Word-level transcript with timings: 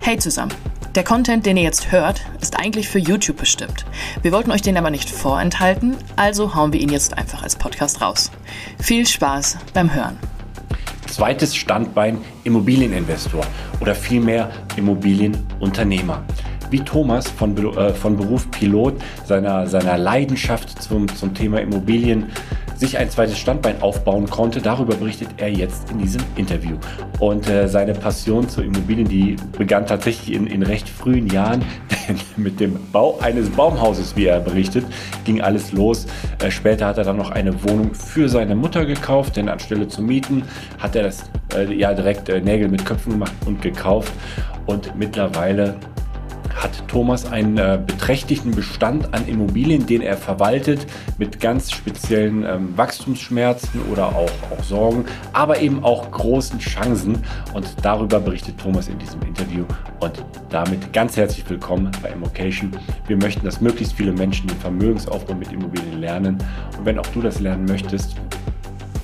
Hey 0.00 0.18
zusammen! 0.18 0.52
Der 0.94 1.04
Content, 1.04 1.44
den 1.44 1.58
ihr 1.58 1.62
jetzt 1.62 1.92
hört, 1.92 2.22
ist 2.40 2.58
eigentlich 2.58 2.88
für 2.88 2.98
YouTube 2.98 3.36
bestimmt. 3.36 3.84
Wir 4.22 4.32
wollten 4.32 4.50
euch 4.50 4.62
den 4.62 4.78
aber 4.78 4.90
nicht 4.90 5.10
vorenthalten, 5.10 5.94
also 6.16 6.54
hauen 6.54 6.72
wir 6.72 6.80
ihn 6.80 6.88
jetzt 6.88 7.18
einfach 7.18 7.42
als 7.42 7.56
Podcast 7.56 8.00
raus. 8.00 8.30
Viel 8.78 9.06
Spaß 9.06 9.58
beim 9.74 9.92
Hören. 9.92 10.16
Zweites 11.06 11.54
Standbein 11.54 12.18
Immobilieninvestor 12.44 13.46
oder 13.80 13.94
vielmehr 13.94 14.50
Immobilienunternehmer. 14.76 16.24
Wie 16.70 16.80
Thomas 16.80 17.28
von, 17.28 17.54
äh, 17.76 17.92
von 17.92 18.16
Beruf 18.16 18.50
Pilot 18.50 18.94
seiner, 19.26 19.66
seiner 19.66 19.98
Leidenschaft 19.98 20.82
zum, 20.82 21.14
zum 21.14 21.34
Thema 21.34 21.60
Immobilien 21.60 22.30
sich 22.76 22.98
ein 22.98 23.10
zweites 23.10 23.38
Standbein 23.38 23.80
aufbauen 23.82 24.28
konnte. 24.28 24.60
Darüber 24.60 24.94
berichtet 24.94 25.28
er 25.38 25.50
jetzt 25.50 25.90
in 25.90 25.98
diesem 25.98 26.22
Interview. 26.36 26.76
Und 27.18 27.48
äh, 27.48 27.68
seine 27.68 27.94
Passion 27.94 28.48
zur 28.48 28.64
Immobilien, 28.64 29.08
die 29.08 29.36
begann 29.56 29.86
tatsächlich 29.86 30.36
in, 30.36 30.46
in 30.46 30.62
recht 30.62 30.88
frühen 30.88 31.26
Jahren. 31.28 31.64
Denn 32.08 32.18
mit 32.36 32.60
dem 32.60 32.78
Bau 32.92 33.18
eines 33.20 33.50
Baumhauses, 33.50 34.14
wie 34.16 34.26
er 34.26 34.40
berichtet, 34.40 34.84
ging 35.24 35.40
alles 35.40 35.72
los. 35.72 36.06
Äh, 36.42 36.50
später 36.50 36.86
hat 36.86 36.98
er 36.98 37.04
dann 37.04 37.16
noch 37.16 37.30
eine 37.30 37.62
Wohnung 37.64 37.94
für 37.94 38.28
seine 38.28 38.54
Mutter 38.54 38.84
gekauft, 38.84 39.36
denn 39.36 39.48
anstelle 39.48 39.88
zu 39.88 40.02
mieten, 40.02 40.42
hat 40.78 40.94
er 40.94 41.04
das 41.04 41.24
äh, 41.54 41.72
ja 41.74 41.94
direkt 41.94 42.28
äh, 42.28 42.40
Nägel 42.40 42.68
mit 42.68 42.84
Köpfen 42.84 43.12
gemacht 43.12 43.34
und 43.44 43.62
gekauft. 43.62 44.12
Und 44.66 44.96
mittlerweile 44.96 45.76
hat 46.54 46.86
Thomas 46.88 47.26
einen 47.26 47.58
äh, 47.58 47.80
beträchtlichen 47.84 48.52
Bestand 48.52 49.12
an 49.12 49.26
Immobilien, 49.26 49.86
den 49.86 50.02
er 50.02 50.16
verwaltet 50.16 50.86
mit 51.18 51.40
ganz 51.40 51.70
speziellen 51.70 52.44
ähm, 52.44 52.76
Wachstumsschmerzen 52.76 53.80
oder 53.90 54.08
auch, 54.08 54.30
auch 54.50 54.62
Sorgen, 54.62 55.04
aber 55.32 55.60
eben 55.60 55.84
auch 55.84 56.10
großen 56.10 56.58
Chancen. 56.58 57.18
Und 57.54 57.66
darüber 57.82 58.20
berichtet 58.20 58.58
Thomas 58.58 58.88
in 58.88 58.98
diesem 58.98 59.22
Interview. 59.22 59.64
Und 60.00 60.24
damit 60.50 60.92
ganz 60.92 61.16
herzlich 61.16 61.48
willkommen 61.48 61.90
bei 62.02 62.10
Immocation. 62.10 62.70
Wir 63.06 63.16
möchten, 63.16 63.44
dass 63.44 63.60
möglichst 63.60 63.94
viele 63.94 64.12
Menschen 64.12 64.46
den 64.48 64.58
Vermögensaufbau 64.58 65.34
mit 65.34 65.52
Immobilien 65.52 66.00
lernen. 66.00 66.38
Und 66.78 66.84
wenn 66.84 66.98
auch 66.98 67.06
du 67.08 67.22
das 67.22 67.40
lernen 67.40 67.64
möchtest, 67.64 68.16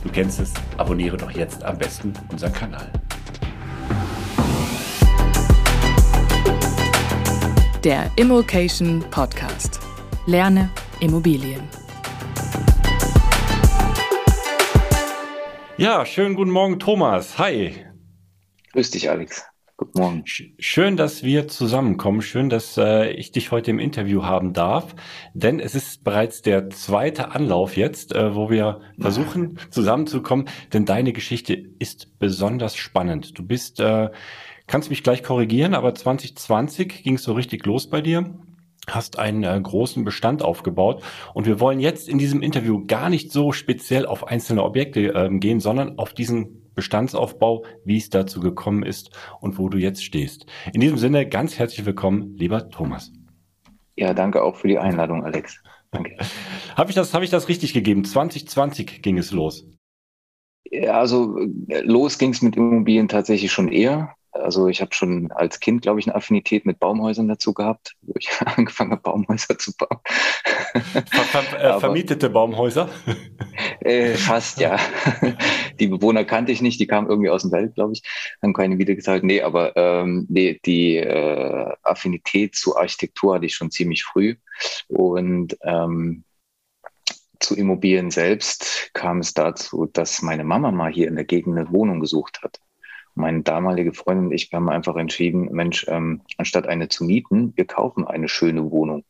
du 0.02 0.10
kennst 0.10 0.40
es, 0.40 0.52
abonniere 0.76 1.16
doch 1.16 1.30
jetzt 1.30 1.64
am 1.64 1.78
besten 1.78 2.12
unseren 2.30 2.52
Kanal. 2.52 2.90
Der 7.84 8.12
Immokation 8.14 9.00
Podcast. 9.10 9.80
Lerne 10.26 10.70
Immobilien. 11.00 11.62
Ja, 15.78 16.06
schönen 16.06 16.36
guten 16.36 16.52
Morgen, 16.52 16.78
Thomas. 16.78 17.38
Hi. 17.38 17.74
Grüß 18.72 18.92
dich, 18.92 19.10
Alex. 19.10 19.44
Guten 19.76 19.98
Morgen. 19.98 20.22
Schön, 20.24 20.96
dass 20.96 21.24
wir 21.24 21.48
zusammenkommen. 21.48 22.22
Schön, 22.22 22.50
dass 22.50 22.76
äh, 22.76 23.10
ich 23.14 23.32
dich 23.32 23.50
heute 23.50 23.72
im 23.72 23.80
Interview 23.80 24.22
haben 24.22 24.52
darf. 24.52 24.94
Denn 25.34 25.58
es 25.58 25.74
ist 25.74 26.04
bereits 26.04 26.40
der 26.40 26.70
zweite 26.70 27.32
Anlauf 27.32 27.76
jetzt, 27.76 28.14
äh, 28.14 28.36
wo 28.36 28.48
wir 28.48 28.80
versuchen 29.00 29.58
zusammenzukommen. 29.70 30.48
Denn 30.72 30.84
deine 30.84 31.12
Geschichte 31.12 31.54
ist 31.80 32.16
besonders 32.20 32.76
spannend. 32.76 33.36
Du 33.36 33.44
bist 33.44 33.80
äh, 33.80 34.10
Kannst 34.72 34.88
mich 34.88 35.02
gleich 35.02 35.22
korrigieren, 35.22 35.74
aber 35.74 35.94
2020 35.94 37.02
ging 37.02 37.16
es 37.16 37.24
so 37.24 37.34
richtig 37.34 37.66
los 37.66 37.90
bei 37.90 38.00
dir 38.00 38.38
hast 38.88 39.18
einen 39.18 39.44
äh, 39.44 39.60
großen 39.62 40.02
Bestand 40.02 40.42
aufgebaut 40.42 41.04
und 41.34 41.44
wir 41.46 41.60
wollen 41.60 41.78
jetzt 41.78 42.08
in 42.08 42.16
diesem 42.16 42.40
Interview 42.40 42.86
gar 42.86 43.10
nicht 43.10 43.30
so 43.30 43.52
speziell 43.52 44.06
auf 44.06 44.26
einzelne 44.26 44.64
Objekte 44.64 45.12
ähm, 45.14 45.40
gehen, 45.40 45.60
sondern 45.60 45.98
auf 45.98 46.14
diesen 46.14 46.72
Bestandsaufbau, 46.74 47.66
wie 47.84 47.98
es 47.98 48.08
dazu 48.08 48.40
gekommen 48.40 48.82
ist 48.82 49.10
und 49.40 49.58
wo 49.58 49.68
du 49.68 49.76
jetzt 49.76 50.02
stehst. 50.02 50.46
In 50.72 50.80
diesem 50.80 50.96
Sinne 50.96 51.28
ganz 51.28 51.58
herzlich 51.58 51.84
willkommen, 51.84 52.34
lieber 52.38 52.70
Thomas. 52.70 53.12
Ja, 53.94 54.14
danke 54.14 54.42
auch 54.42 54.56
für 54.56 54.68
die 54.68 54.78
Einladung, 54.78 55.22
Alex. 55.22 55.62
Danke. 55.90 56.16
habe 56.76 56.88
ich 56.88 56.96
das, 56.96 57.12
habe 57.12 57.26
ich 57.26 57.30
das 57.30 57.50
richtig 57.50 57.74
gegeben? 57.74 58.06
2020 58.06 59.02
ging 59.02 59.18
es 59.18 59.32
los. 59.32 59.66
Ja, 60.70 60.98
also 60.98 61.38
äh, 61.68 61.82
los 61.82 62.16
ging 62.16 62.30
es 62.30 62.40
mit 62.40 62.56
Immobilien 62.56 63.06
tatsächlich 63.06 63.52
schon 63.52 63.68
eher. 63.68 64.16
Also 64.32 64.68
ich 64.68 64.80
habe 64.80 64.94
schon 64.94 65.30
als 65.30 65.60
Kind, 65.60 65.82
glaube 65.82 66.00
ich, 66.00 66.06
eine 66.06 66.14
Affinität 66.14 66.64
mit 66.64 66.80
Baumhäusern 66.80 67.28
dazu 67.28 67.52
gehabt, 67.52 67.96
wo 68.02 68.14
ich 68.18 68.30
angefangen 68.44 68.92
habe, 68.92 69.02
Baumhäuser 69.02 69.58
zu 69.58 69.72
bauen. 69.76 69.98
Ver 70.72 71.02
ver 71.02 71.76
äh, 71.76 71.80
vermietete 71.80 72.30
Baumhäuser? 72.30 72.88
Äh, 73.80 74.14
fast, 74.14 74.58
ja. 74.58 74.78
Die 75.80 75.88
Bewohner 75.88 76.24
kannte 76.24 76.52
ich 76.52 76.62
nicht, 76.62 76.78
die 76.80 76.86
kamen 76.86 77.08
irgendwie 77.08 77.30
aus 77.30 77.42
dem 77.42 77.52
Welt, 77.52 77.74
glaube 77.74 77.94
ich, 77.94 78.02
haben 78.40 78.52
keine 78.52 78.78
wieder 78.78 78.94
gesagt. 78.94 79.24
Nee, 79.24 79.42
aber 79.42 79.76
ähm, 79.76 80.26
nee, 80.28 80.60
die 80.64 80.96
äh, 80.96 81.74
Affinität 81.82 82.54
zu 82.54 82.76
Architektur 82.76 83.34
hatte 83.34 83.46
ich 83.46 83.54
schon 83.54 83.70
ziemlich 83.70 84.04
früh. 84.04 84.36
Und 84.88 85.56
ähm, 85.62 86.24
zu 87.40 87.56
Immobilien 87.56 88.10
selbst 88.10 88.90
kam 88.94 89.18
es 89.18 89.34
dazu, 89.34 89.86
dass 89.92 90.22
meine 90.22 90.44
Mama 90.44 90.70
mal 90.70 90.92
hier 90.92 91.08
in 91.08 91.16
der 91.16 91.24
Gegend 91.24 91.58
eine 91.58 91.70
Wohnung 91.72 92.00
gesucht 92.00 92.40
hat. 92.42 92.60
Meine 93.14 93.42
damalige 93.42 93.92
Freundin 93.92 94.26
und 94.26 94.32
ich 94.32 94.50
wir 94.50 94.56
haben 94.56 94.70
einfach 94.70 94.96
entschieden, 94.96 95.50
Mensch, 95.52 95.86
ähm, 95.88 96.22
anstatt 96.38 96.66
eine 96.66 96.88
zu 96.88 97.04
mieten, 97.04 97.52
wir 97.56 97.66
kaufen 97.66 98.06
eine 98.06 98.28
schöne 98.28 98.70
Wohnung. 98.70 99.04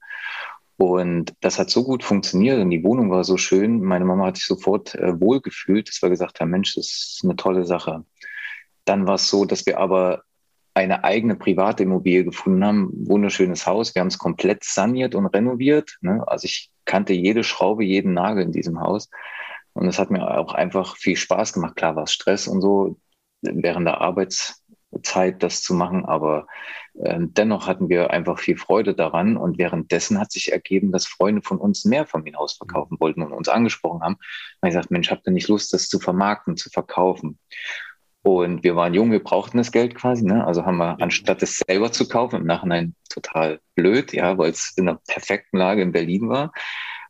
Und 0.77 1.35
das 1.41 1.59
hat 1.59 1.71
so 1.71 1.85
gut 1.85 2.03
funktioniert 2.03 2.61
und 2.61 2.71
die 2.71 2.83
Wohnung 2.83 3.11
war 3.11 3.23
so 3.23 3.37
schön. 3.37 3.83
Meine 3.83 4.05
Mama 4.05 4.27
hat 4.27 4.37
sich 4.37 4.47
sofort 4.47 4.95
äh, 4.97 5.21
wohlgefühlt, 5.21 5.89
dass 5.89 6.03
wir 6.03 6.11
gesagt 6.11 6.41
haben, 6.41 6.51
Mensch, 6.51 6.75
das 6.75 6.87
ist 6.87 7.21
eine 7.23 7.37
tolle 7.37 7.65
Sache. 7.65 8.05
Dann 8.85 9.07
war 9.07 9.15
es 9.15 9.29
so, 9.29 9.45
dass 9.45 9.65
wir 9.67 9.79
aber 9.79 10.23
eine 10.75 11.05
eigene 11.05 11.37
private 11.37 11.83
Immobilie 11.83 12.25
gefunden 12.25 12.65
haben. 12.65 12.91
Wunderschönes 13.07 13.67
Haus. 13.67 13.95
Wir 13.95 14.01
haben 14.01 14.09
es 14.09 14.19
komplett 14.19 14.65
saniert 14.65 15.15
und 15.15 15.27
renoviert. 15.27 15.99
Ne? 16.01 16.25
Also 16.27 16.47
ich 16.47 16.71
kannte 16.85 17.13
jede 17.13 17.45
Schraube, 17.45 17.85
jeden 17.85 18.15
Nagel 18.15 18.45
in 18.45 18.53
diesem 18.53 18.81
Haus. 18.81 19.09
Und 19.75 19.87
es 19.87 19.99
hat 19.99 20.11
mir 20.11 20.39
auch 20.39 20.53
einfach 20.53 20.97
viel 20.97 21.17
Spaß 21.17 21.53
gemacht. 21.53 21.77
Klar 21.77 21.97
war 21.97 22.05
es 22.05 22.13
Stress 22.13 22.49
und 22.49 22.61
so 22.61 22.97
während 23.43 23.87
der 23.87 24.01
Arbeitszeit 24.01 25.43
das 25.43 25.63
zu 25.63 25.75
machen, 25.75 26.05
aber 26.05 26.47
äh, 27.01 27.19
dennoch 27.21 27.67
hatten 27.67 27.89
wir 27.89 28.11
einfach 28.11 28.39
viel 28.39 28.57
Freude 28.57 28.95
daran. 28.95 29.37
Und 29.37 29.59
währenddessen 29.59 30.19
hat 30.19 30.33
sich 30.33 30.53
ergeben, 30.53 30.93
dass 30.93 31.07
Freunde 31.07 31.43
von 31.43 31.59
uns 31.59 31.85
mehr 31.85 32.07
von 32.07 32.23
mir 32.23 32.37
Haus 32.37 32.55
verkaufen 32.55 32.99
wollten 33.01 33.23
und 33.23 33.33
uns 33.33 33.49
angesprochen 33.49 34.03
haben. 34.03 34.15
Und 34.15 34.69
ich 34.69 34.75
gesagt, 34.75 34.91
Mensch, 34.91 35.11
habt 35.11 35.27
ihr 35.27 35.33
nicht 35.33 35.49
Lust, 35.49 35.73
das 35.73 35.89
zu 35.89 35.99
vermarkten, 35.99 36.57
zu 36.57 36.71
verkaufen? 36.71 37.39
Und 38.23 38.63
wir 38.63 38.77
waren 38.77 38.95
jung, 38.95 39.11
wir 39.11 39.23
brauchten 39.23 39.59
das 39.59 39.73
Geld 39.73 39.97
quasi. 39.97 40.25
Ne? 40.25 40.47
Also 40.47 40.65
haben 40.65 40.77
wir, 40.77 40.97
anstatt 41.01 41.43
es 41.43 41.59
selber 41.59 41.91
zu 41.91 42.09
kaufen, 42.09 42.37
im 42.37 42.47
Nachhinein 42.47 42.95
total 43.09 43.61
blöd, 43.75 44.13
ja, 44.13 44.39
weil 44.39 44.51
es 44.51 44.75
in 44.77 44.89
einer 44.89 45.01
perfekten 45.09 45.59
Lage 45.59 45.83
in 45.83 45.91
Berlin 45.91 46.29
war, 46.29 46.53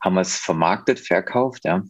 haben 0.01 0.15
wir 0.15 0.23
es 0.23 0.37
vermarktet, 0.37 0.99
verkauft, 0.99 1.65
ja. 1.65 1.83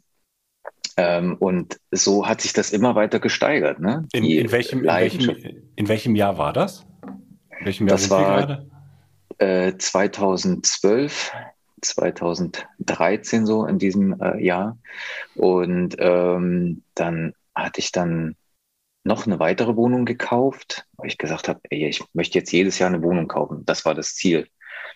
Ähm, 0.96 1.37
und 1.38 1.79
so 1.90 2.26
hat 2.26 2.40
sich 2.40 2.52
das 2.52 2.70
immer 2.70 2.94
weiter 2.94 3.19
gesteigert. 3.19 3.81
Ne? 3.81 4.06
In, 4.12 4.25
in, 4.25 4.52
welchem, 4.52 4.81
in, 4.81 4.87
welchem, 4.87 5.37
in 5.76 5.88
welchem 5.88 6.14
Jahr 6.14 6.38
war 6.38 6.52
das? 6.52 6.84
In 7.61 7.67
welchem 7.67 7.88
Jahr 7.88 7.96
das 7.96 8.11
war 8.11 8.67
äh, 9.38 9.76
2012, 9.76 11.32
2013 11.81 13.46
so 13.46 13.67
in 13.67 13.79
diesem 13.79 14.20
äh, 14.20 14.43
Jahr. 14.44 14.79
Und 15.34 15.96
ähm, 15.99 16.82
dann 16.94 17.34
hatte 17.55 17.81
ich 17.81 17.93
dann 17.93 18.37
noch 19.05 19.26
eine 19.26 19.40
weitere 19.40 19.76
Wohnung 19.76 20.05
gekauft, 20.05 20.87
weil 20.96 21.08
ich 21.08 21.19
gesagt 21.19 21.49
habe, 21.49 21.61
ey, 21.70 21.88
ich 21.88 22.05
möchte 22.12 22.38
jetzt 22.38 22.52
jedes 22.52 22.79
Jahr 22.79 22.88
eine 22.88 23.02
Wohnung 23.02 23.26
kaufen. 23.29 23.64
Das 23.64 23.84
war 23.84 23.94
das 23.94 24.14
Ziel. 24.14 24.46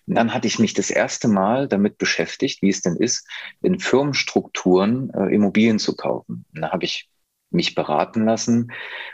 Und 0.07 0.15
dann 0.15 0.33
hatte 0.33 0.47
ich 0.47 0.59
mich 0.59 0.75
das 0.75 0.91
erste 0.91 1.29
Mal 1.29 1.69
damit 1.69 1.99
beschäftigt, 1.99 2.63
wie 2.63 2.69
es 2.69 2.81
denn 2.81 2.97
ist, 2.97 3.29
in 3.63 3.79
Firmenstrukturen 3.79 5.11
äh, 5.11 5.35
Immobilien 5.35 5.79
zu 5.79 5.97
kaufen. 5.97 6.45
Und 6.55 6.63
da 6.63 6.71
habe 6.73 6.85
ich 6.85 7.09
mich 7.51 7.75
beraten 7.75 8.25
lassen, 8.25 8.73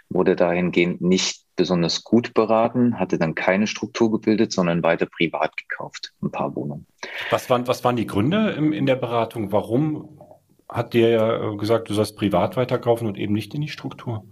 wurde 0.08 0.36
dahingehend 0.36 1.00
nicht 1.00 1.44
besonders 1.56 2.02
gut 2.02 2.34
beraten, 2.34 2.98
hatte 2.98 3.18
dann 3.18 3.34
keine 3.34 3.66
Struktur 3.66 4.10
gebildet, 4.10 4.52
sondern 4.52 4.82
weiter 4.82 5.06
privat 5.06 5.56
gekauft, 5.56 6.12
ein 6.22 6.30
paar 6.30 6.54
Wohnungen. 6.56 6.86
Was 7.30 7.50
waren, 7.50 7.66
was 7.66 7.84
waren 7.84 7.96
die 7.96 8.06
Gründe 8.06 8.50
im, 8.52 8.72
in 8.72 8.86
der 8.86 8.96
Beratung? 8.96 9.52
Warum 9.52 10.18
hat 10.68 10.94
dir 10.94 11.08
ja 11.10 11.50
gesagt, 11.54 11.90
du 11.90 11.94
sollst 11.94 12.16
privat 12.16 12.56
weiterkaufen 12.56 13.06
und 13.06 13.18
eben 13.18 13.34
nicht 13.34 13.54
in 13.54 13.60
die 13.60 13.68
Struktur? 13.68 14.24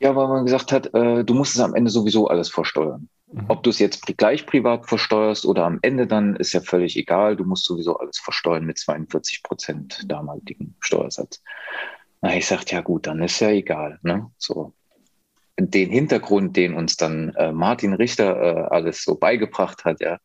Ja, 0.00 0.16
weil 0.16 0.28
man 0.28 0.46
gesagt 0.46 0.72
hat, 0.72 0.94
äh, 0.94 1.24
du 1.24 1.34
musst 1.34 1.54
es 1.54 1.60
am 1.60 1.74
Ende 1.74 1.90
sowieso 1.90 2.28
alles 2.28 2.48
versteuern. 2.48 3.08
Mhm. 3.32 3.44
Ob 3.48 3.62
du 3.62 3.70
es 3.70 3.78
jetzt 3.78 4.06
gleich 4.16 4.46
privat 4.46 4.86
versteuerst 4.86 5.44
oder 5.44 5.66
am 5.66 5.78
Ende 5.82 6.06
dann, 6.06 6.36
ist 6.36 6.52
ja 6.52 6.60
völlig 6.60 6.96
egal. 6.96 7.36
Du 7.36 7.44
musst 7.44 7.66
sowieso 7.66 7.98
alles 7.98 8.18
versteuern 8.18 8.64
mit 8.64 8.78
42 8.78 9.42
Prozent 9.42 10.04
damaligen 10.06 10.74
Steuersatz. 10.80 11.42
Na, 12.22 12.34
ich 12.34 12.46
sagte, 12.46 12.74
ja 12.74 12.80
gut, 12.80 13.06
dann 13.06 13.22
ist 13.22 13.40
ja 13.40 13.50
egal. 13.50 13.98
Ne? 14.02 14.30
So. 14.38 14.72
Den 15.58 15.90
Hintergrund, 15.90 16.56
den 16.56 16.74
uns 16.74 16.96
dann 16.96 17.34
äh, 17.34 17.52
Martin 17.52 17.92
Richter 17.92 18.40
äh, 18.40 18.68
alles 18.70 19.04
so 19.04 19.16
beigebracht 19.16 19.84
hat, 19.84 20.00
ja, 20.00 20.18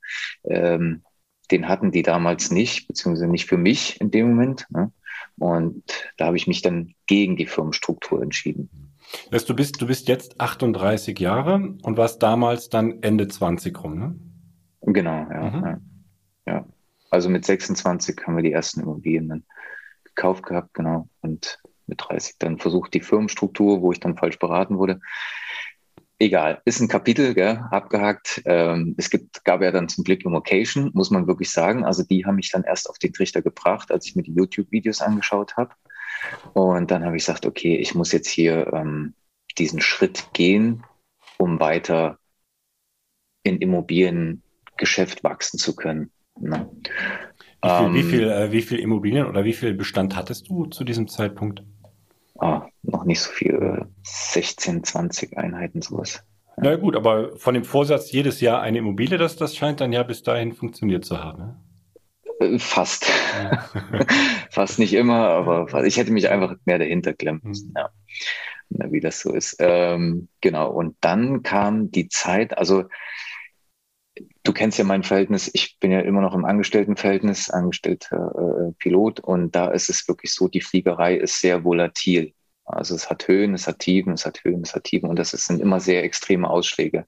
ähm, 0.45 1.03
den 1.51 1.67
hatten 1.67 1.91
die 1.91 2.03
damals 2.03 2.49
nicht, 2.49 2.87
beziehungsweise 2.87 3.27
nicht 3.27 3.45
für 3.45 3.57
mich 3.57 3.99
in 3.99 4.11
dem 4.11 4.29
Moment. 4.29 4.65
Ne? 4.69 4.91
Und 5.37 5.83
da 6.17 6.27
habe 6.27 6.37
ich 6.37 6.47
mich 6.47 6.61
dann 6.61 6.95
gegen 7.07 7.35
die 7.35 7.45
Firmenstruktur 7.45 8.21
entschieden. 8.21 8.84
Du, 9.31 9.55
bist, 9.55 9.81
du 9.81 9.87
bist 9.87 10.07
jetzt 10.07 10.39
38 10.39 11.19
Jahre 11.19 11.55
und 11.55 11.97
warst 11.97 12.21
damals 12.23 12.69
dann 12.69 13.01
Ende 13.01 13.27
20 13.27 13.83
rum, 13.83 13.99
ne? 13.99 14.15
Genau, 14.81 15.27
ja, 15.31 15.49
mhm. 15.49 15.63
ja. 15.63 15.79
ja. 16.45 16.65
Also 17.09 17.29
mit 17.29 17.45
26 17.45 18.21
haben 18.25 18.35
wir 18.35 18.43
die 18.43 18.51
ersten 18.51 18.81
Immobilien 18.81 19.29
dann 19.29 19.43
gekauft 20.03 20.43
gehabt, 20.45 20.73
genau. 20.73 21.09
Und 21.21 21.59
mit 21.87 22.01
30 22.07 22.35
dann 22.39 22.57
versucht 22.57 22.93
die 22.93 23.01
Firmenstruktur, 23.01 23.81
wo 23.81 23.91
ich 23.91 23.99
dann 23.99 24.17
falsch 24.17 24.39
beraten 24.39 24.77
wurde. 24.77 24.99
Egal, 26.17 26.61
ist 26.63 26.79
ein 26.79 26.87
Kapitel, 26.87 27.33
gell, 27.33 27.61
abgehakt. 27.71 28.41
Ähm, 28.45 28.95
es 28.97 29.09
gibt, 29.09 29.43
gab 29.43 29.61
ja 29.61 29.71
dann 29.71 29.89
zum 29.89 30.05
Glück 30.05 30.23
Immocation, 30.23 30.91
muss 30.93 31.11
man 31.11 31.27
wirklich 31.27 31.51
sagen. 31.51 31.83
Also 31.83 32.03
die 32.03 32.25
haben 32.25 32.35
mich 32.35 32.51
dann 32.51 32.63
erst 32.63 32.89
auf 32.89 32.97
den 32.97 33.11
Trichter 33.11 33.41
gebracht, 33.41 33.91
als 33.91 34.05
ich 34.07 34.15
mir 34.15 34.23
die 34.23 34.33
YouTube-Videos 34.33 35.01
angeschaut 35.01 35.57
habe. 35.57 35.75
Und 36.53 36.91
dann 36.91 37.03
habe 37.03 37.17
ich 37.17 37.25
gesagt, 37.25 37.45
okay, 37.45 37.75
ich 37.77 37.95
muss 37.95 38.11
jetzt 38.11 38.29
hier 38.29 38.71
ähm, 38.73 39.13
diesen 39.57 39.81
Schritt 39.81 40.27
gehen, 40.33 40.83
um 41.37 41.59
weiter 41.59 42.17
in 43.43 43.57
Immobiliengeschäft 43.57 45.23
wachsen 45.23 45.59
zu 45.59 45.75
können. 45.75 46.11
Ne? 46.39 46.69
Wie, 47.61 47.69
viel, 47.69 47.85
ähm, 47.85 47.93
wie, 47.93 48.03
viel, 48.03 48.29
äh, 48.29 48.51
wie 48.51 48.61
viel 48.61 48.79
Immobilien 48.79 49.27
oder 49.27 49.43
wie 49.43 49.53
viel 49.53 49.73
Bestand 49.73 50.15
hattest 50.15 50.49
du 50.49 50.65
zu 50.65 50.83
diesem 50.83 51.07
Zeitpunkt? 51.07 51.63
Oh, 52.35 52.61
noch 52.83 53.05
nicht 53.05 53.21
so 53.21 53.31
viel, 53.31 53.85
16, 54.03 54.83
20 54.83 55.37
Einheiten 55.37 55.81
sowas. 55.81 56.23
Na 56.57 56.75
gut, 56.75 56.95
aber 56.95 57.37
von 57.37 57.53
dem 57.53 57.63
Vorsatz 57.63 58.11
jedes 58.11 58.41
Jahr 58.41 58.61
eine 58.61 58.79
Immobilie, 58.79 59.17
das, 59.17 59.35
das 59.35 59.55
scheint 59.55 59.81
dann 59.81 59.93
ja 59.93 60.03
bis 60.03 60.23
dahin 60.23 60.53
funktioniert 60.53 61.05
zu 61.05 61.21
haben. 61.21 61.39
Ne? 61.39 61.55
Äh, 62.53 62.59
fast. 62.59 63.05
Fast 64.51 64.79
nicht 64.79 64.93
immer, 64.93 65.27
aber 65.27 65.85
ich 65.85 65.97
hätte 65.97 66.11
mich 66.11 66.29
einfach 66.29 66.55
mehr 66.65 66.79
dahinter 66.79 67.13
klemmen 67.13 67.41
mhm. 67.43 67.49
müssen, 67.49 67.73
ja. 67.75 67.89
Wie 68.69 68.99
das 68.99 69.19
so 69.19 69.33
ist. 69.33 69.57
Ähm, 69.59 70.27
genau. 70.41 70.71
Und 70.71 70.97
dann 71.01 71.43
kam 71.43 71.91
die 71.91 72.09
Zeit, 72.09 72.57
also 72.57 72.85
du 74.43 74.53
kennst 74.53 74.79
ja 74.79 74.83
mein 74.83 75.03
Verhältnis, 75.03 75.49
ich 75.53 75.77
bin 75.79 75.91
ja 75.91 75.99
immer 75.99 76.21
noch 76.21 76.33
im 76.33 76.45
Angestelltenverhältnis, 76.45 77.49
angestellter 77.49 78.33
äh, 78.35 78.73
Pilot 78.79 79.19
und 79.19 79.55
da 79.55 79.71
ist 79.71 79.89
es 79.89 80.07
wirklich 80.07 80.33
so, 80.33 80.47
die 80.47 80.61
Fliegerei 80.61 81.15
ist 81.15 81.41
sehr 81.41 81.63
volatil. 81.63 82.33
Also 82.65 82.95
es 82.95 83.09
hat 83.09 83.27
Höhen, 83.27 83.53
es 83.53 83.67
hat 83.67 83.79
Tiefen, 83.79 84.13
es 84.13 84.25
hat 84.25 84.43
Höhen, 84.43 84.63
es 84.63 84.73
hat 84.73 84.85
Tiefen 84.85 85.09
und 85.09 85.19
das 85.19 85.31
sind 85.31 85.61
immer 85.61 85.79
sehr 85.79 86.03
extreme 86.03 86.49
Ausschläge. 86.49 87.05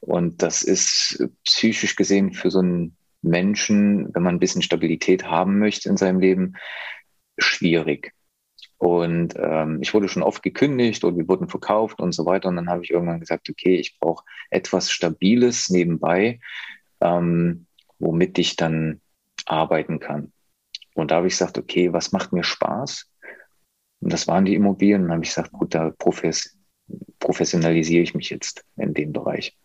Und 0.00 0.42
das 0.42 0.62
ist 0.62 1.24
psychisch 1.44 1.96
gesehen 1.96 2.32
für 2.34 2.50
so 2.50 2.58
einen 2.58 2.96
Menschen, 3.24 4.14
wenn 4.14 4.22
man 4.22 4.36
ein 4.36 4.40
bisschen 4.40 4.62
Stabilität 4.62 5.24
haben 5.24 5.58
möchte 5.58 5.88
in 5.88 5.96
seinem 5.96 6.20
Leben, 6.20 6.54
schwierig. 7.38 8.12
Und 8.78 9.34
ähm, 9.36 9.78
ich 9.80 9.94
wurde 9.94 10.08
schon 10.08 10.22
oft 10.22 10.42
gekündigt 10.42 11.04
und 11.04 11.16
wir 11.16 11.26
wurden 11.26 11.48
verkauft 11.48 12.00
und 12.00 12.12
so 12.12 12.26
weiter. 12.26 12.48
Und 12.48 12.56
dann 12.56 12.68
habe 12.68 12.84
ich 12.84 12.90
irgendwann 12.90 13.20
gesagt, 13.20 13.48
okay, 13.48 13.76
ich 13.76 13.98
brauche 13.98 14.24
etwas 14.50 14.90
Stabiles 14.90 15.70
nebenbei, 15.70 16.40
ähm, 17.00 17.66
womit 17.98 18.38
ich 18.38 18.56
dann 18.56 19.00
arbeiten 19.46 20.00
kann. 20.00 20.32
Und 20.94 21.10
da 21.10 21.16
habe 21.16 21.26
ich 21.26 21.34
gesagt, 21.34 21.58
okay, 21.58 21.92
was 21.92 22.12
macht 22.12 22.32
mir 22.32 22.44
Spaß? 22.44 23.10
Und 24.00 24.12
das 24.12 24.28
waren 24.28 24.44
die 24.44 24.54
Immobilien. 24.54 25.02
Und 25.02 25.08
dann 25.08 25.16
habe 25.16 25.24
ich 25.24 25.30
gesagt, 25.30 25.52
gut, 25.52 25.74
da 25.74 25.90
profes 25.90 26.58
professionalisiere 27.18 28.02
ich 28.02 28.14
mich 28.14 28.28
jetzt 28.28 28.64
in 28.76 28.92
dem 28.92 29.12
Bereich. 29.12 29.56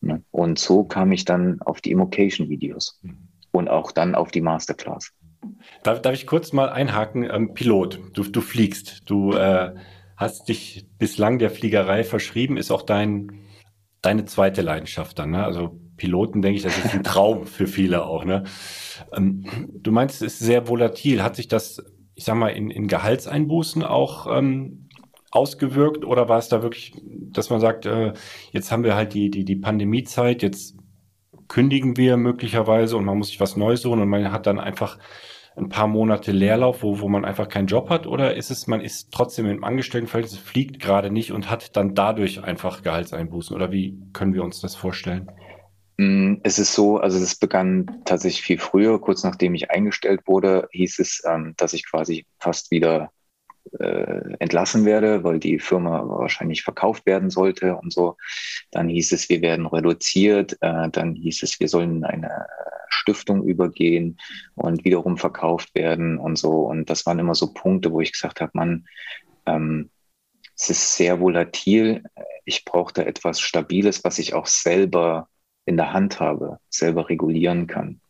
Ne? 0.00 0.22
Und 0.30 0.58
so 0.58 0.84
kam 0.84 1.12
ich 1.12 1.24
dann 1.24 1.60
auf 1.62 1.80
die 1.80 1.90
Immocation-Videos 1.90 3.00
mhm. 3.02 3.28
und 3.52 3.68
auch 3.68 3.92
dann 3.92 4.14
auf 4.14 4.30
die 4.30 4.40
Masterclass. 4.40 5.12
Darf, 5.82 6.02
darf 6.02 6.14
ich 6.14 6.26
kurz 6.26 6.52
mal 6.52 6.68
einhaken? 6.68 7.28
Ähm, 7.30 7.54
Pilot, 7.54 8.00
du, 8.12 8.24
du 8.24 8.40
fliegst, 8.40 9.08
du 9.08 9.32
äh, 9.32 9.74
hast 10.16 10.48
dich 10.48 10.86
bislang 10.98 11.38
der 11.38 11.50
Fliegerei 11.50 12.04
verschrieben, 12.04 12.56
ist 12.56 12.70
auch 12.70 12.82
dein, 12.82 13.40
deine 14.02 14.24
zweite 14.24 14.62
Leidenschaft 14.62 15.18
dann. 15.18 15.30
Ne? 15.30 15.44
Also 15.44 15.78
Piloten, 15.96 16.42
denke 16.42 16.56
ich, 16.56 16.62
das 16.62 16.76
ist 16.78 16.94
ein 16.94 17.02
Traum 17.04 17.46
für 17.46 17.66
viele 17.66 18.04
auch. 18.04 18.24
Ne? 18.24 18.44
Ähm, 19.12 19.44
du 19.72 19.92
meinst, 19.92 20.22
es 20.22 20.34
ist 20.34 20.38
sehr 20.40 20.68
volatil. 20.68 21.22
Hat 21.22 21.36
sich 21.36 21.48
das, 21.48 21.82
ich 22.14 22.24
sag 22.24 22.36
mal, 22.36 22.48
in, 22.48 22.70
in 22.70 22.88
Gehaltseinbußen 22.88 23.82
auch 23.82 24.26
ähm, 24.36 24.85
ausgewirkt 25.30 26.04
oder 26.04 26.28
war 26.28 26.38
es 26.38 26.48
da 26.48 26.62
wirklich, 26.62 26.94
dass 27.02 27.50
man 27.50 27.60
sagt, 27.60 27.86
äh, 27.86 28.12
jetzt 28.52 28.70
haben 28.70 28.84
wir 28.84 28.94
halt 28.94 29.14
die, 29.14 29.30
die, 29.30 29.44
die 29.44 29.56
Pandemiezeit, 29.56 30.42
jetzt 30.42 30.76
kündigen 31.48 31.96
wir 31.96 32.16
möglicherweise 32.16 32.96
und 32.96 33.04
man 33.04 33.18
muss 33.18 33.28
sich 33.28 33.40
was 33.40 33.56
Neues 33.56 33.82
suchen 33.82 34.00
und 34.00 34.08
man 34.08 34.32
hat 34.32 34.46
dann 34.46 34.58
einfach 34.58 34.98
ein 35.56 35.68
paar 35.68 35.86
Monate 35.86 36.32
Leerlauf, 36.32 36.82
wo, 36.82 37.00
wo 37.00 37.08
man 37.08 37.24
einfach 37.24 37.48
keinen 37.48 37.66
Job 37.66 37.88
hat? 37.88 38.06
Oder 38.06 38.36
ist 38.36 38.50
es, 38.50 38.66
man 38.66 38.80
ist 38.80 39.10
trotzdem 39.10 39.46
im 39.46 39.64
Angestelltenverhältnis, 39.64 40.38
fliegt 40.38 40.80
gerade 40.80 41.10
nicht 41.10 41.32
und 41.32 41.50
hat 41.50 41.76
dann 41.76 41.94
dadurch 41.94 42.44
einfach 42.44 42.82
Gehaltseinbußen? 42.82 43.56
Oder 43.56 43.72
wie 43.72 43.98
können 44.12 44.34
wir 44.34 44.44
uns 44.44 44.60
das 44.60 44.74
vorstellen? 44.74 45.30
Mm, 45.96 46.34
es 46.42 46.58
ist 46.58 46.74
so, 46.74 46.98
also 46.98 47.18
es 47.18 47.36
begann 47.36 48.02
tatsächlich 48.04 48.42
viel 48.42 48.58
früher, 48.58 49.00
kurz 49.00 49.24
nachdem 49.24 49.54
ich 49.54 49.70
eingestellt 49.70 50.20
wurde, 50.26 50.68
hieß 50.72 50.98
es, 50.98 51.22
ähm, 51.26 51.54
dass 51.56 51.72
ich 51.72 51.88
quasi 51.88 52.26
fast 52.38 52.70
wieder 52.70 53.10
äh, 53.78 54.34
entlassen 54.38 54.84
werde, 54.84 55.24
weil 55.24 55.38
die 55.38 55.58
Firma 55.58 56.02
wahrscheinlich 56.06 56.62
verkauft 56.62 57.06
werden 57.06 57.30
sollte 57.30 57.76
und 57.76 57.92
so. 57.92 58.16
Dann 58.70 58.88
hieß 58.88 59.12
es, 59.12 59.28
wir 59.28 59.42
werden 59.42 59.66
reduziert. 59.66 60.56
Äh, 60.60 60.88
dann 60.90 61.14
hieß 61.14 61.42
es, 61.42 61.60
wir 61.60 61.68
sollen 61.68 62.04
eine 62.04 62.46
Stiftung 62.88 63.44
übergehen 63.44 64.18
und 64.54 64.84
wiederum 64.84 65.16
verkauft 65.16 65.74
werden 65.74 66.18
und 66.18 66.36
so. 66.36 66.62
Und 66.62 66.90
das 66.90 67.06
waren 67.06 67.18
immer 67.18 67.34
so 67.34 67.52
Punkte, 67.52 67.92
wo 67.92 68.00
ich 68.00 68.12
gesagt 68.12 68.40
habe, 68.40 68.52
man, 68.54 68.86
ähm, 69.46 69.90
es 70.56 70.70
ist 70.70 70.96
sehr 70.96 71.20
volatil. 71.20 72.02
Ich 72.44 72.64
brauchte 72.64 73.04
etwas 73.06 73.40
Stabiles, 73.40 74.04
was 74.04 74.18
ich 74.18 74.34
auch 74.34 74.46
selber 74.46 75.28
in 75.66 75.76
der 75.76 75.92
Hand 75.92 76.20
habe, 76.20 76.58
selber 76.68 77.08
regulieren 77.08 77.66
kann. 77.66 78.00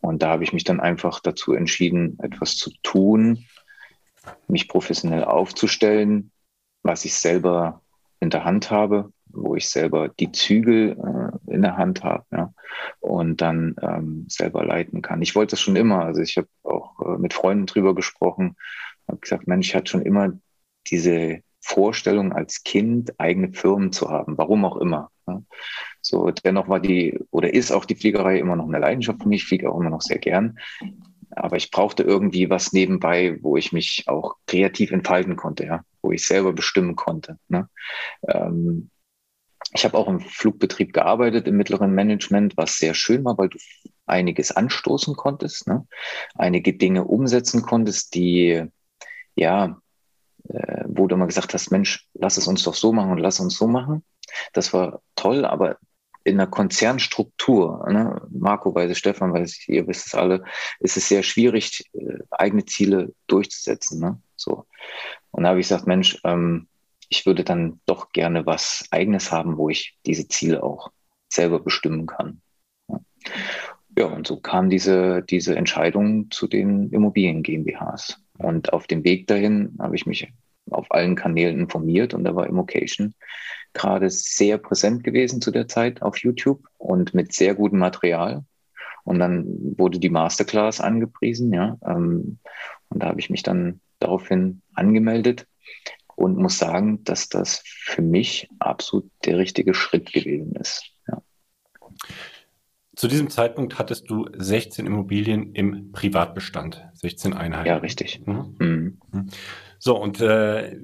Und 0.00 0.22
da 0.22 0.30
habe 0.30 0.44
ich 0.44 0.52
mich 0.52 0.64
dann 0.64 0.80
einfach 0.80 1.20
dazu 1.20 1.52
entschieden, 1.52 2.18
etwas 2.22 2.56
zu 2.56 2.72
tun, 2.82 3.46
mich 4.48 4.68
professionell 4.68 5.24
aufzustellen, 5.24 6.30
was 6.82 7.04
ich 7.04 7.14
selber 7.14 7.82
in 8.20 8.30
der 8.30 8.44
Hand 8.44 8.70
habe, 8.70 9.12
wo 9.26 9.56
ich 9.56 9.68
selber 9.68 10.08
die 10.08 10.30
Zügel 10.32 10.96
äh, 10.96 11.52
in 11.52 11.62
der 11.62 11.76
Hand 11.76 12.04
habe 12.04 12.24
ja, 12.30 12.52
und 13.00 13.40
dann 13.40 13.74
ähm, 13.80 14.26
selber 14.28 14.64
leiten 14.64 15.02
kann. 15.02 15.22
Ich 15.22 15.34
wollte 15.34 15.52
das 15.52 15.60
schon 15.60 15.76
immer. 15.76 16.04
Also 16.04 16.20
ich 16.20 16.36
habe 16.36 16.48
auch 16.62 17.00
äh, 17.00 17.18
mit 17.18 17.34
Freunden 17.34 17.66
drüber 17.66 17.94
gesprochen, 17.94 18.56
habe 19.08 19.18
gesagt, 19.18 19.48
Mensch, 19.48 19.68
ich 19.68 19.74
hatte 19.74 19.90
schon 19.90 20.02
immer 20.02 20.32
diese 20.86 21.40
Vorstellung 21.60 22.32
als 22.32 22.64
Kind, 22.64 23.18
eigene 23.18 23.52
Firmen 23.52 23.92
zu 23.92 24.10
haben, 24.10 24.36
warum 24.36 24.64
auch 24.64 24.76
immer. 24.76 25.10
Ja. 25.26 25.42
So, 26.00 26.30
dennoch 26.30 26.68
war 26.68 26.80
die 26.80 27.18
oder 27.30 27.54
ist 27.54 27.70
auch 27.70 27.84
die 27.84 27.94
Fliegerei 27.94 28.38
immer 28.38 28.56
noch 28.56 28.66
eine 28.66 28.80
Leidenschaft 28.80 29.22
für 29.22 29.28
mich. 29.28 29.42
Ich 29.42 29.48
fliege 29.48 29.70
auch 29.70 29.80
immer 29.80 29.90
noch 29.90 30.02
sehr 30.02 30.18
gern. 30.18 30.58
Aber 31.34 31.56
ich 31.56 31.70
brauchte 31.70 32.02
irgendwie 32.02 32.50
was 32.50 32.72
nebenbei, 32.72 33.38
wo 33.42 33.56
ich 33.56 33.72
mich 33.72 34.04
auch 34.06 34.36
kreativ 34.46 34.90
entfalten 34.90 35.36
konnte, 35.36 35.64
ja, 35.64 35.84
wo 36.02 36.12
ich 36.12 36.26
selber 36.26 36.52
bestimmen 36.52 36.96
konnte. 36.96 37.38
Ne? 37.48 37.68
Ähm, 38.28 38.90
ich 39.72 39.84
habe 39.84 39.96
auch 39.96 40.08
im 40.08 40.20
Flugbetrieb 40.20 40.92
gearbeitet, 40.92 41.48
im 41.48 41.56
mittleren 41.56 41.94
Management, 41.94 42.56
was 42.56 42.76
sehr 42.76 42.94
schön 42.94 43.24
war, 43.24 43.38
weil 43.38 43.48
du 43.48 43.58
einiges 44.06 44.52
anstoßen 44.52 45.16
konntest, 45.16 45.66
ne? 45.66 45.86
einige 46.34 46.74
Dinge 46.74 47.04
umsetzen 47.04 47.62
konntest, 47.62 48.14
die, 48.14 48.64
ja, 49.34 49.80
äh, 50.48 50.84
wo 50.86 51.06
du 51.06 51.14
immer 51.14 51.26
gesagt 51.26 51.54
hast, 51.54 51.70
Mensch, 51.70 52.06
lass 52.14 52.36
es 52.36 52.46
uns 52.46 52.62
doch 52.64 52.74
so 52.74 52.92
machen 52.92 53.12
und 53.12 53.18
lass 53.18 53.40
uns 53.40 53.56
so 53.56 53.66
machen. 53.66 54.04
Das 54.52 54.72
war 54.72 55.00
toll, 55.14 55.44
aber 55.44 55.78
in 56.24 56.40
einer 56.40 56.50
Konzernstruktur, 56.50 57.86
ne? 57.90 58.20
Marco 58.30 58.74
weiß 58.74 58.90
es, 58.90 58.98
Stefan 58.98 59.32
weiß 59.32 59.50
es, 59.50 59.68
ihr 59.68 59.86
wisst 59.86 60.06
es 60.06 60.14
alle, 60.14 60.44
ist 60.80 60.96
es 60.96 61.08
sehr 61.08 61.22
schwierig, 61.22 61.84
äh, 61.94 62.18
eigene 62.30 62.64
Ziele 62.64 63.12
durchzusetzen. 63.26 64.00
Ne? 64.00 64.20
So. 64.36 64.66
Und 65.30 65.42
da 65.44 65.50
habe 65.50 65.60
ich 65.60 65.68
gesagt, 65.68 65.86
Mensch, 65.86 66.18
ähm, 66.24 66.68
ich 67.08 67.26
würde 67.26 67.44
dann 67.44 67.80
doch 67.86 68.12
gerne 68.12 68.46
was 68.46 68.86
Eigenes 68.90 69.30
haben, 69.32 69.58
wo 69.58 69.68
ich 69.68 69.98
diese 70.06 70.28
Ziele 70.28 70.62
auch 70.62 70.90
selber 71.28 71.60
bestimmen 71.60 72.06
kann. 72.06 72.40
Ja, 72.88 73.00
ja 73.98 74.06
und 74.06 74.26
so 74.26 74.38
kam 74.40 74.70
diese, 74.70 75.22
diese 75.22 75.56
Entscheidung 75.56 76.30
zu 76.30 76.46
den 76.46 76.90
Immobilien 76.90 77.42
GmbHs. 77.42 78.18
Und 78.38 78.72
auf 78.72 78.86
dem 78.86 79.04
Weg 79.04 79.26
dahin 79.26 79.76
habe 79.78 79.94
ich 79.94 80.06
mich 80.06 80.32
auf 80.70 80.90
allen 80.90 81.16
Kanälen 81.16 81.58
informiert 81.58 82.14
und 82.14 82.24
da 82.24 82.34
war 82.34 82.46
Immocation 82.46 83.14
gerade 83.72 84.10
sehr 84.10 84.58
präsent 84.58 85.04
gewesen 85.04 85.40
zu 85.40 85.50
der 85.50 85.68
Zeit 85.68 86.02
auf 86.02 86.18
YouTube 86.18 86.66
und 86.78 87.14
mit 87.14 87.32
sehr 87.32 87.54
gutem 87.54 87.78
Material. 87.78 88.44
Und 89.04 89.18
dann 89.18 89.46
wurde 89.76 89.98
die 89.98 90.10
Masterclass 90.10 90.80
angepriesen, 90.80 91.52
ja. 91.52 91.76
Ähm, 91.84 92.38
und 92.88 93.02
da 93.02 93.08
habe 93.08 93.20
ich 93.20 93.30
mich 93.30 93.42
dann 93.42 93.80
daraufhin 93.98 94.62
angemeldet 94.74 95.46
und 96.14 96.36
muss 96.36 96.58
sagen, 96.58 97.02
dass 97.04 97.28
das 97.28 97.62
für 97.64 98.02
mich 98.02 98.48
absolut 98.58 99.10
der 99.24 99.38
richtige 99.38 99.74
Schritt 99.74 100.12
gewesen 100.12 100.54
ist. 100.56 100.91
Zu 103.02 103.08
diesem 103.08 103.30
Zeitpunkt 103.30 103.80
hattest 103.80 104.08
du 104.10 104.28
16 104.32 104.86
Immobilien 104.86 105.54
im 105.54 105.90
Privatbestand, 105.90 106.86
16 106.92 107.32
Einheiten. 107.32 107.66
Ja, 107.66 107.78
richtig. 107.78 108.24
Mhm. 108.24 108.54
Mhm. 108.60 108.98
mhm. 109.10 109.26
So, 109.80 110.00
und 110.00 110.20
äh, 110.20 110.76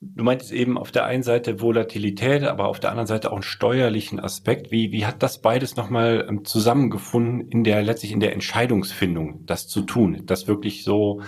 du 0.00 0.24
meintest 0.24 0.50
eben 0.50 0.76
auf 0.76 0.90
der 0.90 1.04
einen 1.04 1.22
Seite 1.22 1.60
Volatilität, 1.60 2.42
aber 2.42 2.66
auf 2.66 2.80
der 2.80 2.90
anderen 2.90 3.06
Seite 3.06 3.30
auch 3.30 3.36
einen 3.36 3.42
steuerlichen 3.44 4.18
Aspekt. 4.18 4.72
Wie, 4.72 4.90
wie 4.90 5.06
hat 5.06 5.22
das 5.22 5.40
beides 5.40 5.76
nochmal 5.76 6.26
ähm, 6.28 6.44
zusammengefunden 6.44 7.48
in 7.48 7.62
der, 7.62 7.80
letztlich 7.84 8.10
in 8.10 8.18
der 8.18 8.32
Entscheidungsfindung, 8.32 9.46
das 9.46 9.68
zu 9.68 9.82
tun, 9.82 10.22
das 10.26 10.48
wirklich 10.48 10.82
so 10.82 11.22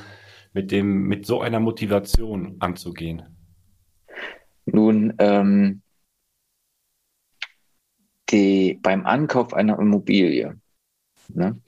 mit 0.52 0.72
dem, 0.72 1.04
mit 1.04 1.26
so 1.26 1.40
einer 1.40 1.60
Motivation 1.60 2.56
anzugehen? 2.58 3.22
Nun, 4.66 5.14
ähm, 5.20 5.82
die, 8.30 8.78
beim 8.82 9.06
Ankauf 9.06 9.54
einer 9.54 9.78
Immobilie 9.78 10.58
ne, 11.28 11.60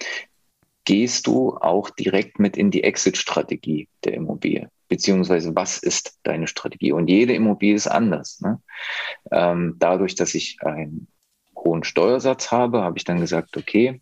gehst 0.85 1.27
du 1.27 1.57
auch 1.57 1.91
direkt 1.91 2.39
mit 2.39 2.57
in 2.57 2.71
die 2.71 2.85
Exit-Strategie 2.85 3.89
der 4.05 4.15
Immobilie, 4.15 4.71
beziehungsweise 4.89 5.55
was 5.55 5.79
ist 5.79 6.19
deine 6.23 6.47
Strategie? 6.47 6.93
Und 6.93 7.09
jede 7.09 7.35
Immobilie 7.35 7.75
ist 7.75 7.87
anders. 7.87 8.41
Ne? 8.41 8.61
Ähm, 9.31 9.77
dadurch, 9.79 10.15
dass 10.15 10.35
ich 10.35 10.59
einen 10.63 11.09
hohen 11.57 11.85
Steuersatz 11.85 12.51
habe, 12.51 12.83
habe 12.83 12.99
ich 12.99 13.05
dann 13.05 13.21
gesagt, 13.21 13.57
okay, 13.57 14.01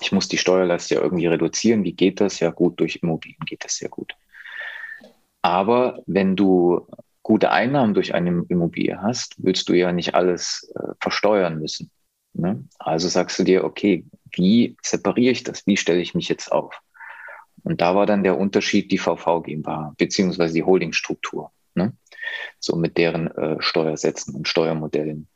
ich 0.00 0.10
muss 0.10 0.28
die 0.28 0.38
Steuerlast 0.38 0.90
ja 0.90 1.00
irgendwie 1.00 1.26
reduzieren. 1.26 1.84
Wie 1.84 1.92
geht 1.92 2.20
das? 2.20 2.40
Ja 2.40 2.50
gut, 2.50 2.80
durch 2.80 2.96
Immobilien 3.02 3.44
geht 3.46 3.64
das 3.64 3.76
sehr 3.76 3.88
gut. 3.88 4.14
Aber 5.42 6.02
wenn 6.06 6.34
du 6.34 6.86
gute 7.32 7.50
Einnahmen 7.50 7.94
durch 7.94 8.12
eine 8.12 8.44
Immobilie 8.50 9.00
hast, 9.00 9.36
willst 9.38 9.66
du 9.70 9.72
ja 9.72 9.90
nicht 9.90 10.14
alles 10.14 10.70
äh, 10.74 10.92
versteuern 11.00 11.58
müssen. 11.58 11.90
Ne? 12.34 12.62
Also 12.78 13.08
sagst 13.08 13.38
du 13.38 13.42
dir, 13.42 13.64
okay, 13.64 14.04
wie 14.32 14.76
separiere 14.82 15.32
ich 15.32 15.42
das? 15.42 15.66
Wie 15.66 15.78
stelle 15.78 16.02
ich 16.02 16.14
mich 16.14 16.28
jetzt 16.28 16.52
auf? 16.52 16.78
Und 17.62 17.80
da 17.80 17.94
war 17.94 18.04
dann 18.04 18.22
der 18.22 18.36
Unterschied 18.36 18.92
die 18.92 18.98
VV 18.98 19.44
GmbH, 19.44 19.94
beziehungsweise 19.96 20.52
die 20.52 20.62
Holdingstruktur, 20.62 21.50
ne? 21.74 21.94
so 22.58 22.76
mit 22.76 22.98
deren 22.98 23.28
äh, 23.28 23.56
Steuersätzen 23.60 24.34
und 24.34 24.46
Steuermodellen. 24.46 25.26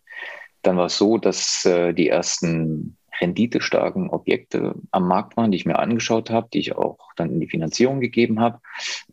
Dann 0.61 0.77
war 0.77 0.87
es 0.87 0.99
so, 0.99 1.17
dass 1.17 1.65
äh, 1.65 1.95
die 1.95 2.11
ersten 2.11 2.99
renditestarken 3.21 4.11
Objekte 4.11 4.75
am 4.91 5.09
Markt 5.09 5.37
waren, 5.37 5.51
die 5.51 5.57
ich 5.57 5.67
mir 5.67 5.79
angeschaut 5.79 6.31
habe, 6.31 6.49
die 6.53 6.61
ich 6.61 6.77
auch 6.77 6.99
dann 7.17 7.31
in 7.31 7.41
die 7.41 7.49
Finanzierung 7.49 8.01
gegeben 8.01 8.41
habe, 8.41 8.61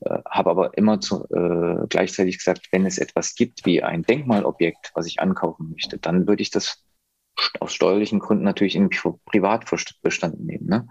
äh, 0.02 0.20
habe 0.30 0.50
aber 0.50 0.78
immer 0.78 1.00
zu, 1.00 1.26
äh, 1.30 1.88
gleichzeitig 1.90 2.38
gesagt, 2.38 2.68
wenn 2.72 2.86
es 2.86 2.98
etwas 2.98 3.36
gibt 3.36 3.66
wie 3.66 3.84
ein 3.84 4.04
Denkmalobjekt, 4.04 4.92
was 4.96 5.08
ich 5.08 5.20
ankaufen 5.20 5.72
möchte, 5.72 5.98
dann 5.98 6.28
würde 6.28 6.42
ich 6.42 6.52
das 6.52 6.84
aus 7.60 7.74
steuerlichen 7.74 8.20
Gründen 8.20 8.44
natürlich 8.44 8.76
in 8.76 8.90
Privatbestand 8.90 10.40
nehmen. 10.40 10.68
Ne? 10.68 10.88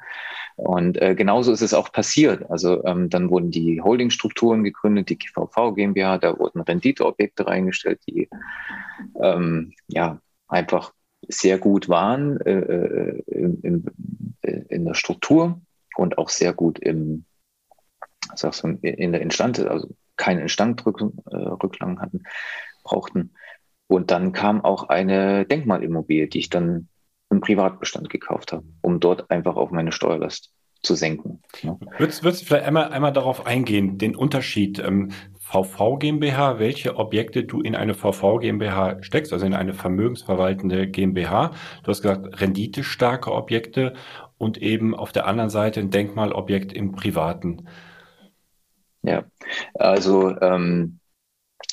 Und 0.57 1.00
äh, 1.00 1.14
genauso 1.14 1.52
ist 1.52 1.62
es 1.62 1.75
auch 1.75 1.92
passiert. 1.92 2.50
Also 2.50 2.85
ähm, 2.85 3.11
dann 3.11 3.31
wurden 3.31 3.50
die 3.50 3.81
Holdingstrukturen 3.81 4.64
gegründet, 4.64 5.09
die 5.09 5.19
KVV 5.19 5.75
GmbH, 5.75 6.19
da 6.19 6.38
wurden 6.38 6.61
Renditeobjekte 6.61 7.47
reingestellt, 7.47 8.00
die 8.09 8.28
ähm, 9.21 9.73
ja 9.88 10.21
einfach 10.49 10.92
sehr 11.32 11.58
gut 11.58 11.88
waren 11.88 12.40
äh, 12.40 12.52
äh 12.52 13.22
in, 13.26 13.60
in, 13.60 13.84
äh, 14.42 14.62
in, 14.68 14.84
der 14.84 14.94
Struktur 14.94 15.60
und 15.96 16.18
auch 16.18 16.28
sehr 16.28 16.52
gut 16.52 16.78
im, 16.78 17.24
sagst 18.34 18.64
du, 18.64 18.68
in 18.68 19.12
der 19.12 19.20
Instand, 19.20 19.58
also 19.60 19.88
keine 20.16 20.42
Instandrücklagen 20.42 22.00
hatten, 22.00 22.22
brauchten. 22.84 23.32
Und 23.88 24.10
dann 24.10 24.32
kam 24.32 24.64
auch 24.64 24.88
eine 24.88 25.44
Denkmalimmobilie, 25.44 26.28
die 26.28 26.38
ich 26.38 26.50
dann 26.50 26.88
im 27.30 27.40
Privatbestand 27.40 28.10
gekauft 28.10 28.52
habe, 28.52 28.64
um 28.80 29.00
dort 29.00 29.30
einfach 29.30 29.56
auf 29.56 29.70
meine 29.70 29.92
Steuerlast 29.92 30.52
zu 30.82 30.94
senken. 30.94 31.42
Ja. 31.62 31.78
Würdest, 31.98 32.22
würdest 32.22 32.42
du 32.42 32.46
vielleicht 32.46 32.66
einmal, 32.66 32.88
einmal 32.88 33.12
darauf 33.12 33.46
eingehen, 33.46 33.98
den 33.98 34.16
Unterschied 34.16 34.78
ähm, 34.78 35.12
VV 35.52 35.99
GmbH, 35.99 36.59
welche 36.59 36.97
Objekte 36.97 37.44
du 37.44 37.61
in 37.61 37.76
eine 37.76 37.92
VV 37.92 38.38
GmbH 38.38 39.02
steckst, 39.02 39.35
also 39.35 39.44
in 39.44 39.52
eine 39.52 39.75
vermögensverwaltende 39.75 40.88
GmbH. 40.88 41.50
Du 41.82 41.90
hast 41.90 42.00
gesagt, 42.00 42.40
renditestarke 42.40 43.30
Objekte 43.30 43.92
und 44.38 44.56
eben 44.56 44.94
auf 44.94 45.12
der 45.12 45.26
anderen 45.26 45.50
Seite 45.50 45.80
ein 45.80 45.90
Denkmalobjekt 45.90 46.73
im 46.73 46.92
Privaten. 46.92 47.68
Ja, 49.02 49.25
also 49.75 50.35
ähm, 50.40 51.00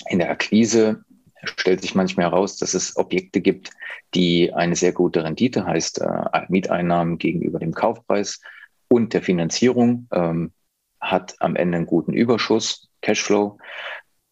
in 0.10 0.20
der 0.20 0.30
Akquise 0.30 1.06
stellt 1.44 1.82
sich 1.82 1.96
manchmal 1.96 2.26
heraus, 2.26 2.58
dass 2.58 2.74
es 2.74 2.98
Objekte 2.98 3.40
gibt, 3.40 3.72
die 4.14 4.54
eine 4.54 4.76
sehr 4.76 4.92
gute 4.92 5.24
Rendite, 5.24 5.66
heißt 5.66 6.02
äh, 6.02 6.42
Mieteinnahmen 6.50 7.18
gegenüber 7.18 7.60
dem 7.60 7.74
Kaufpreis 7.74 8.42
und 8.90 9.14
der 9.14 9.22
Finanzierung, 9.22 10.10
ähm, 10.12 10.52
hat 11.00 11.36
am 11.40 11.56
Ende 11.56 11.78
einen 11.78 11.86
guten 11.86 12.12
Überschuss, 12.12 12.89
Cashflow. 13.02 13.58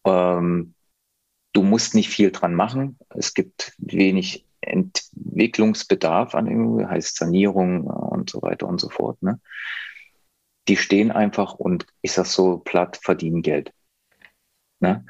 Ähm, 0.05 0.73
du 1.53 1.63
musst 1.63 1.95
nicht 1.95 2.09
viel 2.09 2.31
dran 2.31 2.55
machen. 2.55 2.97
Es 3.09 3.33
gibt 3.33 3.73
wenig 3.77 4.45
Entwicklungsbedarf 4.61 6.35
an 6.35 6.47
Immobilien, 6.47 6.89
heißt 6.89 7.15
Sanierung 7.15 7.85
und 7.85 8.29
so 8.29 8.41
weiter 8.41 8.67
und 8.67 8.79
so 8.79 8.89
fort. 8.89 9.21
Ne? 9.21 9.39
Die 10.67 10.77
stehen 10.77 11.11
einfach 11.11 11.53
und 11.53 11.85
ich 12.01 12.11
sag 12.11 12.25
so 12.25 12.57
platt, 12.57 12.99
verdienen 13.01 13.41
Geld. 13.41 13.73
Ne? 14.79 15.05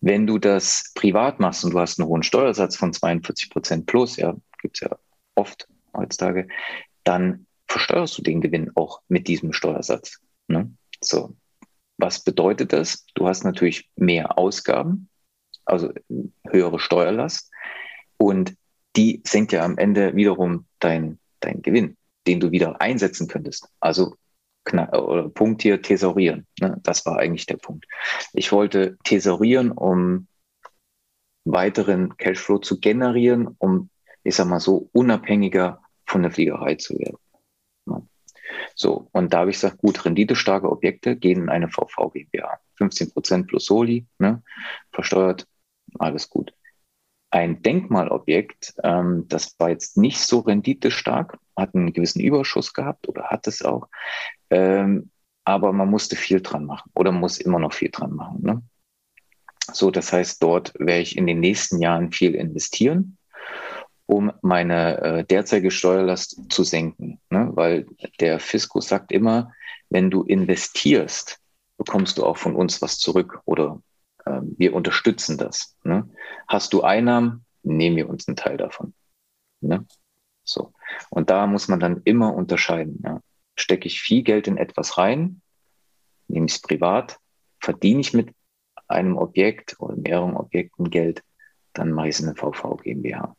Wenn 0.00 0.26
du 0.26 0.38
das 0.38 0.92
privat 0.94 1.40
machst 1.40 1.64
und 1.64 1.72
du 1.72 1.80
hast 1.80 1.98
einen 1.98 2.08
hohen 2.08 2.22
Steuersatz 2.22 2.76
von 2.76 2.92
42 2.92 3.50
Prozent 3.50 3.86
plus, 3.86 4.16
ja, 4.16 4.34
gibt's 4.60 4.80
ja 4.80 4.96
oft 5.34 5.68
heutzutage, 5.96 6.48
dann 7.04 7.46
versteuerst 7.68 8.18
du 8.18 8.22
den 8.22 8.40
Gewinn 8.40 8.70
auch 8.74 9.02
mit 9.08 9.28
diesem 9.28 9.52
Steuersatz. 9.52 10.20
Ne? 10.48 10.74
So, 11.00 11.34
was 12.04 12.20
bedeutet 12.20 12.74
das? 12.74 13.06
Du 13.14 13.26
hast 13.26 13.44
natürlich 13.44 13.88
mehr 13.96 14.36
Ausgaben, 14.36 15.08
also 15.64 15.90
höhere 16.46 16.78
Steuerlast 16.78 17.50
und 18.18 18.54
die 18.94 19.22
senkt 19.26 19.52
ja 19.52 19.64
am 19.64 19.78
Ende 19.78 20.14
wiederum 20.14 20.66
dein, 20.80 21.18
dein 21.40 21.62
Gewinn, 21.62 21.96
den 22.26 22.40
du 22.40 22.50
wieder 22.50 22.78
einsetzen 22.82 23.26
könntest. 23.26 23.68
Also 23.80 24.16
Punkt 25.34 25.62
hier, 25.62 25.80
thesaurieren. 25.80 26.46
Ne? 26.60 26.78
Das 26.82 27.06
war 27.06 27.18
eigentlich 27.18 27.46
der 27.46 27.56
Punkt. 27.56 27.86
Ich 28.34 28.52
wollte 28.52 28.98
thesaurieren, 29.04 29.72
um 29.72 30.26
weiteren 31.46 32.16
Cashflow 32.18 32.58
zu 32.58 32.80
generieren, 32.80 33.56
um, 33.58 33.88
ich 34.24 34.34
sag 34.34 34.46
mal 34.46 34.60
so, 34.60 34.90
unabhängiger 34.92 35.82
von 36.06 36.22
der 36.22 36.30
Fliegerei 36.30 36.74
zu 36.74 36.98
werden. 36.98 37.18
So, 38.74 39.08
und 39.12 39.32
da 39.32 39.40
habe 39.40 39.50
ich 39.50 39.56
gesagt, 39.56 39.78
gut, 39.78 40.04
renditestarke 40.04 40.70
Objekte 40.70 41.16
gehen 41.16 41.42
in 41.42 41.48
eine 41.48 41.68
VV 41.68 42.10
GmbH. 42.10 42.58
15 42.76 43.12
Prozent 43.12 43.46
plus 43.46 43.66
Soli, 43.66 44.06
ne, 44.18 44.42
versteuert, 44.92 45.46
alles 45.98 46.28
gut. 46.28 46.54
Ein 47.30 47.62
Denkmalobjekt, 47.62 48.74
ähm, 48.82 49.26
das 49.28 49.58
war 49.58 49.70
jetzt 49.70 49.96
nicht 49.96 50.20
so 50.20 50.40
renditestark, 50.40 51.38
hat 51.56 51.74
einen 51.74 51.92
gewissen 51.92 52.20
Überschuss 52.20 52.72
gehabt 52.72 53.08
oder 53.08 53.24
hat 53.24 53.46
es 53.46 53.62
auch, 53.62 53.88
ähm, 54.50 55.10
aber 55.44 55.72
man 55.72 55.90
musste 55.90 56.16
viel 56.16 56.40
dran 56.40 56.64
machen 56.64 56.90
oder 56.94 57.12
muss 57.12 57.38
immer 57.38 57.58
noch 57.58 57.72
viel 57.72 57.90
dran 57.90 58.14
machen. 58.14 58.42
Ne? 58.42 58.62
So, 59.72 59.90
das 59.90 60.12
heißt, 60.12 60.42
dort 60.42 60.74
werde 60.78 61.02
ich 61.02 61.16
in 61.16 61.26
den 61.26 61.40
nächsten 61.40 61.80
Jahren 61.80 62.12
viel 62.12 62.34
investieren 62.34 63.18
um 64.06 64.32
meine 64.42 65.00
äh, 65.00 65.24
derzeitige 65.24 65.70
Steuerlast 65.70 66.52
zu 66.52 66.64
senken. 66.64 67.20
Ne? 67.30 67.50
Weil 67.54 67.86
der 68.20 68.38
Fiskus 68.38 68.88
sagt 68.88 69.12
immer, 69.12 69.52
wenn 69.90 70.10
du 70.10 70.22
investierst, 70.22 71.40
bekommst 71.78 72.18
du 72.18 72.24
auch 72.24 72.36
von 72.36 72.54
uns 72.54 72.82
was 72.82 72.98
zurück 72.98 73.40
oder 73.44 73.82
äh, 74.24 74.40
wir 74.42 74.74
unterstützen 74.74 75.38
das. 75.38 75.76
Ne? 75.84 76.08
Hast 76.46 76.72
du 76.72 76.82
Einnahmen, 76.82 77.44
nehmen 77.62 77.96
wir 77.96 78.08
uns 78.08 78.28
einen 78.28 78.36
Teil 78.36 78.56
davon. 78.56 78.94
Ne? 79.60 79.86
So. 80.44 80.72
Und 81.10 81.30
da 81.30 81.46
muss 81.46 81.68
man 81.68 81.80
dann 81.80 82.02
immer 82.04 82.34
unterscheiden. 82.34 83.00
Ja? 83.04 83.20
Stecke 83.56 83.86
ich 83.86 84.00
viel 84.00 84.22
Geld 84.22 84.46
in 84.46 84.58
etwas 84.58 84.98
rein, 84.98 85.40
nehme 86.28 86.46
ich 86.46 86.54
es 86.54 86.60
privat, 86.60 87.18
verdiene 87.60 88.00
ich 88.00 88.12
mit 88.12 88.34
einem 88.86 89.16
Objekt 89.16 89.76
oder 89.78 89.96
mehreren 89.96 90.36
Objekten 90.36 90.90
Geld, 90.90 91.22
dann 91.74 91.92
mache 91.92 92.08
ich 92.08 92.14
es 92.14 92.20
in 92.20 92.28
eine 92.28 92.36
VV 92.36 92.76
GmbH. 92.82 93.36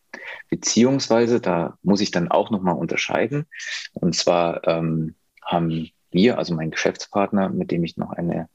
Beziehungsweise, 0.50 1.42
da 1.42 1.78
muss 1.82 2.02
ich 2.02 2.12
dann 2.12 2.30
auch 2.30 2.52
nochmal 2.52 2.76
unterscheiden. 2.76 3.46
Und 3.94 4.16
zwar 4.16 4.68
ähm, 4.68 5.16
haben 5.42 5.90
wir, 6.12 6.38
also 6.38 6.54
mein 6.54 6.72
Geschäftspartner, 6.72 7.50
mit 7.50 7.72
dem 7.72 7.84
ich 7.84 7.98
noch 7.98 8.12
eine 8.12 8.48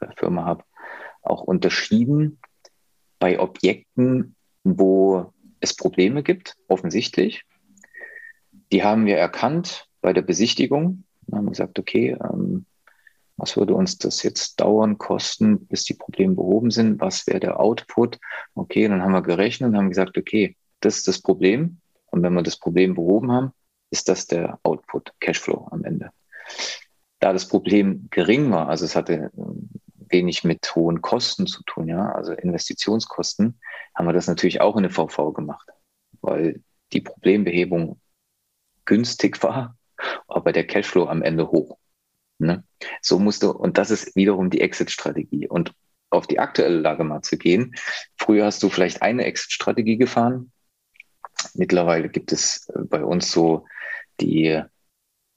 äh, 0.00 0.06
Firma 0.16 0.44
habe, 0.44 0.64
auch 1.22 1.42
unterschieden 1.42 2.38
bei 3.18 3.38
Objekten, 3.38 4.36
wo 4.64 5.32
es 5.60 5.74
Probleme 5.74 6.22
gibt, 6.22 6.56
offensichtlich. 6.68 7.44
Die 8.72 8.82
haben 8.84 9.06
wir 9.06 9.16
erkannt 9.16 9.88
bei 10.00 10.12
der 10.12 10.22
Besichtigung. 10.22 11.04
Wir 11.26 11.38
haben 11.38 11.48
gesagt, 11.48 11.78
okay, 11.78 12.16
ähm, 12.22 12.66
was 13.38 13.56
würde 13.56 13.74
uns 13.74 13.98
das 13.98 14.22
jetzt 14.24 14.60
dauern, 14.60 14.98
kosten, 14.98 15.66
bis 15.66 15.84
die 15.84 15.94
Probleme 15.94 16.34
behoben 16.34 16.70
sind? 16.70 17.00
Was 17.00 17.26
wäre 17.28 17.40
der 17.40 17.60
Output? 17.60 18.18
Okay, 18.54 18.88
dann 18.88 19.00
haben 19.00 19.12
wir 19.12 19.22
gerechnet 19.22 19.70
und 19.70 19.76
haben 19.76 19.88
gesagt, 19.88 20.18
okay, 20.18 20.56
das 20.80 20.96
ist 20.96 21.08
das 21.08 21.22
Problem. 21.22 21.80
Und 22.06 22.22
wenn 22.22 22.34
wir 22.34 22.42
das 22.42 22.58
Problem 22.58 22.94
behoben 22.94 23.30
haben, 23.30 23.52
ist 23.90 24.08
das 24.08 24.26
der 24.26 24.58
Output, 24.64 25.12
Cashflow 25.20 25.68
am 25.70 25.84
Ende. 25.84 26.10
Da 27.20 27.32
das 27.32 27.48
Problem 27.48 28.08
gering 28.10 28.50
war, 28.50 28.68
also 28.68 28.84
es 28.84 28.96
hatte 28.96 29.14
äh, 29.14 29.30
wenig 30.10 30.42
mit 30.42 30.74
hohen 30.74 31.00
Kosten 31.00 31.46
zu 31.46 31.62
tun, 31.64 31.88
ja, 31.88 32.10
also 32.12 32.32
Investitionskosten, 32.32 33.60
haben 33.94 34.06
wir 34.06 34.12
das 34.12 34.26
natürlich 34.26 34.60
auch 34.60 34.76
in 34.76 34.84
eine 34.84 34.90
VV 34.90 35.32
gemacht, 35.32 35.68
weil 36.20 36.60
die 36.92 37.00
Problembehebung 37.00 38.00
günstig 38.84 39.40
war, 39.44 39.76
aber 40.26 40.52
der 40.52 40.66
Cashflow 40.66 41.06
am 41.06 41.22
Ende 41.22 41.48
hoch. 41.50 41.77
Ne? 42.38 42.64
So 43.02 43.18
musste, 43.18 43.52
und 43.52 43.78
das 43.78 43.90
ist 43.90 44.14
wiederum 44.16 44.50
die 44.50 44.60
Exit-Strategie. 44.60 45.48
Und 45.48 45.74
auf 46.10 46.26
die 46.26 46.38
aktuelle 46.38 46.80
Lage 46.80 47.04
mal 47.04 47.20
zu 47.20 47.36
gehen. 47.36 47.74
Früher 48.16 48.46
hast 48.46 48.62
du 48.62 48.70
vielleicht 48.70 49.02
eine 49.02 49.24
Exit-Strategie 49.24 49.98
gefahren, 49.98 50.50
Mittlerweile 51.54 52.08
gibt 52.08 52.32
es 52.32 52.68
äh, 52.68 52.80
bei 52.84 53.04
uns 53.04 53.30
so 53.30 53.66
die 54.20 54.62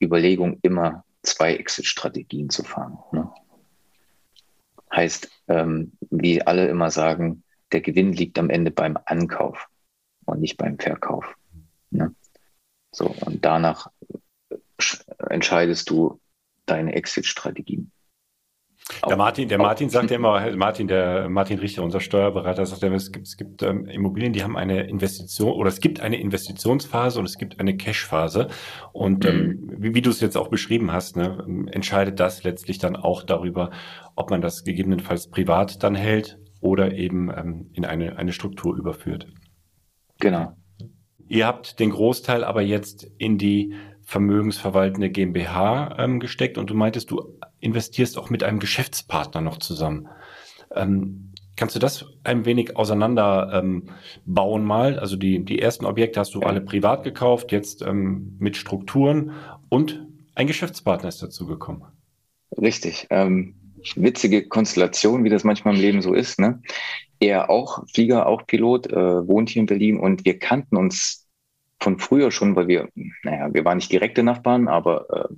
Überlegung, 0.02 0.60
immer 0.62 1.06
zwei 1.24 1.56
Exit-Strategien 1.56 2.50
zu 2.50 2.64
fahren. 2.64 2.98
Ne? 3.12 3.32
Heißt, 4.94 5.30
ähm, 5.48 5.94
wie 6.10 6.42
alle 6.42 6.68
immer 6.68 6.90
sagen, 6.90 7.44
der 7.72 7.82
Gewinn 7.82 8.12
liegt 8.14 8.40
am 8.40 8.50
Ende 8.50 8.72
beim 8.72 8.98
Ankauf 9.06 9.68
und 10.26 10.42
nicht 10.42 10.58
beim 10.58 10.80
Verkauf. 10.80 11.36
Ne? 11.92 12.16
So, 12.92 13.06
und 13.26 13.46
danach 13.46 13.92
äh, 14.50 14.58
entscheidest 15.30 15.90
du 15.90 16.20
deine 16.72 16.94
Exit-Strategien. 16.94 17.92
Der 19.08 19.16
Martin, 19.16 19.48
der 19.48 19.58
Martin 19.58 19.90
sagt 19.90 20.10
ja 20.10 20.18
immer, 20.18 20.56
Martin, 20.56 20.88
der 20.88 21.30
Martin 21.30 21.60
Richter, 21.60 21.84
unser 21.84 22.00
Steuerberater, 22.00 22.66
sagt 22.66 22.82
ja, 22.82 22.92
es 22.94 23.12
gibt, 23.12 23.28
es 23.28 23.38
gibt 23.38 23.64
ähm, 23.64 23.86
Immobilien, 23.86 24.34
die 24.34 24.44
haben 24.44 24.58
eine 24.58 24.88
Investition 24.88 25.54
oder 25.54 25.70
es 25.70 25.80
gibt 25.80 26.02
eine 26.02 26.20
Investitionsphase 26.20 27.20
und 27.20 27.26
es 27.26 27.38
gibt 27.38 27.60
eine 27.60 27.78
Cashphase. 27.78 28.48
Und 28.92 29.26
ähm, 29.26 29.38
mhm. 29.38 29.76
wie, 29.78 29.96
wie 29.96 30.02
du 30.02 30.10
es 30.10 30.20
jetzt 30.20 30.36
auch 30.36 30.50
beschrieben 30.50 30.92
hast, 30.92 31.16
ne, 31.16 31.68
entscheidet 31.72 32.20
das 32.20 32.44
letztlich 32.44 32.80
dann 32.80 32.96
auch 32.96 33.24
darüber, 33.24 33.72
ob 34.16 34.30
man 34.30 34.42
das 34.42 34.64
gegebenenfalls 34.64 35.30
privat 35.30 35.84
dann 35.84 35.96
hält 35.96 36.40
oder 36.60 36.94
eben 36.94 37.30
ähm, 37.30 37.70
in 37.74 37.86
eine, 37.86 38.18
eine 38.18 38.34
Struktur 38.34 38.76
überführt. 38.76 39.28
Genau. 40.20 40.54
Ihr 41.28 41.48
habt 41.48 41.80
den 41.80 41.92
Großteil 41.92 42.44
aber 42.44 42.62
jetzt 42.62 43.08
in 43.18 43.38
die 43.38 43.74
vermögensverwaltende 44.04 45.10
GmbH 45.10 45.96
ähm, 46.00 46.20
gesteckt 46.20 46.58
und 46.58 46.70
du 46.70 46.74
meintest, 46.74 47.12
du 47.12 47.38
investierst 47.60 48.18
auch 48.18 48.30
mit 48.30 48.44
einem 48.44 48.60
Geschäftspartner 48.60 49.42
noch 49.42 49.58
zusammen. 49.58 50.08
Ähm, 50.76 51.32
kannst 51.56 51.76
du 51.76 51.80
das 51.80 52.06
ein 52.24 52.46
wenig 52.46 52.76
auseinander 52.78 53.52
ähm, 53.54 53.90
bauen 54.26 54.66
mal? 54.66 55.00
Also 55.00 55.16
die, 55.16 55.44
die 55.46 55.60
ersten 55.60 55.86
Objekte 55.86 56.20
hast 56.20 56.34
du 56.34 56.42
alle 56.42 56.62
privat 56.62 57.04
gekauft, 57.04 57.52
jetzt 57.52 57.82
ähm, 57.82 58.36
mit 58.40 58.58
Strukturen 58.58 59.32
und 59.70 60.06
ein 60.36 60.48
Geschäftspartner 60.48 61.10
ist 61.10 61.22
dazu 61.22 61.46
gekommen. 61.46 61.84
Richtig. 62.58 63.08
Ähm, 63.10 63.56
witzige 63.96 64.48
Konstellation, 64.48 65.24
wie 65.24 65.30
das 65.30 65.44
manchmal 65.44 65.76
im 65.76 65.82
Leben 65.82 66.02
so 66.02 66.14
ist. 66.14 66.40
Ne? 66.40 66.62
Er 67.20 67.50
auch 67.50 67.84
Flieger, 67.94 68.26
auch 68.26 68.46
Pilot, 68.48 68.88
äh, 68.88 69.28
wohnt 69.28 69.50
hier 69.50 69.62
in 69.62 69.66
Berlin 69.68 70.00
und 70.00 70.26
wir 70.26 70.40
kannten 70.40 70.78
uns 70.78 71.21
von 71.82 72.00
früher 72.00 72.32
schon, 72.32 72.56
weil 72.56 72.68
wir, 72.68 72.90
naja, 73.24 73.54
wir 73.54 73.66
waren 73.66 73.78
nicht 73.78 73.92
direkte 73.92 74.24
Nachbarn, 74.24 74.68
aber 74.68 75.06
äh, 75.10 75.34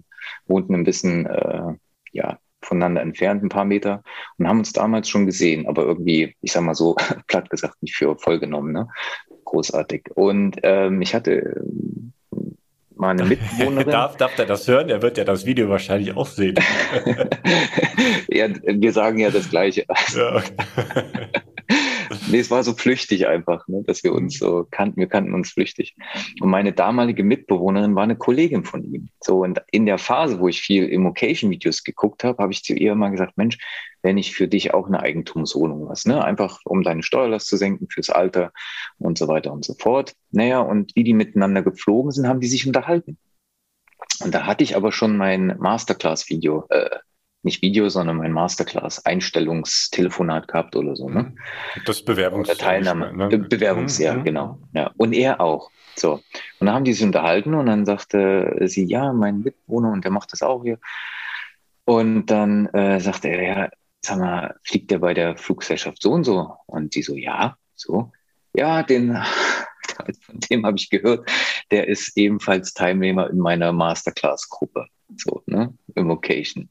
wohnten 0.48 0.76
ein 0.76 0.84
bisschen, 0.84 1.26
äh, 1.26 1.74
ja, 2.12 2.38
voneinander 2.62 3.02
entfernt, 3.02 3.44
ein 3.44 3.50
paar 3.50 3.66
Meter 3.66 4.04
und 4.38 4.48
haben 4.48 4.60
uns 4.60 4.74
damals 4.74 5.10
schon 5.10 5.26
gesehen, 5.26 5.68
aber 5.68 5.84
irgendwie, 5.84 6.36
ich 6.42 6.52
sag 6.52 6.64
mal 6.64 6.76
so, 6.76 6.96
platt 7.28 7.50
gesagt, 7.50 7.82
nicht 7.82 7.96
für 7.96 8.18
voll 8.18 8.40
genommen, 8.40 8.72
ne? 8.72 8.88
Großartig. 9.46 10.10
Und 10.16 10.58
ähm, 10.64 11.02
ich 11.02 11.14
hatte 11.14 11.62
ähm, 11.62 12.14
meine 12.96 13.26
Mitbewohnerin. 13.26 13.90
darf, 13.92 14.18
darf 14.18 14.36
der 14.36 14.46
das 14.46 14.68
hören? 14.68 14.90
Er 14.90 15.02
wird 15.02 15.18
ja 15.18 15.26
das 15.26 15.46
Video 15.46 15.70
wahrscheinlich 15.70 16.16
auch 16.16 16.28
sehen. 16.28 16.56
ja, 18.30 18.48
wir 18.64 18.94
sagen 18.94 19.20
ja 19.20 19.30
das 19.30 19.50
Gleiche. 19.50 19.86
Ja, 20.16 20.38
okay. 20.38 20.54
Nee, 22.30 22.39
es 22.39 22.52
war 22.52 22.63
so 22.63 22.73
flüchtig 22.73 23.28
einfach, 23.28 23.67
ne, 23.67 23.84
dass 23.86 24.04
wir 24.04 24.13
uns 24.13 24.38
so 24.38 24.67
kannten. 24.69 24.99
Wir 24.99 25.08
kannten 25.08 25.34
uns 25.34 25.52
flüchtig. 25.52 25.95
Und 26.41 26.49
meine 26.49 26.73
damalige 26.73 27.23
Mitbewohnerin 27.23 27.95
war 27.95 28.04
eine 28.04 28.15
Kollegin 28.15 28.63
von 28.63 28.84
ihm. 28.84 29.10
So, 29.21 29.43
und 29.43 29.62
in 29.71 29.86
der 29.86 29.97
Phase, 29.97 30.39
wo 30.39 30.47
ich 30.47 30.62
viel 30.62 30.88
Immocation-Videos 30.88 31.84
geguckt 31.84 32.23
habe, 32.23 32.41
habe 32.41 32.54
ich 32.54 32.63
zu 32.63 32.73
ihr 32.73 32.95
mal 32.95 33.10
gesagt, 33.10 33.38
Mensch, 33.38 33.58
wenn 34.02 34.17
ich 34.17 34.36
für 34.36 34.47
dich 34.47 34.73
auch 34.73 34.88
eine 34.88 34.99
Eigentumswohnung 34.99 35.88
was, 35.88 36.06
ne? 36.06 36.23
Einfach 36.23 36.60
um 36.65 36.84
deine 36.84 37.04
Steuerlast 37.04 37.47
zu 37.47 37.58
senken 37.58 37.88
fürs 37.89 38.10
Alter 38.10 38.52
und 38.97 39.17
so 39.17 39.28
weiter 39.28 39.54
und 39.54 39.63
so 39.63 39.76
fort. 39.80 40.13
Naja, 40.32 40.60
und 40.60 40.95
wie 40.95 41.04
die 41.04 41.13
miteinander 41.13 41.63
geflogen 41.63 42.12
sind, 42.12 42.28
haben 42.28 42.41
die 42.41 42.47
sich 42.47 42.67
unterhalten. 42.67 43.17
Und 44.23 44.34
da 44.34 44.45
hatte 44.45 44.63
ich 44.63 44.76
aber 44.76 44.91
schon 44.91 45.17
mein 45.17 45.56
Masterclass-Video 45.58 46.65
äh, 46.69 46.89
nicht 47.44 47.62
Video, 47.62 47.90
sondern 47.90 48.18
mein 48.18 48.32
Masterclass-Einstellungstelefonat 48.32 50.48
gehabt 50.48 50.76
oder 50.76 50.96
so. 50.96 51.10
Ne? 51.10 51.36
Das 51.86 52.04
Bewerbungs 52.04 52.50
oder 52.50 52.58
Teilnahme. 52.58 53.14
Ne? 53.14 53.38
Bewerbungsjahr, 53.38 54.18
mhm. 54.18 54.24
genau. 54.24 54.58
Ja. 54.74 54.90
Und 54.98 55.14
er 55.14 55.40
auch. 55.42 55.70
So. 55.96 56.14
Und 56.60 56.68
dann 56.68 56.74
haben 56.74 56.86
die 56.86 56.94
sich 56.94 57.06
unterhalten 57.06 57.54
und 57.54 57.68
dann 57.68 57.86
sagte 57.86 58.56
sie, 58.66 58.86
ja, 58.86 59.14
mein 59.14 59.42
Mitwohner 59.42 59.92
und 59.92 60.04
der 60.04 60.12
macht 60.12 60.32
das 60.32 60.42
auch 60.42 60.64
hier. 60.64 60.80
Und 61.86 62.28
dann 62.28 62.68
äh, 62.68 63.00
sagte 63.00 63.28
er, 63.28 63.44
ja, 63.44 63.70
sag 64.02 64.20
mal, 64.20 64.56
fliegt 64.64 64.92
der 64.92 65.00
bei 65.00 65.14
der 65.14 65.38
Fluggesellschaft 65.38 66.02
so 66.02 66.12
und 66.12 66.24
so? 66.24 66.56
Und 66.66 66.96
die 66.96 67.04
so, 67.04 67.16
ja, 67.16 67.58
so. 67.76 68.12
Ja, 68.56 68.84
den, 68.84 69.16
von 70.22 70.40
dem 70.40 70.66
habe 70.66 70.78
ich 70.78 70.90
gehört, 70.90 71.30
der 71.72 71.88
ist 71.88 72.18
ebenfalls 72.18 72.74
Teilnehmer 72.74 73.30
in 73.30 73.40
meiner 73.40 73.74
Masterclass-Gruppe, 73.74 74.88
so, 75.18 75.44
ne, 75.46 75.74
im 75.96 76.10
Occasion. 76.10 76.70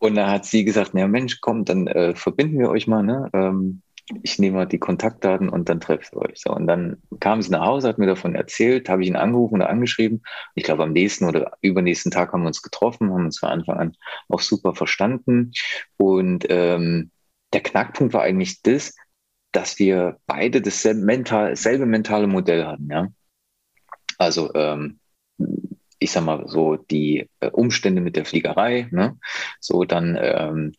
Und 0.00 0.14
da 0.14 0.30
hat 0.30 0.46
sie 0.46 0.64
gesagt, 0.64 0.92
na 0.94 1.06
Mensch, 1.06 1.40
komm, 1.40 1.64
dann 1.64 1.86
äh, 1.86 2.14
verbinden 2.16 2.58
wir 2.58 2.70
euch 2.70 2.86
mal, 2.86 3.02
ne? 3.02 3.28
Ähm, 3.34 3.82
ich 4.22 4.38
nehme 4.38 4.56
mal 4.56 4.66
die 4.66 4.78
Kontaktdaten 4.78 5.48
und 5.48 5.68
dann 5.68 5.78
trefft 5.78 6.14
ihr 6.14 6.22
euch. 6.22 6.40
So, 6.40 6.52
und 6.52 6.66
dann 6.66 7.02
kam 7.20 7.42
sie 7.42 7.50
nach 7.50 7.66
Hause, 7.66 7.88
hat 7.88 7.98
mir 7.98 8.06
davon 8.06 8.34
erzählt, 8.34 8.88
habe 8.88 9.02
ich 9.02 9.08
ihn 9.08 9.14
angerufen 9.16 9.56
oder 9.56 9.68
angeschrieben. 9.68 10.22
Ich 10.54 10.64
glaube, 10.64 10.82
am 10.82 10.92
nächsten 10.92 11.26
oder 11.26 11.52
übernächsten 11.60 12.10
Tag 12.10 12.32
haben 12.32 12.42
wir 12.42 12.48
uns 12.48 12.62
getroffen, 12.62 13.12
haben 13.12 13.26
uns 13.26 13.38
von 13.38 13.50
Anfang 13.50 13.78
an 13.78 13.96
auch 14.28 14.40
super 14.40 14.74
verstanden. 14.74 15.52
Und 15.98 16.46
ähm, 16.48 17.10
der 17.52 17.62
Knackpunkt 17.62 18.14
war 18.14 18.22
eigentlich 18.22 18.62
das, 18.62 18.96
dass 19.52 19.78
wir 19.78 20.18
beide 20.26 20.62
dasselbe, 20.62 21.00
mental, 21.00 21.54
mentale 21.86 22.26
Modell 22.26 22.66
hatten. 22.66 22.90
Ja? 22.90 23.08
Also 24.18 24.52
ähm, 24.54 24.98
ich 26.00 26.10
sag 26.10 26.24
mal 26.24 26.48
so 26.48 26.76
die 26.76 27.28
äh, 27.40 27.50
Umstände 27.50 28.00
mit 28.00 28.16
der 28.16 28.24
Fliegerei, 28.24 28.88
ne? 28.90 29.18
so 29.60 29.84
dann 29.84 30.18
ähm, 30.20 30.72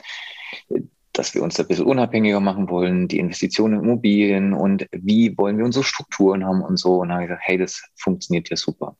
dass 1.14 1.36
wir 1.36 1.44
uns 1.44 1.56
da 1.56 1.64
ein 1.64 1.68
bisschen 1.68 1.86
unabhängiger 1.86 2.40
machen 2.40 2.70
wollen, 2.70 3.08
die 3.08 3.20
Investitionen 3.20 3.76
in 3.76 3.84
Immobilien 3.84 4.54
und 4.54 4.88
wie 4.92 5.38
wollen 5.38 5.58
wir 5.58 5.66
unsere 5.66 5.84
Strukturen 5.84 6.46
haben 6.46 6.62
und 6.62 6.78
so. 6.78 7.00
Und 7.00 7.10
dann 7.10 7.16
habe 7.16 7.24
ich 7.24 7.30
gesagt, 7.30 7.48
hey, 7.48 7.58
das 7.58 7.84
funktioniert 7.96 8.50
ja 8.50 8.56
super. 8.56 8.96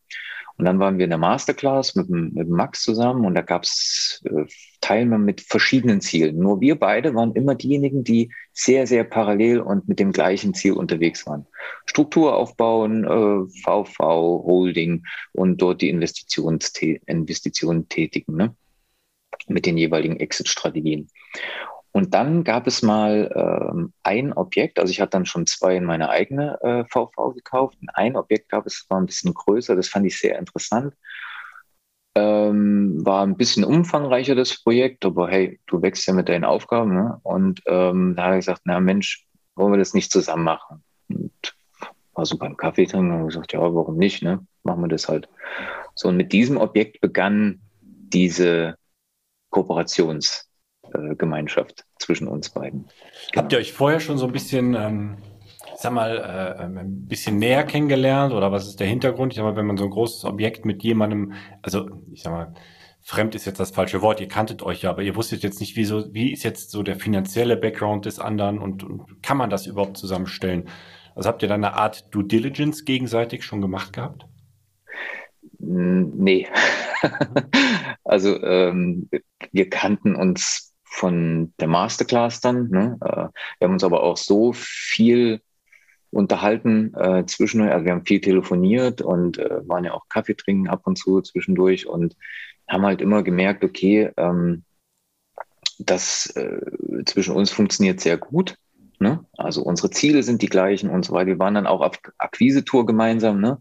Und 0.58 0.66
dann 0.66 0.80
waren 0.80 0.98
wir 0.98 1.06
in 1.06 1.10
der 1.10 1.18
Masterclass 1.18 1.96
mit, 1.96 2.10
mit 2.10 2.50
Max 2.50 2.84
zusammen 2.84 3.26
und 3.26 3.36
da 3.36 3.42
gab 3.42 3.64
es 3.64 4.22
äh, 4.82 4.88
Teilnehmer 4.88 5.18
mit 5.18 5.42
verschiedenen 5.42 6.02
Zielen. 6.02 6.38
Nur 6.40 6.62
wir 6.62 6.76
beide 6.80 7.14
waren 7.16 7.34
immer 7.34 7.56
diejenigen, 7.56 8.04
die 8.04 8.32
sehr, 8.54 8.88
sehr 8.88 9.04
parallel 9.04 9.60
und 9.60 9.88
mit 9.88 10.00
dem 10.00 10.12
gleichen 10.12 10.54
Ziel 10.54 10.74
unterwegs 10.74 11.26
waren. 11.26 11.46
Struktur 11.86 12.36
aufbauen, 12.36 13.04
äh, 13.04 13.48
VV, 13.64 13.98
Holding 14.00 15.04
und 15.34 15.62
dort 15.62 15.82
die 15.82 15.90
Investitionen 15.90 16.60
tätigen, 17.90 18.36
ne? 18.36 18.56
mit 19.48 19.66
den 19.66 19.78
jeweiligen 19.78 20.20
Exit-Strategien. 20.20 21.08
Und 21.94 22.14
dann 22.14 22.44
gab 22.46 22.68
es 22.68 22.82
mal 22.84 23.32
ähm, 23.36 23.94
ein 24.04 24.32
Objekt, 24.34 24.80
also 24.80 24.92
ich 24.92 25.02
hatte 25.02 25.12
dann 25.12 25.26
schon 25.26 25.46
zwei 25.46 25.76
in 25.76 25.84
meine 25.84 26.10
eigene 26.10 26.58
äh, 26.62 26.86
VV 26.86 27.34
gekauft. 27.34 27.78
Ein 27.94 28.16
Objekt 28.16 28.50
gab 28.50 28.66
es, 28.66 28.86
war 28.90 29.00
ein 29.00 29.08
bisschen 29.08 29.34
größer, 29.34 29.76
das 29.76 29.90
fand 29.90 30.06
ich 30.06 30.18
sehr 30.18 30.40
interessant. 30.40 30.94
Ähm, 32.16 33.06
war 33.06 33.24
ein 33.26 33.38
bisschen 33.38 33.64
umfangreicher 33.64 34.36
das 34.36 34.62
Projekt, 34.62 35.06
aber 35.06 35.30
hey, 35.30 35.60
du 35.68 35.82
wächst 35.82 36.06
ja 36.08 36.14
mit 36.14 36.28
deinen 36.28 36.44
Aufgaben. 36.44 36.94
Ne? 36.94 37.20
Und 37.24 37.62
ähm, 37.68 38.16
da 38.16 38.26
habe 38.26 38.36
ich 38.36 38.46
gesagt, 38.46 38.62
na 38.66 38.80
Mensch, 38.80 39.26
wollen 39.56 39.72
wir 39.72 39.80
das 39.80 39.94
nicht 39.94 40.12
zusammen 40.12 40.44
machen? 40.44 40.84
Und 41.10 41.32
war 42.14 42.26
so 42.26 42.38
beim 42.38 42.58
Kaffee 42.58 42.86
trinken 42.86 43.12
und 43.12 43.28
gesagt, 43.28 43.54
ja, 43.54 43.60
warum 43.60 43.98
nicht? 43.98 44.24
Ne? 44.24 44.46
Machen 44.64 44.82
wir 44.82 44.90
das 44.90 45.08
halt. 45.08 45.30
So, 45.96 46.10
und 46.10 46.18
mit 46.18 46.34
diesem 46.34 46.58
Objekt 46.58 47.00
begann 47.00 47.62
diese 47.82 48.76
Kooperations- 49.52 50.46
äh, 50.94 51.76
zwischen 52.00 52.28
uns 52.28 52.50
beiden. 52.50 52.82
Genau. 53.32 53.44
Habt 53.44 53.54
ihr 53.54 53.60
euch 53.60 53.74
vorher 53.74 54.00
schon 54.00 54.18
so 54.18 54.26
ein 54.26 54.32
bisschen, 54.32 54.76
ähm, 54.76 55.18
sag 55.82 55.94
mal, 55.94 56.18
äh, 56.18 56.64
ähm, 56.64 56.78
ein 56.78 57.08
bisschen 57.08 57.38
näher 57.38 57.64
kennengelernt 57.64 58.34
oder 58.34 58.52
was 58.52 58.68
ist 58.68 58.80
der 58.80 58.88
Hintergrund? 58.88 59.34
Ich 59.34 59.38
sag 59.38 59.44
mal, 59.44 59.56
wenn 59.56 59.66
man 59.66 59.78
so 59.78 59.86
ein 59.86 59.90
großes 59.90 60.26
Objekt 60.26 60.66
mit 60.66 60.84
jemandem, 60.84 61.34
also 61.62 61.90
ich 62.12 62.24
sag 62.24 62.32
mal, 62.32 62.54
fremd 63.02 63.36
ist 63.36 63.46
jetzt 63.46 63.60
das 63.60 63.72
falsche 63.72 64.02
Wort, 64.02 64.22
ihr 64.22 64.28
kanntet 64.28 64.62
euch 64.62 64.84
ja, 64.84 64.92
aber 64.92 65.02
ihr 65.02 65.16
wusstet 65.16 65.44
jetzt 65.44 65.60
nicht, 65.60 65.76
wie, 65.76 65.86
so, 65.86 66.14
wie 66.14 66.32
ist 66.32 66.44
jetzt 66.44 66.72
so 66.72 66.84
der 66.84 66.96
finanzielle 66.98 67.58
Background 67.58 68.06
des 68.06 68.20
anderen 68.20 68.60
und, 68.60 68.84
und 68.84 69.24
kann 69.24 69.38
man 69.38 69.50
das 69.50 69.66
überhaupt 69.66 69.98
zusammenstellen? 69.98 70.70
Also 71.16 71.28
habt 71.30 71.42
ihr 71.42 71.50
da 71.50 71.56
eine 71.56 71.74
Art 71.74 72.14
Due 72.14 72.24
Diligence 72.24 72.86
gegenseitig 72.86 73.44
schon 73.44 73.62
gemacht 73.62 73.94
gehabt? 73.94 74.26
Nee. 75.58 76.48
also 78.04 78.42
ähm, 78.44 79.10
wir 79.52 79.70
kannten 79.70 80.16
uns 80.16 80.74
von 80.84 81.54
der 81.60 81.68
Masterclass 81.68 82.42
dann. 82.42 82.70
Ne? 82.70 82.98
Äh, 83.02 83.28
wir 83.60 83.68
haben 83.68 83.74
uns 83.74 83.84
aber 83.84 84.04
auch 84.04 84.18
so 84.18 84.54
viel 84.54 85.42
unterhalten 86.12 86.94
äh, 86.96 87.26
zwischendurch. 87.26 87.72
Also 87.72 87.86
wir 87.86 87.94
haben 87.94 88.06
viel 88.06 88.22
telefoniert 88.22 89.02
und 89.02 89.38
äh, 89.38 89.68
waren 89.68 89.84
ja 89.84 89.94
auch 89.94 90.08
Kaffee 90.10 90.36
trinken 90.36 90.68
ab 90.68 90.82
und 90.86 90.98
zu 90.98 91.22
zwischendurch 91.22 91.88
und 91.88 92.16
haben 92.68 92.86
halt 92.86 93.02
immer 93.02 93.24
gemerkt, 93.24 93.64
okay, 93.64 94.12
ähm, 94.18 94.64
das 95.80 96.28
äh, 96.36 96.60
zwischen 97.06 97.36
uns 97.36 97.52
funktioniert 97.52 98.00
sehr 98.00 98.18
gut. 98.18 98.56
Ne? 99.00 99.26
Also 99.38 99.64
unsere 99.64 99.90
Ziele 99.90 100.22
sind 100.22 100.42
die 100.42 100.50
gleichen 100.50 100.90
und 100.90 101.06
so 101.06 101.14
weiter. 101.14 101.28
Wir 101.28 101.40
waren 101.40 101.56
dann 101.56 101.68
auch 101.68 101.82
auf 101.82 102.00
Akquise-Tour 102.20 102.86
gemeinsam. 102.86 103.42
Ne? 103.42 103.60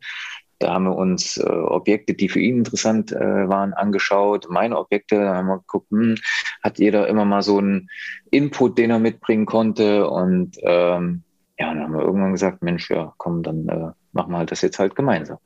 Da 0.59 0.75
haben 0.75 0.85
wir 0.85 0.95
uns 0.95 1.39
äh, 1.39 1.49
Objekte, 1.49 2.13
die 2.13 2.29
für 2.29 2.41
ihn 2.41 2.59
interessant 2.59 3.13
äh, 3.13 3.49
waren, 3.49 3.73
angeschaut. 3.73 4.49
Meine 4.51 4.77
Objekte, 4.79 5.17
da 5.17 5.37
haben 5.37 5.47
wir 5.47 5.59
geguckt, 5.59 5.91
hm, 5.91 6.17
hat 6.63 6.79
jeder 6.79 7.09
immer 7.09 7.25
mal 7.25 7.41
so 7.41 7.59
einen 7.59 7.89
Input, 8.31 8.77
den 8.77 8.91
er 8.91 8.99
mitbringen 8.99 9.47
konnte. 9.47 10.11
Und 10.11 10.59
ähm, 10.63 11.23
ja, 11.61 11.75
dann 11.75 11.83
haben 11.83 11.93
wir 11.93 12.01
irgendwann 12.01 12.33
gesagt, 12.33 12.63
Mensch, 12.63 12.91
ja, 12.91 13.13
komm, 13.19 13.43
dann 13.43 13.69
äh, 13.69 13.93
machen 14.13 14.33
wir 14.33 14.39
halt 14.39 14.51
das 14.51 14.63
jetzt 14.63 14.79
halt 14.79 14.97
gemeinsam. 14.97 15.37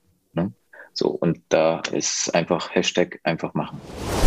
So, 0.97 1.09
und 1.09 1.41
da 1.49 1.83
ist 1.91 2.33
einfach 2.37 2.73
Hashtag 2.73 3.19
einfach 3.25 3.53
machen. 3.55 3.81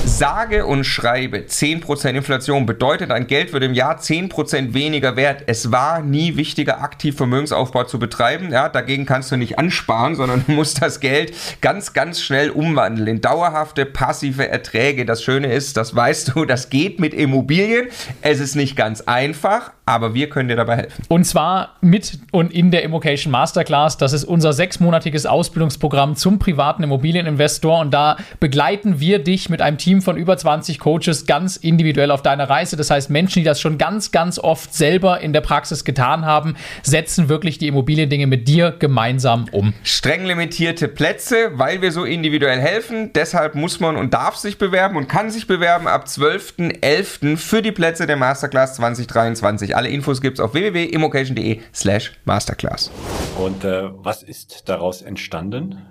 Sage 0.04 0.66
und 0.66 0.84
schreibe, 0.84 1.38
10% 1.38 2.10
Inflation 2.10 2.66
bedeutet, 2.66 3.10
ein 3.10 3.28
Geld 3.28 3.54
wird 3.54 3.64
im 3.64 3.74
Jahr 3.74 4.00
10% 4.00 4.74
weniger 4.74 5.16
wert. 5.16 5.44
Es 5.48 5.72
war 5.72 6.02
nie 6.02 6.36
wichtiger, 6.36 6.82
aktiv 6.82 7.16
Vermögensaufbau 7.16 7.86
zu 7.86 8.00
betreiben. 8.00 8.52
Ja, 8.52 8.68
dagegen 8.68 9.06
kannst 9.06 9.32
du 9.32 9.38
nicht 9.38 9.58
ansparen, 9.58 10.16
sondern 10.16 10.44
du 10.46 10.52
musst 10.52 10.82
das 10.82 11.00
Geld 11.00 11.34
ganz, 11.62 11.94
ganz 11.94 12.22
schnell 12.22 12.50
umwandeln 12.50 13.08
in 13.08 13.22
dauerhafte, 13.22 13.86
passive 13.86 14.50
Erträge. 14.50 15.06
Das 15.06 15.24
Schöne 15.24 15.54
ist, 15.54 15.78
das 15.78 15.96
weißt 15.96 16.36
du, 16.36 16.44
das 16.44 16.70
geht 16.70 17.00
mit 17.00 17.14
Immobilien. 17.14 17.88
Es 18.22 18.42
ist 18.42 18.56
nicht 18.56 18.76
ganz 18.76 19.02
einfach, 19.02 19.72
aber 19.86 20.14
wir 20.14 20.30
können 20.30 20.50
dir 20.50 20.58
dabei 20.58 20.76
helfen. 20.76 21.04
Und 21.08 21.24
zwar 21.24 21.76
mit 21.80 22.20
und 22.32 22.54
in 22.54 22.72
der 22.72 22.84
Immocation 22.84 23.32
Masterclass. 23.32 23.98
Das 23.98 24.12
ist 24.12 24.26
unser 24.26 24.52
sechsmonatiges 24.52 25.26
Ausbildungsprogramm 25.26 26.18
zum 26.18 26.40
privaten 26.58 26.82
Immobilieninvestor 26.82 27.80
und 27.80 27.94
da 27.94 28.18
begleiten 28.40 29.00
wir 29.00 29.20
dich 29.20 29.48
mit 29.48 29.62
einem 29.62 29.78
Team 29.78 30.02
von 30.02 30.18
über 30.18 30.36
20 30.38 30.80
Coaches 30.80 31.28
ganz 31.28 31.56
individuell 31.56 32.10
auf 32.10 32.24
deiner 32.24 32.50
Reise. 32.50 32.76
Das 32.76 32.90
heißt, 32.90 33.12
Menschen, 33.12 33.42
die 33.42 33.44
das 33.44 33.62
schon 33.62 33.78
ganz, 33.78 34.12
ganz 34.12 34.40
oft 34.40 34.74
selber 34.74 35.20
in 35.20 35.34
der 35.34 35.42
Praxis 35.42 35.84
getan 35.84 36.26
haben, 36.26 36.56
setzen 36.82 37.30
wirklich 37.30 37.60
die 37.60 37.68
Immobiliendinge 37.68 38.26
mit 38.26 38.48
dir 38.48 38.72
gemeinsam 38.72 39.46
um. 39.52 39.76
Streng 39.84 40.26
limitierte 40.26 40.88
Plätze, 40.88 41.52
weil 41.54 41.84
wir 41.84 41.92
so 41.92 42.06
individuell 42.06 42.60
helfen. 42.60 43.14
Deshalb 43.14 43.54
muss 43.54 43.80
man 43.80 43.96
und 43.96 44.16
darf 44.16 44.36
sich 44.36 44.58
bewerben 44.58 44.98
und 44.98 45.08
kann 45.08 45.30
sich 45.30 45.46
bewerben 45.46 45.88
ab 45.88 46.06
12.11. 46.08 47.38
für 47.38 47.62
die 47.62 47.72
Plätze 47.72 48.08
der 48.08 48.18
Masterclass 48.18 48.74
2023. 48.78 49.76
Alle 49.76 49.90
Infos 49.90 50.22
gibt 50.22 50.40
es 50.40 50.44
auf 50.44 50.56
www.immocation.de 50.56 51.60
slash 51.72 52.14
masterclass. 52.26 52.90
Und 53.38 53.64
äh, 53.64 53.90
was 53.94 54.24
ist 54.24 54.68
daraus 54.70 55.04
entstanden? 55.04 55.84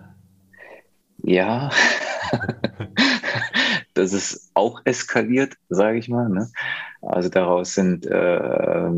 Ja, 1.28 1.70
das 3.94 4.12
ist 4.12 4.52
auch 4.54 4.80
eskaliert, 4.84 5.54
sage 5.68 5.98
ich 5.98 6.08
mal. 6.08 6.28
Ne? 6.28 6.48
Also 7.02 7.28
daraus 7.28 7.74
sind, 7.74 8.06
äh, 8.06 8.90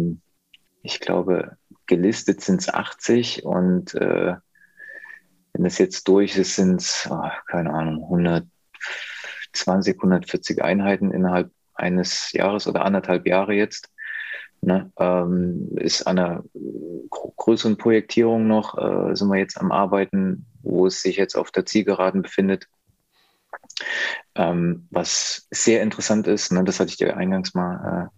ich 0.82 1.00
glaube, 1.00 1.56
gelistet 1.86 2.42
sind 2.42 2.60
es 2.60 2.68
80 2.68 3.46
und 3.46 3.94
äh, 3.94 4.34
wenn 5.54 5.64
es 5.64 5.78
jetzt 5.78 6.06
durch 6.06 6.36
ist, 6.36 6.54
sind 6.54 6.82
es, 6.82 7.08
oh, 7.10 7.30
keine 7.46 7.72
Ahnung, 7.72 8.02
120, 8.04 9.96
140 9.96 10.62
Einheiten 10.62 11.10
innerhalb 11.10 11.50
eines 11.72 12.30
Jahres 12.32 12.66
oder 12.68 12.84
anderthalb 12.84 13.26
Jahre 13.26 13.54
jetzt. 13.54 13.88
Ne, 14.60 14.92
ähm, 14.98 15.70
ist 15.76 16.06
an 16.06 16.18
einer 16.18 16.44
größeren 17.08 17.78
Projektierung 17.78 18.48
noch, 18.48 18.76
äh, 18.76 19.14
sind 19.14 19.28
wir 19.28 19.38
jetzt 19.38 19.58
am 19.58 19.72
Arbeiten, 19.72 20.47
wo 20.62 20.86
es 20.86 21.02
sich 21.02 21.16
jetzt 21.16 21.36
auf 21.36 21.50
der 21.50 21.66
Zielgeraden 21.66 22.22
befindet. 22.22 22.68
Ähm, 24.34 24.86
was 24.90 25.46
sehr 25.50 25.82
interessant 25.82 26.26
ist, 26.26 26.52
ne, 26.52 26.64
das 26.64 26.80
hatte 26.80 26.90
ich 26.90 26.96
dir 26.96 27.16
eingangs 27.16 27.54
mal 27.54 28.10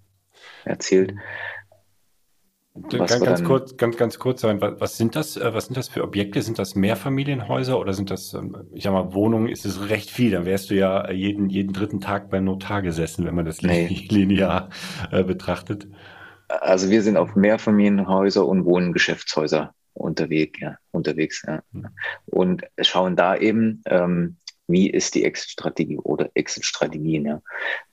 äh, 0.64 0.68
erzählt. 0.68 1.14
ganz, 2.90 3.20
ganz 3.20 3.44
kurz, 3.44 3.76
ganz, 3.76 3.96
ganz 3.96 4.18
kurz 4.18 4.40
sein, 4.40 4.60
was, 4.60 4.80
was 4.80 4.96
sind 4.96 5.16
das, 5.16 5.36
äh, 5.36 5.54
was 5.54 5.66
sind 5.66 5.76
das 5.76 5.88
für 5.88 6.02
Objekte? 6.02 6.42
Sind 6.42 6.58
das 6.58 6.74
Mehrfamilienhäuser 6.74 7.78
oder 7.78 7.92
sind 7.92 8.10
das, 8.10 8.34
ähm, 8.34 8.56
ich 8.72 8.84
sag 8.84 8.92
mal, 8.92 9.12
Wohnungen 9.14 9.48
ist 9.48 9.64
es 9.64 9.88
recht 9.88 10.10
viel, 10.10 10.32
dann 10.32 10.44
wärst 10.44 10.70
du 10.70 10.74
ja 10.74 11.10
jeden, 11.10 11.48
jeden 11.48 11.72
dritten 11.72 12.00
Tag 12.00 12.30
beim 12.30 12.44
Notar 12.44 12.82
gesessen, 12.82 13.24
wenn 13.24 13.34
man 13.34 13.44
das 13.44 13.62
nee. 13.62 13.86
linear 14.10 14.70
äh, 15.10 15.24
betrachtet. 15.24 15.88
Also 16.48 16.90
wir 16.90 17.02
sind 17.02 17.16
auf 17.16 17.36
Mehrfamilienhäuser 17.36 18.44
und 18.44 18.64
Wohngeschäftshäuser 18.64 19.72
unterwegs, 19.94 20.60
ja, 20.60 20.76
unterwegs, 20.90 21.42
ja. 21.46 21.62
Hm. 21.72 21.88
Und 22.26 22.62
schauen 22.80 23.16
da 23.16 23.36
eben, 23.36 23.82
ähm, 23.86 24.36
wie 24.66 24.88
ist 24.88 25.14
die 25.14 25.24
Exit-Strategie 25.24 25.98
oder 25.98 26.30
Exit-Strategien, 26.34 27.26
ja? 27.26 27.42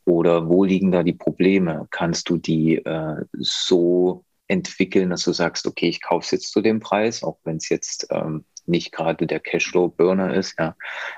Oder 0.06 0.48
wo 0.48 0.64
liegen 0.64 0.92
da 0.92 1.04
die 1.04 1.14
Probleme? 1.14 1.88
Kannst 1.92 2.30
du 2.30 2.38
die 2.38 2.78
äh, 2.78 3.26
so 3.34 4.24
entwickeln, 4.48 5.10
dass 5.10 5.24
du 5.24 5.34
sagst, 5.34 5.68
okay, 5.68 5.90
ich 5.90 6.02
kaufe 6.02 6.24
es 6.24 6.32
jetzt 6.32 6.52
zu 6.52 6.62
dem 6.62 6.80
Preis, 6.80 7.24
auch 7.24 7.40
wenn 7.44 7.58
es 7.58 7.70
jetzt 7.70 8.08
ähm, 8.12 8.46
nicht 8.66 8.92
gerade 8.92 9.28
der 9.28 9.40
Cashflow-Burner 9.40 10.34
ist, 10.34 10.56
ja, 10.60 10.76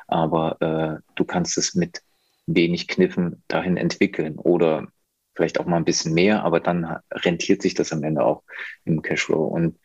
aber 0.07 0.61
äh, 0.61 1.01
du 1.15 1.25
kannst 1.25 1.57
es 1.57 1.75
mit 1.75 2.01
wenig 2.47 2.87
Kniffen 2.87 3.43
dahin 3.47 3.77
entwickeln 3.77 4.37
oder 4.37 4.87
vielleicht 5.35 5.59
auch 5.59 5.65
mal 5.65 5.77
ein 5.77 5.85
bisschen 5.85 6.13
mehr, 6.13 6.43
aber 6.43 6.59
dann 6.59 6.97
rentiert 7.11 7.61
sich 7.61 7.73
das 7.73 7.93
am 7.93 8.03
Ende 8.03 8.23
auch 8.23 8.43
im 8.85 9.01
Cashflow 9.01 9.45
und 9.45 9.79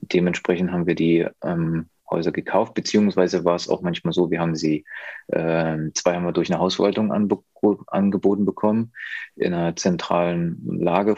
dementsprechend 0.00 0.72
haben 0.72 0.86
wir 0.86 0.94
die 0.94 1.26
ähm, 1.42 1.88
Häuser 2.10 2.32
gekauft, 2.32 2.74
beziehungsweise 2.74 3.44
war 3.44 3.56
es 3.56 3.68
auch 3.68 3.82
manchmal 3.82 4.12
so, 4.12 4.30
wir 4.30 4.40
haben 4.40 4.56
sie 4.56 4.84
äh, 5.28 5.76
zweimal 5.94 6.32
durch 6.32 6.50
eine 6.50 6.60
Hausverwaltung 6.60 7.12
angeboten 7.12 8.44
bekommen, 8.46 8.92
in 9.36 9.52
einer 9.52 9.76
zentralen 9.76 10.60
Lage, 10.80 11.16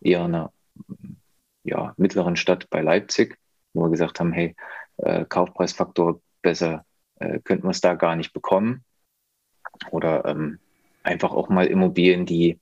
eher 0.00 0.24
einer 0.24 0.52
ja, 1.64 1.94
mittleren 1.96 2.36
Stadt 2.36 2.68
bei 2.70 2.82
Leipzig, 2.82 3.38
wo 3.72 3.84
wir 3.84 3.90
gesagt 3.90 4.20
haben, 4.20 4.32
hey, 4.32 4.54
äh, 4.98 5.24
Kaufpreisfaktor 5.24 6.20
besser 6.42 6.84
äh, 7.16 7.40
könnten 7.40 7.64
wir 7.64 7.70
es 7.70 7.80
da 7.80 7.94
gar 7.94 8.16
nicht 8.16 8.32
bekommen. 8.32 8.84
Oder 9.90 10.24
ähm, 10.26 10.58
einfach 11.02 11.32
auch 11.32 11.48
mal 11.48 11.66
Immobilien, 11.66 12.26
die 12.26 12.58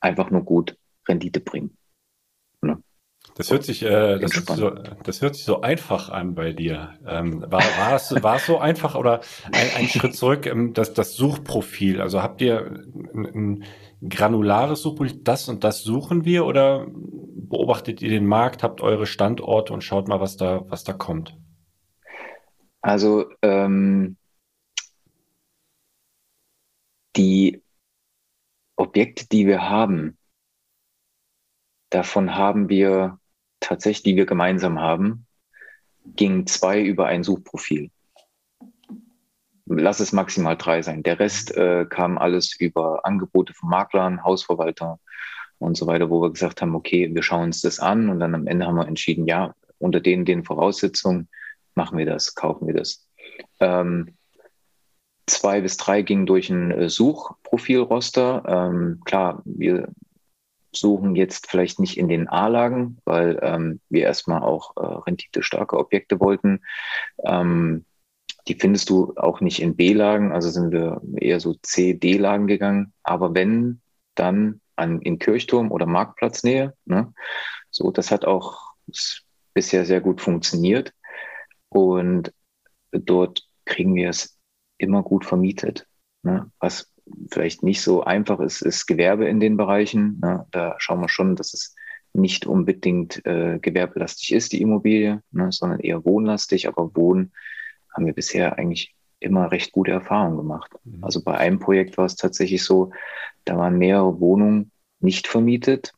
einfach 0.00 0.30
nur 0.30 0.42
gut 0.42 0.76
Rendite 1.08 1.40
bringen. 1.40 1.76
Das 3.34 3.50
hört 3.50 3.64
sich, 3.64 3.82
äh, 3.82 4.18
das, 4.18 4.32
so, 4.32 4.70
das 4.70 5.20
hört 5.20 5.34
sich 5.34 5.44
so 5.44 5.60
einfach 5.60 6.08
an 6.08 6.34
bei 6.34 6.52
dir. 6.52 6.94
Ähm, 7.06 7.42
war, 7.42 7.60
war, 7.60 7.94
es, 7.94 8.22
war 8.22 8.36
es 8.36 8.46
so 8.46 8.58
einfach 8.58 8.94
oder 8.94 9.20
ein, 9.52 9.68
ein 9.76 9.88
Schritt 9.88 10.14
zurück, 10.14 10.46
ähm, 10.46 10.72
das, 10.72 10.94
das 10.94 11.14
Suchprofil? 11.14 12.00
Also 12.00 12.22
habt 12.22 12.40
ihr 12.40 12.82
ein, 13.14 13.64
ein 14.02 14.08
granulares 14.08 14.80
Suchprofil, 14.80 15.20
das 15.22 15.48
und 15.48 15.64
das 15.64 15.82
suchen 15.82 16.24
wir 16.24 16.46
oder 16.46 16.86
beobachtet 16.88 18.00
ihr 18.00 18.10
den 18.10 18.26
Markt, 18.26 18.62
habt 18.62 18.80
eure 18.80 19.06
Standorte 19.06 19.72
und 19.72 19.84
schaut 19.84 20.08
mal, 20.08 20.20
was 20.20 20.36
da, 20.36 20.62
was 20.68 20.84
da 20.84 20.94
kommt? 20.94 21.36
Also 22.80 23.26
ähm, 23.42 24.16
die 27.16 27.62
Objekte, 28.76 29.26
die 29.28 29.46
wir 29.46 29.68
haben, 29.68 30.16
davon 31.96 32.34
haben 32.36 32.68
wir 32.68 33.18
tatsächlich, 33.60 34.02
die 34.02 34.16
wir 34.16 34.26
gemeinsam 34.26 34.78
haben, 34.78 35.26
gingen 36.04 36.46
zwei 36.46 36.82
über 36.82 37.06
ein 37.06 37.24
Suchprofil. 37.24 37.90
Lass 39.64 39.98
es 40.00 40.12
maximal 40.12 40.56
drei 40.56 40.82
sein. 40.82 41.02
Der 41.02 41.18
Rest 41.18 41.56
äh, 41.56 41.86
kam 41.88 42.18
alles 42.18 42.54
über 42.60 43.04
Angebote 43.04 43.54
von 43.54 43.70
Maklern, 43.70 44.22
Hausverwalter 44.22 45.00
und 45.58 45.76
so 45.76 45.86
weiter, 45.86 46.10
wo 46.10 46.20
wir 46.20 46.30
gesagt 46.30 46.60
haben, 46.60 46.74
okay, 46.74 47.12
wir 47.12 47.22
schauen 47.22 47.44
uns 47.44 47.62
das 47.62 47.80
an 47.80 48.10
und 48.10 48.20
dann 48.20 48.34
am 48.34 48.46
Ende 48.46 48.66
haben 48.66 48.76
wir 48.76 48.86
entschieden, 48.86 49.26
ja, 49.26 49.54
unter 49.78 50.00
den, 50.00 50.26
den 50.26 50.44
Voraussetzungen 50.44 51.28
machen 51.74 51.96
wir 51.96 52.06
das, 52.06 52.34
kaufen 52.34 52.66
wir 52.66 52.74
das. 52.74 53.08
Ähm, 53.58 54.16
zwei 55.26 55.62
bis 55.62 55.78
drei 55.78 56.02
gingen 56.02 56.26
durch 56.26 56.50
ein 56.50 56.70
äh, 56.70 56.88
Suchprofilroster. 56.90 58.44
Ähm, 58.46 59.00
klar, 59.04 59.40
wir 59.46 59.88
suchen 60.78 61.16
jetzt 61.16 61.48
vielleicht 61.50 61.78
nicht 61.78 61.98
in 61.98 62.08
den 62.08 62.28
A-Lagen, 62.28 62.98
weil 63.04 63.38
ähm, 63.42 63.80
wir 63.88 64.02
erstmal 64.02 64.42
auch 64.42 64.76
äh, 64.76 64.80
renditestarke 64.80 65.76
Objekte 65.76 66.20
wollten. 66.20 66.60
Ähm, 67.24 67.84
die 68.48 68.54
findest 68.54 68.90
du 68.90 69.14
auch 69.16 69.40
nicht 69.40 69.60
in 69.60 69.76
B-Lagen, 69.76 70.32
also 70.32 70.50
sind 70.50 70.70
wir 70.70 71.00
eher 71.16 71.40
so 71.40 71.54
C, 71.62 71.94
D-Lagen 71.94 72.46
gegangen. 72.46 72.92
Aber 73.02 73.34
wenn, 73.34 73.80
dann 74.14 74.60
an, 74.76 75.00
in 75.00 75.18
Kirchturm 75.18 75.72
oder 75.72 75.86
Marktplatznähe. 75.86 76.74
Ne? 76.84 77.12
So, 77.70 77.90
das 77.90 78.10
hat 78.10 78.24
auch 78.24 78.74
bisher 79.54 79.84
sehr 79.84 80.00
gut 80.00 80.20
funktioniert. 80.20 80.92
Und 81.68 82.32
dort 82.92 83.48
kriegen 83.64 83.94
wir 83.94 84.10
es 84.10 84.38
immer 84.78 85.02
gut 85.02 85.24
vermietet. 85.24 85.86
Ne? 86.22 86.50
Was 86.60 86.92
vielleicht 87.30 87.62
nicht 87.62 87.82
so 87.82 88.02
einfach 88.02 88.40
ist, 88.40 88.62
ist 88.62 88.86
Gewerbe 88.86 89.28
in 89.28 89.40
den 89.40 89.56
Bereichen. 89.56 90.18
Ne? 90.20 90.46
Da 90.50 90.74
schauen 90.78 91.00
wir 91.00 91.08
schon, 91.08 91.36
dass 91.36 91.54
es 91.54 91.74
nicht 92.12 92.46
unbedingt 92.46 93.24
äh, 93.26 93.58
gewerbelastig 93.60 94.32
ist, 94.32 94.52
die 94.52 94.62
Immobilie, 94.62 95.22
ne? 95.30 95.52
sondern 95.52 95.80
eher 95.80 96.04
wohnlastig. 96.04 96.68
Aber 96.68 96.94
Wohnen 96.96 97.32
haben 97.94 98.06
wir 98.06 98.14
bisher 98.14 98.58
eigentlich 98.58 98.94
immer 99.20 99.50
recht 99.50 99.72
gute 99.72 99.92
Erfahrungen 99.92 100.36
gemacht. 100.36 100.72
Mhm. 100.84 101.04
Also 101.04 101.22
bei 101.22 101.36
einem 101.36 101.58
Projekt 101.58 101.96
war 101.98 102.06
es 102.06 102.16
tatsächlich 102.16 102.64
so, 102.64 102.92
da 103.44 103.56
waren 103.56 103.78
mehrere 103.78 104.20
Wohnungen 104.20 104.72
nicht 105.00 105.26
vermietet. 105.28 105.92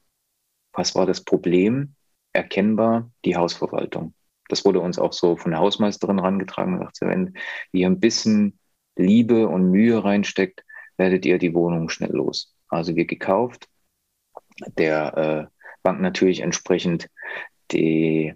Was 0.73 0.95
war 0.95 1.07
das 1.07 1.25
Problem? 1.25 1.95
Erkennbar 2.33 3.11
die 3.25 3.37
Hausverwaltung. 3.37 4.15
Das 4.49 4.65
wurde 4.65 4.81
uns 4.81 4.99
auch 4.99 5.13
so 5.13 5.37
von 5.37 5.51
der 5.51 5.61
Hausmeisterin 5.61 6.19
herangetragen 6.19 6.75
und 6.75 6.81
gesagt, 6.81 7.01
wenn 7.01 7.35
ihr 7.73 7.87
ein 7.87 8.01
bisschen 8.01 8.59
Liebe 8.97 9.49
und 9.49 9.71
Mühe 9.71 10.03
reinsteckt, 10.03 10.65
werdet 10.99 11.25
ihr 11.25 11.39
die 11.39 11.55
Wohnung 11.55 11.89
schnell 11.89 12.13
los. 12.13 12.55
Also 12.69 12.95
wir 12.95 13.07
gekauft, 13.07 13.69
der 14.77 15.17
äh, 15.17 15.59
Bank 15.83 16.01
natürlich 16.01 16.41
entsprechend 16.41 17.09
die 17.71 18.35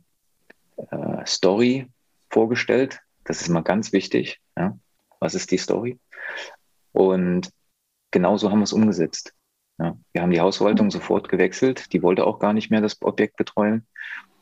äh, 0.76 1.26
Story 1.26 1.86
vorgestellt. 2.30 3.00
Das 3.24 3.40
ist 3.40 3.48
mal 3.48 3.62
ganz 3.62 3.92
wichtig. 3.92 4.40
Ja? 4.56 4.78
Was 5.20 5.34
ist 5.34 5.50
die 5.50 5.58
Story? 5.58 5.98
Und 6.92 7.50
genauso 8.10 8.50
haben 8.50 8.60
wir 8.60 8.64
es 8.64 8.72
umgesetzt. 8.72 9.34
Ja? 9.78 9.96
Wir 10.12 10.22
haben 10.22 10.30
die 10.30 10.40
Hausverwaltung 10.40 10.90
sofort 10.90 11.28
gewechselt. 11.28 11.92
Die 11.92 12.02
wollte 12.02 12.26
auch 12.26 12.38
gar 12.38 12.52
nicht 12.52 12.70
mehr 12.70 12.80
das 12.80 13.00
Objekt 13.02 13.36
betreuen. 13.36 13.86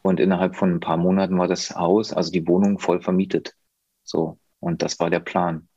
Und 0.02 0.20
innerhalb 0.20 0.56
von 0.56 0.74
ein 0.74 0.80
paar 0.80 0.96
Monaten 0.96 1.38
war 1.38 1.48
das 1.48 1.74
Haus, 1.74 2.12
also 2.12 2.30
die 2.30 2.46
Wohnung 2.46 2.78
voll 2.78 3.02
vermietet. 3.02 3.54
So. 4.04 4.38
Und 4.58 4.82
das 4.82 4.98
war 5.00 5.10
der 5.10 5.20
Plan. 5.20 5.68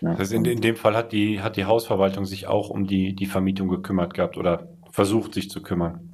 Ja. 0.00 0.10
Das 0.10 0.20
heißt, 0.20 0.32
in, 0.32 0.44
in 0.44 0.60
dem 0.60 0.76
Fall 0.76 0.96
hat 0.96 1.12
die, 1.12 1.40
hat 1.40 1.56
die 1.56 1.64
Hausverwaltung 1.64 2.24
sich 2.24 2.46
auch 2.46 2.70
um 2.70 2.86
die, 2.86 3.14
die 3.14 3.26
Vermietung 3.26 3.68
gekümmert 3.68 4.14
gehabt 4.14 4.36
oder 4.36 4.68
versucht 4.90 5.34
sich 5.34 5.50
zu 5.50 5.62
kümmern? 5.62 6.08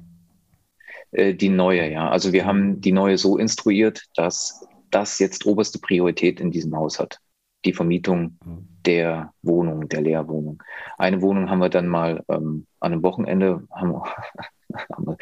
Äh, 1.11 1.33
die 1.33 1.49
neue, 1.49 1.89
ja. 1.91 2.09
Also 2.09 2.33
wir 2.33 2.45
haben 2.45 2.81
die 2.81 2.91
neue 2.91 3.17
so 3.17 3.37
instruiert, 3.37 4.03
dass 4.15 4.65
das 4.91 5.19
jetzt 5.19 5.45
oberste 5.45 5.79
Priorität 5.79 6.39
in 6.39 6.51
diesem 6.51 6.75
Haus 6.75 6.99
hat. 6.99 7.19
Die 7.65 7.73
Vermietung 7.73 8.37
mhm. 8.45 8.67
der 8.85 9.33
Wohnung, 9.41 9.89
der 9.89 10.01
Leerwohnung. 10.01 10.61
Eine 10.97 11.21
Wohnung 11.21 11.49
haben 11.49 11.59
wir 11.59 11.69
dann 11.69 11.87
mal 11.87 12.23
ähm, 12.29 12.67
an 12.79 12.93
einem 12.93 13.03
Wochenende 13.03 13.67
haben, 13.71 13.95
haben 14.93 15.05
wir, 15.05 15.17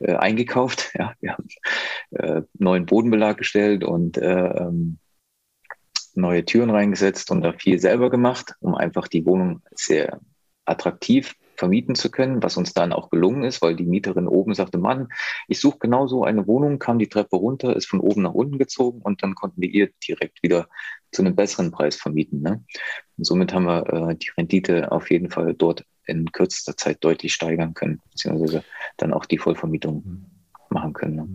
äh, 0.00 0.14
eingekauft. 0.16 0.92
Ja, 0.98 1.14
wir 1.20 1.32
haben 1.32 1.48
äh, 2.10 2.42
neuen 2.54 2.86
Bodenbelag 2.86 3.36
gestellt 3.38 3.84
und 3.84 4.16
äh, 4.18 4.48
ähm, 4.48 4.98
neue 6.20 6.44
Türen 6.44 6.70
reingesetzt 6.70 7.30
und 7.30 7.42
da 7.42 7.52
viel 7.52 7.78
selber 7.78 8.10
gemacht, 8.10 8.54
um 8.60 8.74
einfach 8.74 9.08
die 9.08 9.24
Wohnung 9.24 9.62
sehr 9.74 10.20
attraktiv 10.64 11.34
vermieten 11.58 11.96
zu 11.96 12.10
können, 12.10 12.42
was 12.42 12.56
uns 12.56 12.72
dann 12.72 12.92
auch 12.92 13.10
gelungen 13.10 13.42
ist, 13.42 13.60
weil 13.60 13.74
die 13.74 13.84
Mieterin 13.84 14.28
oben 14.28 14.54
sagte, 14.54 14.78
Mann, 14.78 15.08
ich 15.48 15.60
suche 15.60 15.78
genau 15.80 16.06
so 16.06 16.24
eine 16.24 16.46
Wohnung, 16.46 16.78
kam 16.78 16.98
die 16.98 17.08
Treppe 17.08 17.36
runter, 17.36 17.74
ist 17.74 17.88
von 17.88 18.00
oben 18.00 18.22
nach 18.22 18.32
unten 18.32 18.58
gezogen 18.58 19.02
und 19.02 19.22
dann 19.22 19.34
konnten 19.34 19.60
wir 19.60 19.68
ihr 19.68 19.90
direkt 20.06 20.42
wieder 20.42 20.68
zu 21.10 21.22
einem 21.22 21.34
besseren 21.34 21.72
Preis 21.72 21.96
vermieten. 21.96 22.42
Ne? 22.42 22.64
Und 23.16 23.24
somit 23.24 23.52
haben 23.52 23.64
wir 23.64 23.92
äh, 23.92 24.14
die 24.14 24.30
Rendite 24.36 24.92
auf 24.92 25.10
jeden 25.10 25.30
Fall 25.30 25.52
dort 25.54 25.84
in 26.06 26.30
kürzester 26.30 26.76
Zeit 26.76 26.98
deutlich 27.02 27.34
steigern 27.34 27.74
können, 27.74 28.00
beziehungsweise 28.10 28.62
dann 28.96 29.12
auch 29.12 29.26
die 29.26 29.38
Vollvermietung 29.38 30.04
mhm. 30.04 30.26
machen 30.70 30.92
können. 30.92 31.16
Ne? 31.16 31.28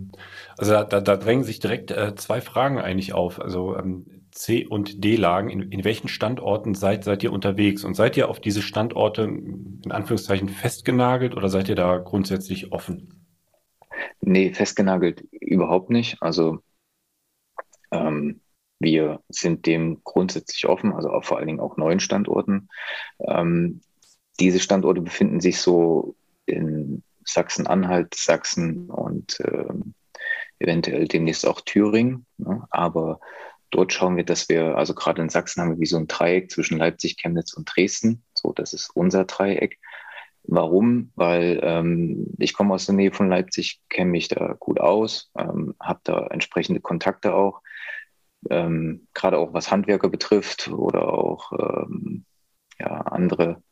Also 0.56 0.72
da, 0.72 0.84
da, 0.84 1.00
da 1.00 1.16
drängen 1.16 1.44
sich 1.44 1.60
direkt 1.60 1.90
äh, 1.90 2.14
zwei 2.14 2.40
Fragen 2.40 2.78
eigentlich 2.78 3.12
auf. 3.12 3.40
Also 3.40 3.76
ähm, 3.76 4.23
C- 4.34 4.66
und 4.66 5.04
D-Lagen, 5.04 5.48
in, 5.48 5.70
in 5.70 5.84
welchen 5.84 6.08
Standorten 6.08 6.74
seid, 6.74 7.04
seid 7.04 7.22
ihr 7.22 7.32
unterwegs? 7.32 7.84
Und 7.84 7.94
seid 7.94 8.16
ihr 8.16 8.28
auf 8.28 8.40
diese 8.40 8.62
Standorte 8.62 9.22
in 9.22 9.92
Anführungszeichen 9.92 10.48
festgenagelt 10.48 11.36
oder 11.36 11.48
seid 11.48 11.68
ihr 11.68 11.76
da 11.76 11.98
grundsätzlich 11.98 12.72
offen? 12.72 13.26
Nee, 14.20 14.52
festgenagelt 14.52 15.20
überhaupt 15.30 15.90
nicht. 15.90 16.20
Also 16.20 16.58
ähm, 17.92 18.40
wir 18.80 19.20
sind 19.28 19.66
dem 19.66 20.00
grundsätzlich 20.02 20.66
offen, 20.66 20.92
also 20.92 21.20
vor 21.22 21.38
allen 21.38 21.46
Dingen 21.46 21.60
auch 21.60 21.76
neuen 21.76 22.00
Standorten. 22.00 22.68
Ähm, 23.20 23.82
diese 24.40 24.58
Standorte 24.58 25.00
befinden 25.00 25.40
sich 25.40 25.60
so 25.60 26.16
in 26.44 27.04
Sachsen-Anhalt, 27.24 28.14
Sachsen 28.14 28.90
und 28.90 29.40
ähm, 29.44 29.94
eventuell 30.58 31.06
demnächst 31.06 31.46
auch 31.46 31.60
Thüringen. 31.60 32.26
Ne? 32.36 32.66
Aber 32.70 33.20
dort 33.74 33.92
schauen 33.92 34.16
wir, 34.16 34.24
dass 34.24 34.48
wir, 34.48 34.76
also 34.76 34.94
gerade 34.94 35.20
in 35.20 35.28
Sachsen 35.28 35.60
haben 35.60 35.72
wir 35.72 35.80
wie 35.80 35.86
so 35.86 35.96
ein 35.96 36.06
Dreieck 36.06 36.50
zwischen 36.50 36.78
Leipzig, 36.78 37.16
Chemnitz 37.16 37.54
und 37.54 37.64
Dresden. 37.74 38.22
So, 38.34 38.52
das 38.52 38.72
ist 38.72 38.90
unser 38.94 39.24
Dreieck. 39.24 39.80
Warum? 40.44 41.10
Weil 41.16 41.58
ähm, 41.62 42.28
ich 42.38 42.54
komme 42.54 42.74
aus 42.74 42.86
der 42.86 42.94
Nähe 42.94 43.12
von 43.12 43.28
Leipzig, 43.28 43.80
kenne 43.88 44.10
mich 44.10 44.28
da 44.28 44.54
gut 44.58 44.78
aus, 44.78 45.32
ähm, 45.36 45.74
habe 45.80 46.00
da 46.04 46.26
entsprechende 46.28 46.80
Kontakte 46.80 47.34
auch, 47.34 47.62
ähm, 48.50 49.08
gerade 49.14 49.38
auch 49.38 49.54
was 49.54 49.70
Handwerker 49.70 50.08
betrifft 50.08 50.68
oder 50.68 51.12
auch 51.12 51.52
ähm, 51.52 52.26
ja, 52.78 53.00
andere 53.00 53.62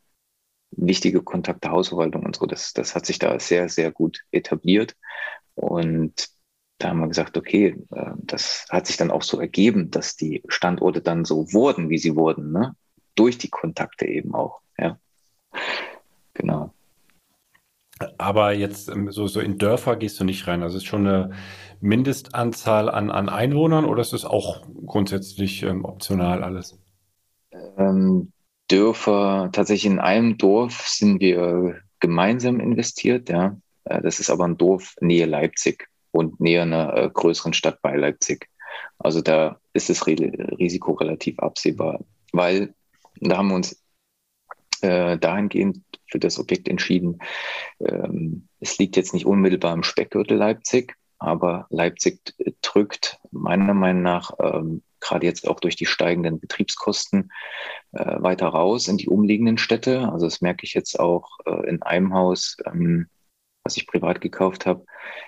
wichtige 0.71 1.21
Kontakte, 1.21 1.69
Hausverwaltung 1.69 2.25
und 2.25 2.35
so. 2.35 2.45
Das, 2.45 2.73
das 2.73 2.95
hat 2.95 3.05
sich 3.05 3.19
da 3.19 3.39
sehr, 3.39 3.69
sehr 3.69 3.91
gut 3.91 4.21
etabliert. 4.31 4.95
Und 5.55 6.27
da 6.79 6.89
haben 6.89 6.99
wir 6.99 7.07
gesagt, 7.07 7.37
okay, 7.37 7.77
äh, 7.91 8.11
das 8.17 8.65
hat 8.69 8.87
sich 8.87 8.97
dann 8.97 9.11
auch 9.11 9.23
so 9.23 9.39
ergeben, 9.39 9.91
dass 9.91 10.15
die 10.15 10.43
Standorte 10.47 11.01
dann 11.01 11.25
so 11.25 11.53
wurden, 11.53 11.89
wie 11.89 11.97
sie 11.97 12.15
wurden, 12.15 12.51
ne? 12.51 12.75
durch 13.15 13.37
die 13.37 13.49
Kontakte 13.49 14.05
eben 14.05 14.33
auch. 14.35 14.59
Ja, 14.77 14.97
genau. 16.33 16.73
Aber 18.17 18.53
jetzt 18.53 18.89
ähm, 18.89 19.11
so, 19.11 19.27
so 19.27 19.39
in 19.39 19.57
Dörfer 19.57 19.95
gehst 19.95 20.19
du 20.19 20.25
nicht 20.25 20.47
rein. 20.47 20.63
Also 20.63 20.77
ist 20.77 20.85
schon 20.85 21.07
eine 21.07 21.31
Mindestanzahl 21.79 22.89
an, 22.89 23.11
an 23.11 23.29
Einwohnern 23.29 23.85
oder 23.85 24.01
ist 24.01 24.13
das 24.13 24.25
auch 24.25 24.65
grundsätzlich 24.85 25.63
ähm, 25.63 25.85
optional 25.85 26.43
alles? 26.43 26.79
Ähm, 27.77 28.31
Dörfer, 28.67 29.49
tatsächlich 29.51 29.91
in 29.91 29.99
einem 29.99 30.37
Dorf 30.37 30.87
sind 30.87 31.21
wir 31.21 31.81
gemeinsam 31.99 32.59
investiert, 32.59 33.29
ja. 33.29 33.57
Äh, 33.85 34.01
das 34.01 34.19
ist 34.19 34.29
aber 34.29 34.45
ein 34.45 34.57
Dorf 34.57 34.95
nähe 34.99 35.25
Leipzig 35.25 35.87
und 36.13 36.39
näher 36.39 36.61
einer 36.61 36.95
äh, 36.95 37.09
größeren 37.11 37.53
Stadt 37.53 37.81
bei 37.81 37.95
Leipzig. 37.95 38.47
Also 38.97 39.21
da 39.21 39.59
ist 39.73 39.89
das 39.89 40.07
Risiko 40.07 40.93
relativ 40.93 41.39
absehbar, 41.39 41.99
weil 42.31 42.73
da 43.19 43.37
haben 43.37 43.49
wir 43.49 43.55
uns 43.55 43.83
äh, 44.81 45.17
dahingehend 45.17 45.81
für 46.09 46.19
das 46.19 46.39
Objekt 46.39 46.67
entschieden. 46.67 47.19
Ähm, 47.79 48.47
es 48.59 48.77
liegt 48.77 48.95
jetzt 48.95 49.13
nicht 49.13 49.25
unmittelbar 49.25 49.73
im 49.73 49.83
Speckgürtel 49.83 50.37
Leipzig, 50.37 50.95
aber 51.17 51.67
Leipzig 51.69 52.19
drückt 52.61 53.19
meiner 53.31 53.73
Meinung 53.73 54.03
nach 54.03 54.31
ähm, 54.39 54.83
gerade 54.99 55.25
jetzt 55.25 55.47
auch 55.47 55.59
durch 55.59 55.75
die 55.75 55.85
steigenden 55.85 56.39
Betriebskosten 56.39 57.31
äh, 57.91 58.21
weiter 58.21 58.47
raus 58.47 58.87
in 58.87 58.97
die 58.97 59.09
umliegenden 59.09 59.57
Städte. 59.57 60.09
Also 60.11 60.27
das 60.27 60.41
merke 60.41 60.65
ich 60.65 60.73
jetzt 60.73 60.99
auch 60.99 61.39
äh, 61.45 61.67
in 61.67 61.81
einem 61.81 62.13
Haus. 62.13 62.57
Ähm, 62.65 63.07
was 63.63 63.77
ich 63.77 63.87
privat 63.87 64.21
gekauft 64.21 64.65
habe, 64.65 64.85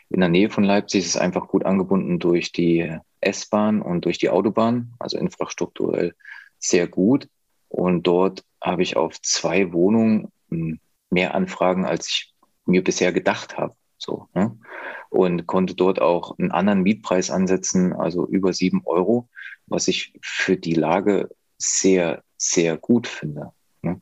in 0.10 0.20
der 0.20 0.30
Nähe 0.30 0.50
von 0.50 0.64
Leipzig. 0.64 1.02
Es 1.02 1.16
ist 1.16 1.22
einfach 1.22 1.48
gut 1.48 1.66
angebunden 1.66 2.20
durch 2.20 2.52
die 2.52 2.92
S-Bahn 3.22 3.82
und 3.82 4.06
durch 4.06 4.18
die 4.18 4.30
Autobahn, 4.30 4.94
also 5.00 5.18
infrastrukturell 5.18 6.14
sehr 6.60 6.88
gut. 6.88 7.30
Und 7.70 8.04
dort 8.04 8.44
habe 8.62 8.84
ich 8.84 8.98
auf 8.98 9.22
zwei 9.22 9.72
Wohnungen 9.74 10.32
hm, 10.50 10.80
mehr 11.10 11.34
Anfragen, 11.34 11.86
als 11.86 12.08
ich 12.10 12.34
mir 12.66 12.84
bisher 12.84 13.14
gedacht 13.14 13.58
habe. 13.58 13.76
So, 13.98 14.28
ne? 14.34 14.58
Und 15.10 15.48
konnte 15.48 15.76
dort 15.76 16.02
auch 16.02 16.38
einen 16.38 16.52
anderen 16.52 16.84
Mietpreis 16.84 17.32
ansetzen, 17.32 17.94
also 17.94 18.28
über 18.28 18.52
sieben 18.52 18.82
Euro, 18.86 19.30
was 19.68 19.88
ich 19.88 20.14
für 20.22 20.58
die 20.58 20.74
Lage 20.74 21.30
sehr, 21.58 22.24
sehr 22.38 22.76
gut 22.78 23.08
finde. 23.08 23.54
Ne? 23.82 24.02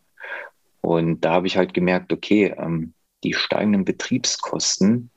Und 0.82 1.22
da 1.22 1.34
habe 1.34 1.48
ich 1.48 1.56
halt 1.56 1.74
gemerkt, 1.74 2.12
okay, 2.12 2.56
ähm, 2.58 2.94
die 3.24 3.34
steigenden 3.34 3.86
Betriebskosten 3.86 5.10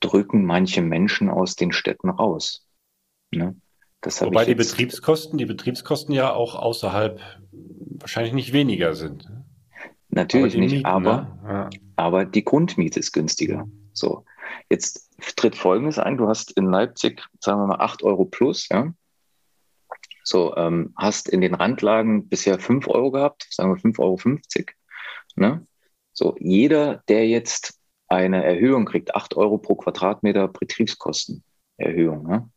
drücken 0.00 0.44
manche 0.44 0.80
Menschen 0.80 1.28
aus 1.28 1.56
den 1.56 1.72
Städten 1.72 2.08
raus. 2.10 2.66
Ne? 3.30 3.56
Wobei 4.20 4.44
die 4.44 4.54
Betriebskosten, 4.54 5.38
die 5.38 5.46
Betriebskosten 5.46 6.14
ja 6.14 6.32
auch 6.32 6.54
außerhalb 6.54 7.20
wahrscheinlich 7.50 8.32
nicht 8.32 8.52
weniger 8.52 8.94
sind. 8.94 9.28
Ne? 9.28 9.44
Natürlich 10.10 10.54
aber 10.54 10.60
nicht, 10.60 10.72
Mieten, 10.72 10.86
aber, 10.86 11.38
ne? 11.42 11.48
ja. 11.48 11.70
aber 11.96 12.24
die 12.24 12.44
Grundmiete 12.44 13.00
ist 13.00 13.12
günstiger. 13.12 13.68
So, 13.92 14.24
jetzt 14.70 15.10
tritt 15.36 15.56
Folgendes 15.56 15.98
ein: 15.98 16.16
Du 16.16 16.28
hast 16.28 16.52
in 16.52 16.66
Leipzig, 16.66 17.22
sagen 17.40 17.60
wir 17.60 17.66
mal, 17.66 17.80
8 17.80 18.04
Euro 18.04 18.24
plus, 18.24 18.68
ja. 18.68 18.92
So, 20.22 20.54
ähm, 20.56 20.92
hast 20.96 21.28
in 21.28 21.40
den 21.40 21.54
Randlagen 21.54 22.28
bisher 22.28 22.58
5 22.58 22.86
Euro 22.88 23.10
gehabt, 23.10 23.46
sagen 23.50 23.74
wir 23.74 23.80
5,50 23.80 23.98
Euro. 23.98 24.18
Ne? 25.36 25.66
So, 26.18 26.34
jeder, 26.40 27.04
der 27.06 27.28
jetzt 27.28 27.78
eine 28.08 28.42
Erhöhung 28.42 28.86
kriegt, 28.86 29.14
8 29.14 29.36
Euro 29.36 29.56
pro 29.56 29.76
Quadratmeter 29.76 30.48
Betriebskostenerhöhung, 30.48 32.26
ne? 32.26 32.50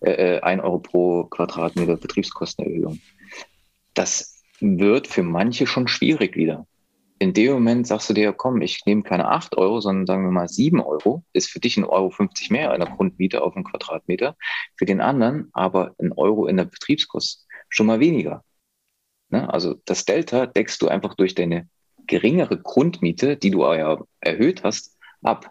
äh, 0.00 0.40
1 0.40 0.60
äh, 0.60 0.62
Euro 0.62 0.80
pro 0.80 1.24
Quadratmeter 1.24 1.96
Betriebskostenerhöhung, 1.96 3.00
das 3.94 4.42
wird 4.60 5.06
für 5.06 5.22
manche 5.22 5.66
schon 5.66 5.88
schwierig 5.88 6.36
wieder. 6.36 6.66
In 7.18 7.32
dem 7.32 7.54
Moment 7.54 7.86
sagst 7.86 8.10
du 8.10 8.12
dir, 8.12 8.34
komm, 8.34 8.60
ich 8.60 8.84
nehme 8.84 9.04
keine 9.04 9.28
8 9.30 9.56
Euro, 9.56 9.80
sondern 9.80 10.04
sagen 10.04 10.24
wir 10.24 10.30
mal 10.30 10.48
7 10.48 10.78
Euro, 10.82 11.24
ist 11.32 11.48
für 11.48 11.60
dich 11.60 11.78
ein 11.78 11.84
Euro 11.84 12.10
50 12.10 12.50
mehr 12.50 12.72
einer 12.72 12.94
Grundmiete 12.94 13.40
auf 13.40 13.56
einen 13.56 13.64
Quadratmeter, 13.64 14.36
für 14.76 14.84
den 14.84 15.00
anderen 15.00 15.48
aber 15.54 15.94
ein 15.98 16.12
Euro 16.12 16.46
in 16.46 16.58
der 16.58 16.66
Betriebskosten 16.66 17.48
schon 17.70 17.86
mal 17.86 18.00
weniger. 18.00 18.44
Ne? 19.30 19.50
Also 19.50 19.76
das 19.86 20.04
Delta 20.04 20.44
deckst 20.44 20.82
du 20.82 20.88
einfach 20.88 21.14
durch 21.14 21.34
deine 21.34 21.70
geringere 22.06 22.58
Grundmiete, 22.58 23.36
die 23.36 23.50
du 23.50 23.62
ja 23.62 23.98
erhöht 24.20 24.62
hast, 24.62 24.96
ab. 25.22 25.50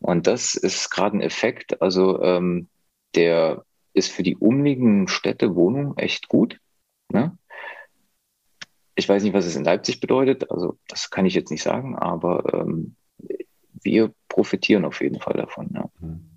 Und 0.00 0.26
das 0.26 0.54
ist 0.54 0.90
gerade 0.90 1.16
ein 1.16 1.22
Effekt, 1.22 1.80
also 1.80 2.22
ähm, 2.22 2.68
der 3.14 3.64
ist 3.94 4.10
für 4.10 4.22
die 4.22 4.36
umliegenden 4.36 5.08
Städte 5.08 5.54
Wohnungen 5.54 5.96
echt 5.96 6.28
gut. 6.28 6.58
Ne? 7.10 7.38
Ich 8.96 9.08
weiß 9.08 9.22
nicht, 9.22 9.34
was 9.34 9.46
es 9.46 9.56
in 9.56 9.64
Leipzig 9.64 10.00
bedeutet, 10.00 10.50
also 10.50 10.78
das 10.88 11.10
kann 11.10 11.26
ich 11.26 11.34
jetzt 11.34 11.50
nicht 11.50 11.62
sagen, 11.62 11.96
aber 11.96 12.52
ähm, 12.52 12.96
wir 13.82 14.12
profitieren 14.28 14.84
auf 14.84 15.00
jeden 15.00 15.20
Fall 15.20 15.34
davon. 15.34 15.70
Ja. 15.74 15.90
Mhm. 16.00 16.30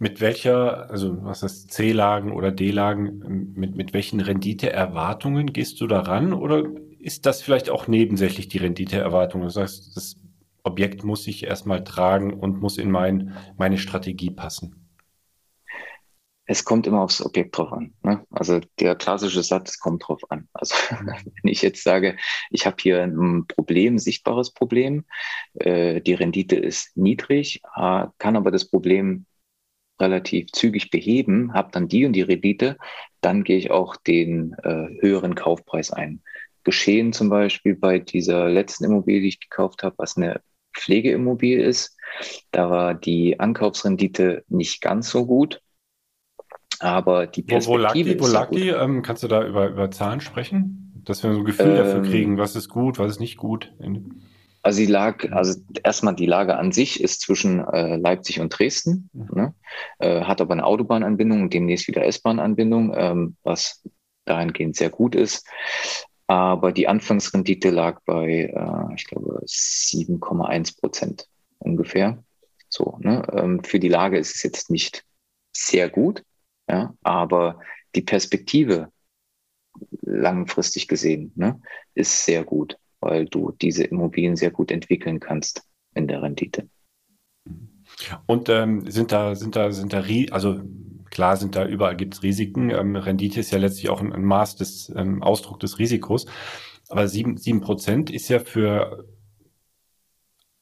Mit 0.00 0.20
welcher, 0.20 0.88
also 0.90 1.24
was 1.24 1.42
ist 1.42 1.72
C-Lagen 1.72 2.32
oder 2.32 2.52
D-Lagen, 2.52 3.52
mit, 3.56 3.74
mit 3.74 3.92
welchen 3.92 4.20
Renditeerwartungen 4.20 5.52
gehst 5.52 5.80
du 5.80 5.88
daran 5.88 6.32
oder 6.32 6.62
ist 7.08 7.24
das 7.24 7.40
vielleicht 7.40 7.70
auch 7.70 7.88
nebensächlich 7.88 8.48
die 8.48 8.58
Renditeerwartung? 8.58 9.40
Du 9.40 9.48
sagst, 9.48 9.96
das 9.96 10.16
Objekt 10.62 11.04
muss 11.04 11.24
sich 11.24 11.42
erstmal 11.42 11.82
tragen 11.82 12.34
und 12.34 12.60
muss 12.60 12.76
in 12.76 12.90
mein, 12.90 13.34
meine 13.56 13.78
Strategie 13.78 14.28
passen. 14.28 14.90
Es 16.44 16.66
kommt 16.66 16.86
immer 16.86 17.00
aufs 17.00 17.24
Objekt 17.24 17.56
drauf 17.56 17.72
an. 17.72 17.94
Ne? 18.02 18.26
Also 18.28 18.60
der 18.78 18.94
klassische 18.94 19.42
Satz 19.42 19.78
kommt 19.78 20.06
drauf 20.06 20.20
an. 20.30 20.50
Also 20.52 20.74
wenn 20.90 21.50
ich 21.50 21.62
jetzt 21.62 21.82
sage, 21.82 22.18
ich 22.50 22.66
habe 22.66 22.76
hier 22.78 23.02
ein 23.02 23.46
Problem, 23.46 23.98
sichtbares 23.98 24.52
Problem, 24.52 25.06
äh, 25.54 26.02
die 26.02 26.12
Rendite 26.12 26.56
ist 26.56 26.94
niedrig, 26.94 27.62
äh, 27.74 28.04
kann 28.18 28.36
aber 28.36 28.50
das 28.50 28.68
Problem 28.68 29.24
relativ 29.98 30.52
zügig 30.52 30.90
beheben, 30.90 31.54
habe 31.54 31.72
dann 31.72 31.88
die 31.88 32.04
und 32.04 32.12
die 32.12 32.22
Rendite, 32.22 32.76
dann 33.22 33.44
gehe 33.44 33.56
ich 33.56 33.70
auch 33.70 33.96
den 33.96 34.52
äh, 34.62 34.88
höheren 35.00 35.34
Kaufpreis 35.34 35.90
ein 35.90 36.22
geschehen, 36.68 37.14
zum 37.14 37.30
Beispiel 37.30 37.74
bei 37.74 37.98
dieser 37.98 38.50
letzten 38.50 38.84
Immobilie, 38.84 39.22
die 39.22 39.28
ich 39.28 39.40
gekauft 39.40 39.82
habe, 39.82 39.94
was 39.96 40.18
eine 40.18 40.42
Pflegeimmobilie 40.76 41.64
ist. 41.64 41.96
Da 42.50 42.68
war 42.68 42.92
die 42.92 43.40
Ankaufsrendite 43.40 44.44
nicht 44.48 44.82
ganz 44.82 45.08
so 45.08 45.24
gut. 45.24 45.62
Aber 46.78 47.26
die 47.26 47.42
Perspektive. 47.42 47.68
Wo, 47.68 47.78
wo 47.78 47.82
lag 47.82 47.92
die? 47.94 48.20
Wo 48.20 48.26
lag 48.26 48.50
die? 48.50 48.68
Ähm, 48.68 49.00
kannst 49.00 49.22
du 49.22 49.28
da 49.28 49.46
über, 49.46 49.70
über 49.70 49.90
Zahlen 49.90 50.20
sprechen? 50.20 51.02
Dass 51.06 51.22
wir 51.22 51.32
so 51.32 51.38
ein 51.38 51.46
Gefühl 51.46 51.70
ähm, 51.70 51.76
dafür 51.76 52.02
kriegen, 52.02 52.36
was 52.36 52.54
ist 52.54 52.68
gut, 52.68 52.98
was 52.98 53.12
ist 53.12 53.20
nicht 53.20 53.38
gut. 53.38 53.72
Also 54.62 54.80
die 54.80 54.92
lag, 54.92 55.24
also 55.32 55.58
erstmal 55.82 56.14
die 56.14 56.26
Lage 56.26 56.58
an 56.58 56.70
sich 56.70 57.02
ist 57.02 57.22
zwischen 57.22 57.60
äh, 57.64 57.96
Leipzig 57.96 58.40
und 58.40 58.50
Dresden, 58.50 59.08
mhm. 59.14 59.28
ne? 59.32 59.54
äh, 60.00 60.20
hat 60.24 60.42
aber 60.42 60.52
eine 60.52 60.66
Autobahnanbindung 60.66 61.40
und 61.40 61.54
demnächst 61.54 61.88
wieder 61.88 62.04
S-Bahn-Anbindung, 62.04 62.92
ähm, 62.94 63.36
was 63.42 63.82
dahingehend 64.26 64.76
sehr 64.76 64.90
gut 64.90 65.14
ist. 65.14 65.46
Aber 66.28 66.72
die 66.72 66.86
Anfangsrendite 66.86 67.70
lag 67.70 68.00
bei, 68.04 68.52
äh, 68.54 68.94
ich 68.94 69.06
glaube, 69.06 69.42
7,1 69.46 70.78
Prozent 70.78 71.28
ungefähr. 71.58 72.22
So, 72.68 72.98
ne? 73.00 73.26
Ähm, 73.32 73.64
für 73.64 73.80
die 73.80 73.88
Lage 73.88 74.18
ist 74.18 74.36
es 74.36 74.42
jetzt 74.42 74.70
nicht 74.70 75.04
sehr 75.52 75.88
gut, 75.88 76.22
ja, 76.68 76.94
aber 77.02 77.60
die 77.94 78.02
Perspektive 78.02 78.92
langfristig 80.02 80.86
gesehen 80.86 81.32
ne, 81.34 81.60
ist 81.94 82.24
sehr 82.24 82.44
gut, 82.44 82.76
weil 83.00 83.26
du 83.26 83.52
diese 83.52 83.84
Immobilien 83.84 84.36
sehr 84.36 84.50
gut 84.50 84.70
entwickeln 84.70 85.20
kannst 85.20 85.62
in 85.94 86.08
der 86.08 86.22
Rendite. 86.22 86.68
Und 88.26 88.48
ähm, 88.50 88.88
sind 88.90 89.12
da, 89.12 89.34
sind 89.34 89.56
da, 89.56 89.72
sind 89.72 89.92
da, 89.92 90.04
also 90.30 90.60
Klar 91.18 91.36
sind 91.36 91.56
da 91.56 91.66
überall 91.66 91.96
gibt 91.96 92.14
es 92.14 92.22
Risiken. 92.22 92.70
Ähm, 92.70 92.94
Rendite 92.94 93.40
ist 93.40 93.50
ja 93.50 93.58
letztlich 93.58 93.90
auch 93.90 94.00
ein, 94.00 94.12
ein 94.12 94.22
Maß 94.22 94.54
des 94.54 94.92
ähm, 94.94 95.20
Ausdruck 95.20 95.58
des 95.58 95.80
Risikos. 95.80 96.26
Aber 96.88 97.08
sieben 97.08 97.36
sieben 97.36 97.60
Prozent 97.60 98.08
ist 98.08 98.28
ja 98.28 98.38
für 98.38 99.04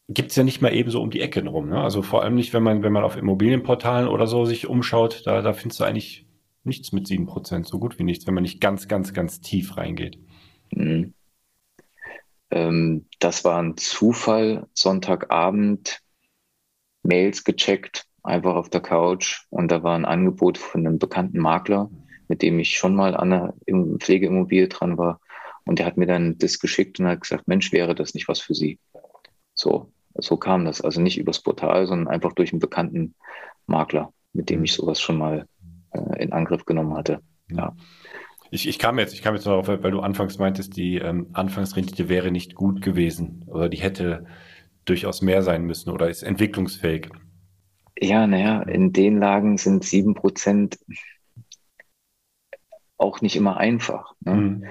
gibt 0.09 0.31
es 0.31 0.37
ja 0.37 0.45
nicht 0.45 0.63
mal 0.63 0.73
eben 0.73 0.91
so 0.91 1.03
um 1.03 1.11
die 1.11 1.21
Ecke 1.21 1.47
rum. 1.47 1.69
Ne? 1.69 1.79
Also 1.79 2.01
vor 2.01 2.23
allem 2.23 2.37
nicht, 2.37 2.55
wenn 2.55 2.63
man, 2.63 2.83
wenn 2.83 2.95
man 2.95 3.05
auf 3.05 3.19
Immobilienportalen 3.19 4.09
oder 4.09 4.27
so 4.27 4.47
sich 4.47 4.67
umschaut, 4.67 5.27
da, 5.27 5.43
da 5.43 5.53
findest 5.53 5.79
du 5.81 5.85
eigentlich 5.85 6.27
nichts 6.65 6.91
mit 6.91 7.07
sieben 7.07 7.27
Prozent, 7.27 7.67
so 7.67 7.79
gut 7.79 7.99
wie 7.99 8.05
nichts, 8.05 8.27
wenn 8.27 8.33
man 8.33 8.43
nicht 8.43 8.59
ganz, 8.59 8.89
ganz, 8.89 9.13
ganz 9.13 9.43
tief 9.43 9.77
reingeht. 9.77 10.19
Mhm. 10.71 11.13
Ähm, 12.51 13.05
das 13.19 13.45
war 13.45 13.63
ein 13.63 13.77
Zufall, 13.77 14.67
Sonntagabend, 14.73 16.01
Mails 17.03 17.45
gecheckt, 17.45 18.07
einfach 18.27 18.55
auf 18.55 18.69
der 18.69 18.81
Couch 18.81 19.47
und 19.51 19.71
da 19.71 19.83
war 19.83 19.95
ein 19.95 20.05
Angebot 20.05 20.59
von 20.59 20.87
einem 20.87 20.99
bekannten 20.99 21.39
Makler, 21.39 21.91
mit 22.29 22.43
dem 22.43 22.59
ich 22.59 22.77
schon 22.77 22.95
mal 22.95 23.17
an 23.17 23.33
einer 23.33 23.55
Pflegeimmobilie 23.99 24.69
dran 24.69 24.99
war. 24.99 25.21
Und 25.65 25.79
der 25.79 25.87
hat 25.87 25.97
mir 25.97 26.07
dann 26.07 26.39
das 26.39 26.61
geschickt 26.61 27.01
und 27.01 27.07
hat 27.07 27.23
gesagt, 27.23 27.49
Mensch, 27.49 27.73
wäre 27.73 27.95
das 27.95 28.15
nicht 28.15 28.29
was 28.29 28.41
für 28.41 28.55
Sie? 28.55 28.79
So, 29.55 29.93
so 30.15 30.37
kam 30.37 30.65
das. 30.65 30.81
Also 30.81 31.01
nicht 31.01 31.19
übers 31.19 31.43
Portal, 31.43 31.87
sondern 31.87 32.09
einfach 32.09 32.33
durch 32.33 32.53
einen 32.53 32.61
bekannten 32.61 33.15
Makler, 33.67 34.13
mit 34.33 34.49
dem 34.49 34.63
ich 34.65 34.75
sowas 34.75 35.01
schon 35.01 35.19
mal 35.19 35.47
äh, 35.91 36.23
in 36.23 36.33
Angriff 36.33 36.65
genommen 36.65 36.95
hatte. 36.95 37.21
Ja. 37.51 37.75
Ich, 38.51 38.69
ich 38.69 38.79
kam 38.79 38.99
jetzt, 38.99 39.13
ich 39.13 39.23
kam 39.23 39.35
jetzt 39.35 39.47
darauf, 39.47 39.67
weil 39.67 39.91
du 39.91 40.01
anfangs 40.01 40.39
meintest, 40.39 40.77
die 40.77 40.97
ähm, 40.99 41.31
Anfangsrendite 41.33 42.09
wäre 42.09 42.31
nicht 42.31 42.55
gut 42.55 42.81
gewesen 42.81 43.45
oder 43.49 43.69
die 43.69 43.79
hätte 43.79 44.25
durchaus 44.85 45.21
mehr 45.21 45.43
sein 45.43 45.65
müssen 45.65 45.91
oder 45.91 46.09
ist 46.09 46.23
entwicklungsfähig. 46.23 47.09
Ja, 47.99 48.27
naja, 48.27 48.63
in 48.63 48.93
den 48.93 49.19
Lagen 49.19 49.57
sind 49.57 49.85
sieben 49.85 50.15
Prozent 50.15 50.79
auch 52.99 53.21
nicht 53.21 53.37
immer 53.37 53.57
einfach. 53.57 54.15
Ne? 54.21 54.35
Mhm. 54.35 54.65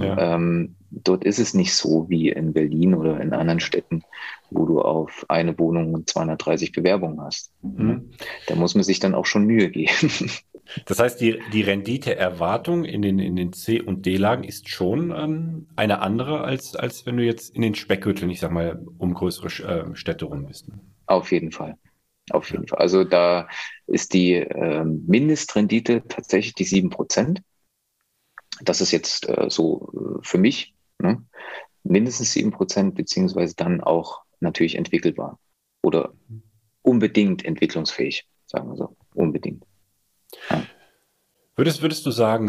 Ja. 0.00 0.34
Ähm, 0.34 0.76
dort 0.90 1.24
ist 1.24 1.38
es 1.38 1.54
nicht 1.54 1.74
so 1.74 2.08
wie 2.08 2.28
in 2.30 2.52
Berlin 2.52 2.94
oder 2.94 3.20
in 3.20 3.32
anderen 3.32 3.60
Städten, 3.60 4.02
wo 4.50 4.66
du 4.66 4.80
auf 4.80 5.26
eine 5.28 5.58
Wohnung 5.58 6.06
230 6.06 6.72
Bewerbungen 6.72 7.20
hast. 7.20 7.52
Mhm. 7.62 8.10
Da 8.46 8.54
muss 8.54 8.74
man 8.74 8.84
sich 8.84 9.00
dann 9.00 9.14
auch 9.14 9.26
schon 9.26 9.44
Mühe 9.44 9.70
geben. 9.70 10.10
Das 10.86 11.00
heißt, 11.00 11.20
die, 11.20 11.40
die 11.52 11.62
Renditeerwartung 11.62 12.84
in 12.84 13.02
den, 13.02 13.18
in 13.18 13.34
den 13.34 13.52
C- 13.52 13.82
und 13.82 14.06
D-Lagen 14.06 14.44
ist 14.44 14.70
schon 14.70 15.10
ähm, 15.10 15.66
eine 15.74 16.00
andere, 16.00 16.42
als, 16.42 16.76
als 16.76 17.04
wenn 17.04 17.16
du 17.16 17.24
jetzt 17.24 17.54
in 17.54 17.62
den 17.62 17.74
Speckgürteln, 17.74 18.30
ich 18.30 18.40
sag 18.40 18.52
mal, 18.52 18.80
um 18.96 19.12
größere 19.12 19.48
äh, 19.90 19.96
Städte 19.96 20.24
rum 20.24 20.46
bist. 20.46 20.68
Ne? 20.68 20.78
Auf 21.06 21.32
jeden 21.32 21.50
Fall. 21.50 21.76
Auf 22.30 22.50
jeden. 22.50 22.68
Fall. 22.68 22.78
Also 22.78 23.04
da 23.04 23.48
ist 23.86 24.12
die 24.14 24.34
äh, 24.34 24.84
Mindestrendite 24.84 26.02
tatsächlich 26.08 26.54
die 26.54 26.64
7 26.64 26.90
Prozent. 26.90 27.42
Das 28.60 28.80
ist 28.80 28.92
jetzt 28.92 29.28
äh, 29.28 29.46
so 29.48 29.92
äh, 29.94 30.18
für 30.22 30.38
mich 30.38 30.74
ne? 30.98 31.24
mindestens 31.82 32.32
7 32.32 32.52
Prozent, 32.52 32.94
beziehungsweise 32.94 33.54
dann 33.56 33.80
auch 33.80 34.22
natürlich 34.40 34.76
entwickelbar 34.76 35.38
oder 35.82 36.14
unbedingt 36.82 37.44
entwicklungsfähig, 37.44 38.26
sagen 38.46 38.68
wir 38.68 38.76
so. 38.76 38.96
Unbedingt. 39.14 39.64
Ja. 40.50 40.62
Würdest, 41.56 41.82
würdest 41.82 42.06
du 42.06 42.10
sagen, 42.10 42.48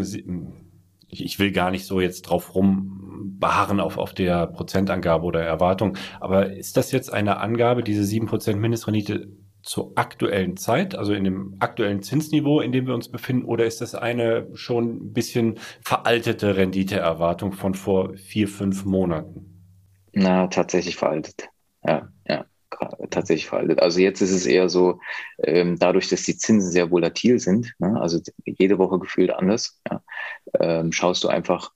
ich 1.08 1.38
will 1.38 1.52
gar 1.52 1.70
nicht 1.70 1.84
so 1.84 2.00
jetzt 2.00 2.22
drauf 2.22 2.54
rumbeharren 2.54 3.80
auf, 3.80 3.98
auf 3.98 4.14
der 4.14 4.46
Prozentangabe 4.46 5.24
oder 5.24 5.42
Erwartung, 5.42 5.98
aber 6.20 6.52
ist 6.52 6.76
das 6.76 6.90
jetzt 6.90 7.12
eine 7.12 7.36
Angabe, 7.36 7.82
diese 7.82 8.02
7% 8.02 8.56
Mindestrendite 8.56 9.28
zur 9.64 9.92
aktuellen 9.96 10.56
Zeit, 10.58 10.94
also 10.94 11.14
in 11.14 11.24
dem 11.24 11.56
aktuellen 11.58 12.02
Zinsniveau, 12.02 12.60
in 12.60 12.70
dem 12.70 12.86
wir 12.86 12.94
uns 12.94 13.08
befinden, 13.08 13.46
oder 13.46 13.64
ist 13.64 13.80
das 13.80 13.94
eine 13.94 14.46
schon 14.54 15.06
ein 15.06 15.12
bisschen 15.14 15.58
veraltete 15.82 16.56
Renditeerwartung 16.56 17.52
von 17.52 17.74
vor 17.74 18.14
vier, 18.14 18.46
fünf 18.46 18.84
Monaten? 18.84 19.64
Na, 20.12 20.46
tatsächlich 20.48 20.96
veraltet. 20.96 21.48
Ja, 21.82 22.08
ja, 22.28 22.44
tatsächlich 23.08 23.46
veraltet. 23.46 23.80
Also 23.80 24.00
jetzt 24.00 24.20
ist 24.20 24.32
es 24.32 24.44
eher 24.44 24.68
so, 24.68 25.00
ähm, 25.38 25.78
dadurch, 25.78 26.08
dass 26.08 26.24
die 26.24 26.36
Zinsen 26.36 26.70
sehr 26.70 26.90
volatil 26.90 27.38
sind, 27.38 27.72
ne, 27.78 27.98
also 28.00 28.20
jede 28.44 28.78
Woche 28.78 28.98
gefühlt 28.98 29.30
anders, 29.32 29.80
ja, 29.90 30.02
ähm, 30.60 30.92
schaust 30.92 31.24
du 31.24 31.28
einfach, 31.28 31.72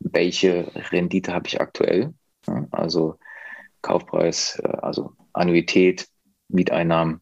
welche 0.00 0.70
Rendite 0.92 1.32
habe 1.32 1.46
ich 1.48 1.60
aktuell. 1.60 2.12
Ja, 2.46 2.66
also 2.72 3.18
Kaufpreis, 3.80 4.60
äh, 4.62 4.68
also 4.68 5.12
Annuität, 5.32 6.06
Mieteinnahmen? 6.48 7.20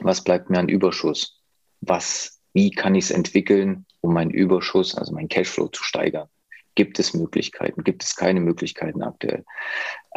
Was 0.00 0.24
bleibt 0.24 0.50
mir 0.50 0.58
an 0.58 0.68
Überschuss? 0.68 1.40
Was, 1.80 2.40
wie 2.52 2.70
kann 2.70 2.94
ich 2.94 3.04
es 3.04 3.10
entwickeln, 3.10 3.86
um 4.00 4.14
meinen 4.14 4.30
Überschuss, 4.30 4.96
also 4.96 5.12
meinen 5.14 5.28
Cashflow 5.28 5.68
zu 5.68 5.82
steigern? 5.82 6.28
Gibt 6.74 6.98
es 6.98 7.12
Möglichkeiten? 7.12 7.84
Gibt 7.84 8.02
es 8.02 8.16
keine 8.16 8.40
Möglichkeiten 8.40 9.02
aktuell? 9.02 9.44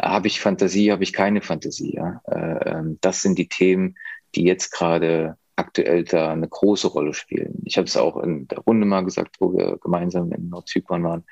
Habe 0.00 0.28
ich 0.28 0.40
Fantasie? 0.40 0.90
Habe 0.90 1.02
ich 1.02 1.12
keine 1.12 1.42
Fantasie? 1.42 1.94
Ja? 1.94 2.22
Äh, 2.26 2.70
ähm, 2.70 2.98
das 3.02 3.20
sind 3.20 3.38
die 3.38 3.48
Themen, 3.48 3.96
die 4.34 4.44
jetzt 4.44 4.70
gerade 4.70 5.36
aktuell 5.56 6.04
da 6.04 6.32
eine 6.32 6.48
große 6.48 6.88
Rolle 6.88 7.14
spielen. 7.14 7.62
Ich 7.64 7.76
habe 7.76 7.86
es 7.86 7.96
auch 7.96 8.16
in 8.18 8.46
der 8.48 8.58
Runde 8.58 8.86
mal 8.86 9.04
gesagt, 9.04 9.36
wo 9.40 9.54
wir 9.54 9.78
gemeinsam 9.78 10.30
in 10.32 10.48
Nordzypern 10.48 11.02
waren. 11.02 11.24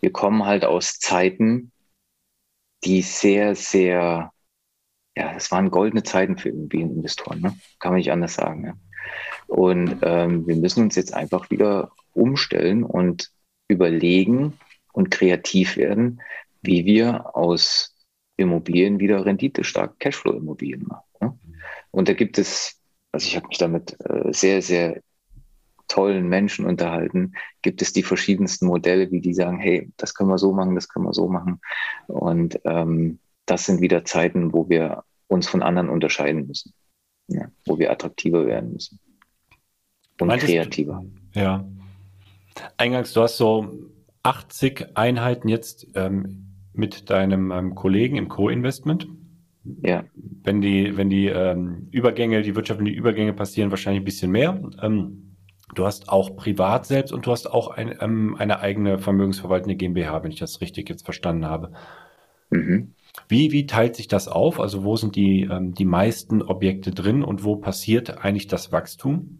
Wir 0.00 0.12
kommen 0.12 0.44
halt 0.44 0.64
aus 0.64 0.98
Zeiten, 0.98 1.72
die 2.84 3.02
sehr, 3.02 3.54
sehr 3.54 4.32
ja, 5.18 5.34
das 5.34 5.50
waren 5.50 5.72
goldene 5.72 6.04
Zeiten 6.04 6.38
für 6.38 6.50
Immobilieninvestoren, 6.50 7.40
ne? 7.40 7.56
kann 7.80 7.90
man 7.90 7.98
nicht 7.98 8.12
anders 8.12 8.34
sagen. 8.34 8.64
Ja? 8.64 8.74
Und 9.48 9.96
ähm, 10.02 10.46
wir 10.46 10.54
müssen 10.54 10.84
uns 10.84 10.94
jetzt 10.94 11.12
einfach 11.12 11.50
wieder 11.50 11.90
umstellen 12.14 12.84
und 12.84 13.32
überlegen 13.66 14.56
und 14.92 15.10
kreativ 15.10 15.76
werden, 15.76 16.20
wie 16.62 16.84
wir 16.84 17.34
aus 17.36 17.96
Immobilien 18.36 19.00
wieder 19.00 19.26
renditestark 19.26 19.98
Cashflow-Immobilien 19.98 20.86
machen. 20.86 21.04
Ne? 21.20 21.38
Und 21.90 22.08
da 22.08 22.12
gibt 22.12 22.38
es, 22.38 22.80
also 23.10 23.26
ich 23.26 23.34
habe 23.34 23.48
mich 23.48 23.58
damit 23.58 23.96
äh, 24.08 24.32
sehr, 24.32 24.62
sehr 24.62 25.02
tollen 25.88 26.28
Menschen 26.28 26.64
unterhalten, 26.64 27.32
gibt 27.62 27.82
es 27.82 27.92
die 27.92 28.04
verschiedensten 28.04 28.66
Modelle, 28.66 29.10
wie 29.10 29.20
die 29.20 29.34
sagen, 29.34 29.58
hey, 29.58 29.90
das 29.96 30.14
können 30.14 30.28
wir 30.28 30.38
so 30.38 30.52
machen, 30.52 30.76
das 30.76 30.88
können 30.88 31.06
wir 31.06 31.14
so 31.14 31.28
machen. 31.28 31.60
Und 32.06 32.60
ähm, 32.64 33.18
das 33.46 33.64
sind 33.64 33.80
wieder 33.80 34.04
Zeiten, 34.04 34.52
wo 34.52 34.68
wir 34.68 35.04
uns 35.28 35.48
von 35.48 35.62
anderen 35.62 35.88
unterscheiden 35.88 36.46
müssen, 36.46 36.74
ja, 37.28 37.50
wo 37.64 37.78
wir 37.78 37.90
attraktiver 37.90 38.46
werden 38.46 38.72
müssen 38.72 38.98
und 40.20 40.28
Meintest 40.28 40.52
kreativer. 40.52 41.04
Du, 41.32 41.40
ja. 41.40 41.64
Eingangs, 42.76 43.12
du 43.12 43.22
hast 43.22 43.36
so 43.36 43.90
80 44.22 44.88
Einheiten 44.94 45.48
jetzt 45.48 45.86
ähm, 45.94 46.48
mit 46.72 47.10
deinem 47.10 47.50
ähm, 47.50 47.74
Kollegen 47.74 48.16
im 48.16 48.28
Co-Investment. 48.28 49.08
Ja. 49.82 50.04
Wenn 50.14 50.60
die, 50.60 50.96
wenn 50.96 51.10
die 51.10 51.26
ähm, 51.26 51.88
Übergänge, 51.90 52.42
die 52.42 52.56
wirtschaftlichen 52.56 52.94
Übergänge 52.94 53.32
passieren, 53.32 53.70
wahrscheinlich 53.70 54.02
ein 54.02 54.06
bisschen 54.06 54.30
mehr. 54.30 54.60
Ähm, 54.82 55.36
du 55.74 55.84
hast 55.84 56.08
auch 56.08 56.36
privat 56.36 56.86
selbst 56.86 57.12
und 57.12 57.26
du 57.26 57.30
hast 57.30 57.46
auch 57.50 57.68
ein, 57.68 57.94
ähm, 58.00 58.34
eine 58.38 58.60
eigene 58.60 58.98
vermögensverwaltende 58.98 59.76
GmbH, 59.76 60.22
wenn 60.22 60.32
ich 60.32 60.38
das 60.38 60.60
richtig 60.60 60.88
jetzt 60.88 61.04
verstanden 61.04 61.46
habe. 61.46 61.72
Mhm. 62.50 62.94
Wie, 63.28 63.52
wie 63.52 63.66
teilt 63.66 63.96
sich 63.96 64.08
das 64.08 64.28
auf? 64.28 64.60
Also 64.60 64.84
wo 64.84 64.96
sind 64.96 65.16
die, 65.16 65.42
ähm, 65.42 65.74
die 65.74 65.84
meisten 65.84 66.42
Objekte 66.42 66.90
drin 66.92 67.22
und 67.22 67.44
wo 67.44 67.56
passiert 67.56 68.18
eigentlich 68.18 68.46
das 68.46 68.72
Wachstum? 68.72 69.38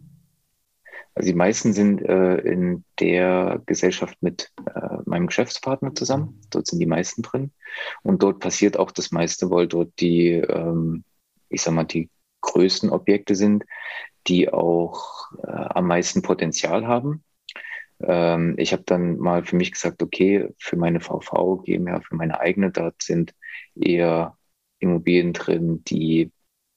Also 1.15 1.27
die 1.27 1.37
meisten 1.37 1.73
sind 1.73 2.01
äh, 2.01 2.37
in 2.37 2.85
der 2.99 3.61
Gesellschaft 3.65 4.17
mit 4.21 4.51
äh, 4.73 4.97
meinem 5.05 5.27
Geschäftspartner 5.27 5.93
zusammen. 5.93 6.39
Dort 6.49 6.67
sind 6.67 6.79
die 6.79 6.85
meisten 6.85 7.23
drin. 7.23 7.51
Und 8.03 8.23
dort 8.23 8.39
passiert 8.39 8.77
auch 8.77 8.91
das 8.91 9.11
meiste, 9.11 9.49
weil 9.51 9.67
dort 9.67 9.91
die, 9.99 10.29
ähm, 10.31 11.03
ich 11.49 11.61
sag 11.61 11.73
mal, 11.73 11.83
die 11.83 12.09
größten 12.41 12.89
Objekte 12.89 13.35
sind, 13.35 13.65
die 14.27 14.51
auch 14.51 15.31
äh, 15.43 15.51
am 15.51 15.87
meisten 15.87 16.21
Potenzial 16.21 16.87
haben. 16.87 17.23
Ähm, 18.01 18.55
ich 18.57 18.71
habe 18.71 18.83
dann 18.85 19.17
mal 19.17 19.43
für 19.43 19.55
mich 19.55 19.71
gesagt, 19.71 20.01
okay, 20.01 20.49
für 20.57 20.77
meine 20.77 21.01
VV 21.01 21.63
GmbH, 21.65 22.01
für 22.01 22.15
meine 22.15 22.39
eigene, 22.39 22.71
dort 22.71 23.01
sind 23.01 23.33
eher 23.75 24.37
Immobilien 24.79 25.33
drin, 25.33 25.83
die, 25.85 26.31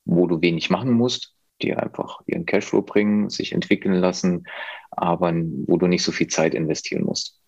wo 0.05 0.27
du 0.27 0.41
wenig 0.41 0.71
machen 0.71 0.93
musst, 0.93 1.35
die 1.63 1.75
einfach 1.75 2.21
ihren 2.27 2.47
Cashflow 2.47 2.83
bringen, 2.83 3.31
sich 3.31 3.53
entwickeln 3.53 3.95
lassen, 3.95 4.47
aber 4.91 5.33
wo 5.67 5.77
du 5.77 5.87
nicht 5.87 6.03
so 6.03 6.13
viel 6.13 6.27
Zeit 6.27 6.55
investieren 6.55 7.05
musst. 7.05 7.39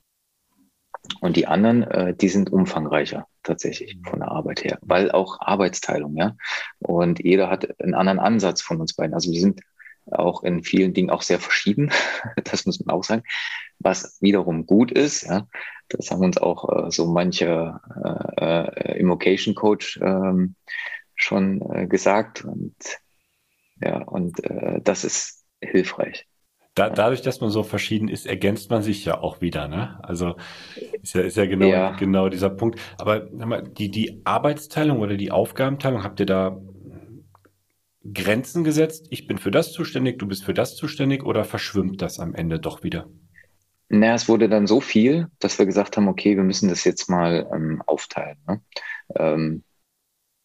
Und 1.21 1.37
die 1.37 1.47
anderen, 1.47 1.83
äh, 1.83 2.15
die 2.15 2.29
sind 2.29 2.51
umfangreicher 2.51 3.27
tatsächlich 3.43 3.99
von 4.09 4.21
der 4.21 4.31
Arbeit 4.31 4.65
her, 4.65 4.79
weil 4.81 5.11
auch 5.11 5.39
Arbeitsteilung, 5.41 6.17
ja. 6.17 6.35
Und 6.79 7.23
jeder 7.23 7.51
hat 7.51 7.79
einen 7.81 7.95
anderen 7.95 8.21
Ansatz 8.21 8.63
von 8.63 8.81
uns 8.81 8.95
beiden. 8.95 9.13
Also 9.15 9.31
wir 9.31 9.41
sind 9.41 9.61
auch 10.11 10.43
in 10.43 10.63
vielen 10.63 10.95
Dingen 10.95 11.11
auch 11.11 11.23
sehr 11.23 11.41
verschieden. 11.41 11.93
Das 12.45 12.67
muss 12.67 12.81
man 12.81 12.95
auch 12.95 13.05
sagen. 13.05 13.23
Was 13.79 14.19
wiederum 14.21 14.67
gut 14.67 14.93
ist, 14.93 15.23
ja, 15.23 15.47
das 15.89 16.11
haben 16.11 16.23
uns 16.23 16.39
auch 16.39 16.87
äh, 16.87 16.91
so 16.91 17.07
manche 17.07 17.81
äh, 18.39 18.95
äh, 18.95 18.99
Immocation 18.99 19.55
Coach 19.55 19.99
ähm, 20.03 20.55
schon 21.15 21.63
äh, 21.73 21.87
gesagt 21.87 22.45
und 22.45 22.75
ja, 23.83 24.03
und 24.03 24.43
äh, 24.45 24.81
das 24.83 25.05
ist 25.05 25.45
hilfreich. 25.61 26.27
da, 26.75 26.91
dadurch, 26.91 27.23
dass 27.23 27.41
man 27.41 27.51
so 27.51 27.63
verschieden 27.63 28.09
ist, 28.09 28.27
ergänzt 28.27 28.71
man 28.71 28.83
sich 28.83 29.05
ja 29.05 29.21
auch 29.21 29.41
wieder, 29.41 29.69
ne? 29.69 29.99
Also 30.03 30.37
ist 31.03 31.15
ja, 31.15 31.23
ist 31.23 31.37
ja 31.37 31.47
genau, 31.47 31.67
ja. 31.67 31.91
genau 31.93 32.29
dieser 32.29 32.51
Punkt. 32.51 32.81
Aber 32.99 33.21
die, 33.21 33.91
die 33.91 34.23
Arbeitsteilung 34.25 35.01
oder 35.01 35.17
die 35.17 35.31
Aufgabenteilung, 35.31 36.03
habt 36.03 36.21
ihr 36.21 36.27
da 36.27 36.61
Grenzen 38.13 38.65
gesetzt? 38.65 39.07
Ich 39.11 39.27
bin 39.27 39.39
für 39.39 39.51
das 39.51 39.73
zuständig, 39.73 40.19
du 40.19 40.27
bist 40.27 40.45
für 40.45 40.55
das 40.55 40.77
zuständig 40.77 41.25
oder 41.25 41.45
verschwimmt 41.45 42.03
das 42.03 42.21
am 42.21 42.35
Ende 42.35 42.59
doch 42.59 42.83
wieder? 42.83 43.09
Naja, 43.89 44.15
es 44.15 44.29
wurde 44.29 44.49
dann 44.49 44.67
so 44.67 44.81
viel, 44.81 45.29
dass 45.39 45.59
wir 45.59 45.67
gesagt 45.67 45.97
haben, 45.97 46.09
okay, 46.09 46.37
wir 46.37 46.43
müssen 46.43 46.69
das 46.69 46.85
jetzt 46.85 47.09
mal 47.09 47.49
ähm, 47.55 47.83
aufteilen. 47.87 48.39
Ne? 48.47 48.61
Ähm, 49.15 49.63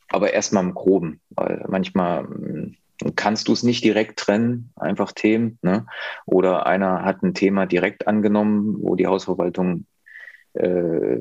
aber 0.10 0.34
erstmal 0.34 0.64
im 0.64 0.74
Groben, 0.74 1.22
weil 1.30 1.66
manchmal 1.68 2.26
ähm, 2.26 2.78
kannst 3.16 3.48
du 3.48 3.54
es 3.54 3.64
nicht 3.64 3.84
direkt 3.84 4.20
trennen, 4.20 4.72
einfach 4.76 5.12
Themen. 5.12 5.58
Ne? 5.62 5.86
Oder 6.26 6.66
einer 6.66 7.04
hat 7.04 7.24
ein 7.24 7.34
Thema 7.34 7.66
direkt 7.66 8.08
angenommen, 8.08 8.78
wo 8.82 8.96
die 8.96 9.08
Hausverwaltung 9.08 9.86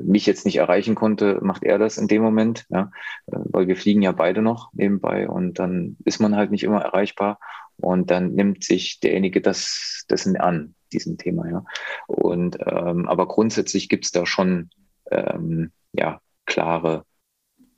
mich 0.03 0.25
jetzt 0.25 0.45
nicht 0.45 0.57
erreichen 0.57 0.95
konnte, 0.95 1.39
macht 1.41 1.63
er 1.63 1.77
das 1.77 1.97
in 1.97 2.07
dem 2.07 2.21
Moment, 2.21 2.65
ja? 2.69 2.91
Äh, 3.27 3.37
weil 3.45 3.67
wir 3.67 3.75
fliegen 3.75 4.01
ja 4.01 4.11
beide 4.11 4.41
noch 4.41 4.73
nebenbei 4.73 5.29
und 5.29 5.59
dann 5.59 5.97
ist 6.05 6.19
man 6.19 6.35
halt 6.35 6.51
nicht 6.51 6.63
immer 6.63 6.81
erreichbar 6.81 7.39
und 7.77 8.11
dann 8.11 8.33
nimmt 8.33 8.63
sich 8.63 8.99
derjenige 8.99 9.41
das 9.41 10.05
dessen 10.09 10.37
an, 10.37 10.75
diesem 10.91 11.17
Thema. 11.17 11.47
Ja? 11.49 11.65
Und 12.07 12.57
ähm, 12.65 13.07
aber 13.07 13.27
grundsätzlich 13.27 13.89
gibt 13.89 14.05
es 14.05 14.11
da 14.11 14.25
schon 14.25 14.69
ähm, 15.11 15.71
ja 15.93 16.21
klare, 16.45 17.05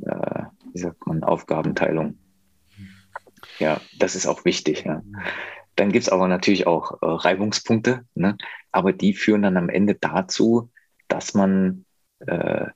äh, 0.04 0.44
wie 0.74 0.80
sagt 0.80 1.06
man, 1.06 1.24
Aufgabenteilung. 1.24 2.18
Ja, 3.60 3.82
das 4.00 4.16
ist 4.16 4.28
auch 4.28 4.46
wichtig. 4.46 4.86
Ja. 4.86 5.02
Dann 5.76 5.92
gibt 5.92 6.04
es 6.04 6.10
aber 6.10 6.28
natürlich 6.28 6.68
auch 6.68 7.02
äh, 7.02 7.06
Reibungspunkte, 7.06 8.06
ne? 8.16 8.38
aber 8.72 8.94
die 8.94 9.14
führen 9.14 9.42
dann 9.42 9.58
am 9.58 9.70
Ende 9.70 9.96
dazu, 9.96 10.70
dass 11.12 11.34
man 11.34 11.86
äh, 12.20 12.68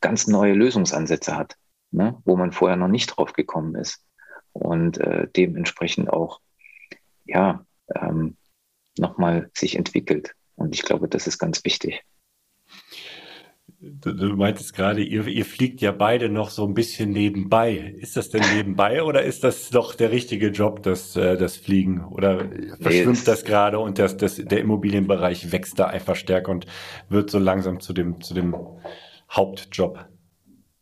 ganz 0.00 0.26
neue 0.26 0.54
Lösungsansätze 0.54 1.36
hat, 1.36 1.56
ne? 1.90 2.20
wo 2.24 2.36
man 2.36 2.52
vorher 2.52 2.76
noch 2.76 2.88
nicht 2.88 3.08
drauf 3.08 3.34
gekommen 3.34 3.74
ist. 3.74 4.04
Und 4.52 4.98
äh, 4.98 5.28
dementsprechend 5.34 6.10
auch, 6.10 6.40
ja, 7.24 7.64
ähm, 7.94 8.36
nochmal 8.98 9.50
sich 9.54 9.76
entwickelt. 9.76 10.34
Und 10.56 10.74
ich 10.74 10.82
glaube, 10.82 11.08
das 11.08 11.26
ist 11.26 11.38
ganz 11.38 11.64
wichtig. 11.64 12.02
Du, 13.84 14.12
du 14.12 14.36
meintest 14.36 14.74
gerade, 14.74 15.02
ihr, 15.02 15.26
ihr 15.26 15.44
fliegt 15.44 15.80
ja 15.80 15.90
beide 15.90 16.28
noch 16.28 16.50
so 16.50 16.64
ein 16.64 16.72
bisschen 16.72 17.10
nebenbei. 17.10 17.96
Ist 17.98 18.16
das 18.16 18.30
denn 18.30 18.44
nebenbei 18.54 19.02
oder 19.02 19.24
ist 19.24 19.42
das 19.42 19.70
doch 19.70 19.96
der 19.96 20.12
richtige 20.12 20.50
Job, 20.50 20.84
das, 20.84 21.16
äh, 21.16 21.36
das 21.36 21.56
Fliegen? 21.56 22.04
Oder 22.04 22.48
verschwimmt 22.80 23.18
nee, 23.18 23.24
das 23.24 23.44
gerade 23.44 23.80
und 23.80 23.98
das, 23.98 24.16
das, 24.16 24.36
der 24.36 24.60
Immobilienbereich 24.60 25.50
wächst 25.50 25.80
da 25.80 25.88
einfach 25.88 26.14
stärker 26.14 26.52
und 26.52 26.66
wird 27.08 27.28
so 27.28 27.40
langsam 27.40 27.80
zu 27.80 27.92
dem, 27.92 28.20
zu 28.20 28.34
dem 28.34 28.54
Hauptjob? 29.28 30.06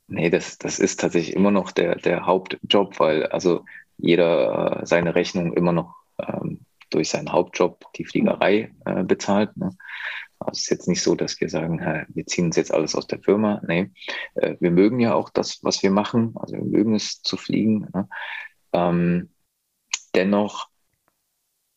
Nee, 0.09 0.29
das, 0.29 0.59
das 0.59 0.79
ist 0.79 1.01
tatsächlich 1.01 1.35
immer 1.35 1.51
noch 1.51 1.73
der, 1.73 1.97
der 1.97 2.27
Hauptjob, 2.27 3.01
weil 3.01 3.25
also 3.27 3.65
jeder 3.97 4.83
äh, 4.83 4.87
seine 4.87 5.15
Rechnung 5.15 5.55
immer 5.55 5.73
noch 5.73 5.95
ähm, 6.19 6.61
durch 6.91 7.09
seinen 7.09 7.33
Hauptjob, 7.33 7.83
die 7.95 8.05
Fliegerei, 8.05 8.73
äh, 8.85 9.05
bezahlt. 9.05 9.57
Ne? 9.57 9.71
Also 10.41 10.53
es 10.57 10.63
ist 10.63 10.71
jetzt 10.71 10.89
nicht 10.89 11.03
so, 11.03 11.15
dass 11.15 11.41
wir 11.41 11.51
sagen, 11.51 11.81
wir 12.09 12.27
ziehen 12.27 12.47
uns 12.47 12.57
jetzt 12.57 12.73
alles 12.73 12.95
aus 12.95 13.07
der 13.07 13.21
Firma. 13.21 13.61
Nee, 13.67 13.91
äh, 14.35 14.57
wir 14.59 14.71
mögen 14.71 14.99
ja 14.99 15.15
auch 15.15 15.29
das, 15.29 15.63
was 15.63 15.83
wir 15.83 15.91
machen. 15.91 16.35
Also 16.37 16.57
wir 16.57 16.65
mögen 16.65 16.95
es 16.95 17.21
zu 17.23 17.37
fliegen. 17.37 17.89
Ne? 17.93 18.09
Ähm, 18.73 19.31
dennoch 20.15 20.69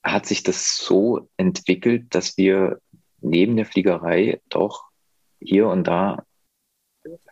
hat 0.01 0.25
sich 0.25 0.43
das 0.43 0.77
so 0.77 1.29
entwickelt, 1.37 2.15
dass 2.15 2.37
wir 2.37 2.79
neben 3.19 3.57
der 3.57 3.65
Fliegerei 3.65 4.41
doch 4.49 4.85
hier 5.39 5.67
und 5.67 5.85
da 5.85 6.23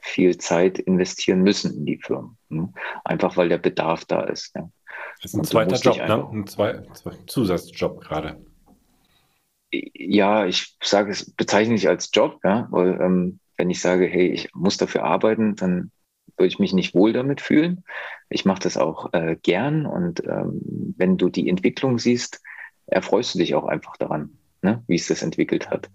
viel 0.02 0.38
Zeit 0.38 0.80
investieren 0.80 1.44
müssen 1.44 1.74
in 1.74 1.86
die 1.86 1.98
Firmen. 1.98 2.38
Ne? 2.50 2.74
Einfach 3.06 3.38
weil 3.38 3.48
der 3.48 3.58
Bedarf 3.58 4.04
da 4.04 4.22
ist. 4.24 4.54
Das 4.54 5.34
ist 5.34 5.36
ein 5.36 5.46
zweiter 5.46 5.78
Job, 5.78 5.98
ne? 5.98 6.30
ein 6.30 6.48
zwei 6.48 6.82
Zusatzjob 7.26 8.02
gerade 8.02 8.46
ja, 9.72 10.46
ich 10.46 10.78
sage 10.82 11.12
es, 11.12 11.32
bezeichne 11.32 11.76
ich 11.76 11.88
als 11.88 12.10
Job, 12.14 12.40
ja, 12.44 12.68
weil 12.72 13.00
ähm, 13.02 13.40
wenn 13.58 13.70
ich 13.70 13.82
sage, 13.82 14.06
hey, 14.06 14.28
ich 14.28 14.54
muss 14.54 14.78
dafür 14.78 15.04
arbeiten, 15.04 15.56
dann 15.56 15.92
würde 16.38 16.48
ich 16.48 16.60
mich 16.60 16.74
nicht 16.74 16.96
wohl 16.96 17.14
damit 17.14 17.42
fühlen. 17.42 17.84
Ich 18.30 18.46
mache 18.46 18.62
das 18.62 18.78
auch 18.78 19.14
äh, 19.14 19.38
gern 19.42 19.86
und 19.86 20.24
ähm, 20.26 20.96
wenn 20.98 21.18
du 21.18 21.30
die 21.30 21.50
Entwicklung 21.50 22.00
siehst, 22.00 22.42
erfreust 22.88 23.36
du 23.36 23.40
dich 23.40 23.56
auch 23.56 23.66
einfach 23.66 23.98
daran, 23.98 24.38
ne, 24.62 24.84
wie 24.88 24.96
es 24.96 25.08
das 25.08 25.22
entwickelt 25.22 25.70
hat. 25.70 25.90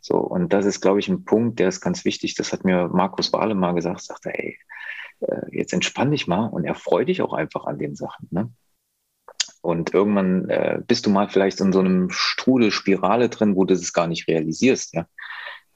So, 0.00 0.18
und 0.18 0.52
das 0.52 0.66
ist, 0.66 0.80
glaube 0.80 1.00
ich, 1.00 1.08
ein 1.08 1.24
Punkt, 1.24 1.58
der 1.58 1.68
ist 1.68 1.80
ganz 1.80 2.04
wichtig. 2.04 2.34
Das 2.34 2.52
hat 2.52 2.64
mir 2.64 2.88
Markus 2.88 3.32
Wahle 3.32 3.54
mal 3.54 3.72
gesagt, 3.72 4.02
sagte, 4.02 4.30
hey, 4.34 4.58
äh, 5.20 5.42
jetzt 5.50 5.72
entspann 5.72 6.10
dich 6.10 6.26
mal 6.26 6.46
und 6.46 6.64
erfreu 6.64 7.04
dich 7.04 7.22
auch 7.22 7.32
einfach 7.32 7.64
an 7.64 7.78
den 7.78 7.96
Sachen. 7.96 8.28
Ne? 8.30 8.50
Und 9.64 9.94
irgendwann 9.94 10.50
äh, 10.50 10.82
bist 10.86 11.06
du 11.06 11.10
mal 11.10 11.26
vielleicht 11.26 11.58
in 11.60 11.72
so 11.72 11.78
einem 11.78 12.10
Strudel, 12.10 12.70
Spirale 12.70 13.30
drin, 13.30 13.56
wo 13.56 13.64
du 13.64 13.72
das 13.72 13.94
gar 13.94 14.06
nicht 14.06 14.28
realisierst, 14.28 14.92
ja. 14.92 15.06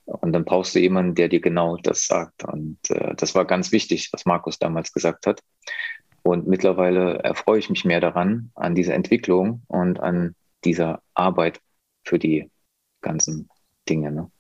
Und 0.05 0.33
dann 0.33 0.45
brauchst 0.45 0.75
du 0.75 0.79
jemanden, 0.79 1.15
der 1.15 1.29
dir 1.29 1.41
genau 1.41 1.79
das 1.79 2.07
sagt. 2.07 2.45
Und 2.45 2.79
äh, 2.91 3.15
das 3.15 3.35
war 3.35 3.47
ganz 3.47 3.73
wichtig, 3.73 4.11
was 4.13 4.27
Markus 4.27 4.59
damals 4.59 4.93
gesagt 4.93 5.27
hat. 5.27 5.41
Und 6.23 6.47
mittlerweile 6.47 7.19
erfreue 7.21 7.59
ich 7.59 7.71
mich 7.71 7.87
mehr 7.87 8.01
daran, 8.01 8.51
an 8.55 8.75
dieser 8.75 8.93
Entwicklung 8.93 9.63
und 9.69 10.01
an 10.01 10.35
dieser 10.65 11.01
Arbeit 11.15 11.61
für 12.05 12.19
die 12.19 12.51
ganzen 13.01 13.49
Dinge. 13.89 14.13
Ne? 14.13 14.31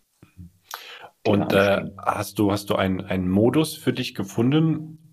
Und 1.26 1.54
äh, 1.54 1.86
hast 1.98 2.38
du, 2.38 2.52
hast 2.52 2.68
du 2.68 2.74
einen 2.74 3.30
Modus 3.30 3.76
für 3.76 3.94
dich 3.94 4.14
gefunden, 4.14 5.07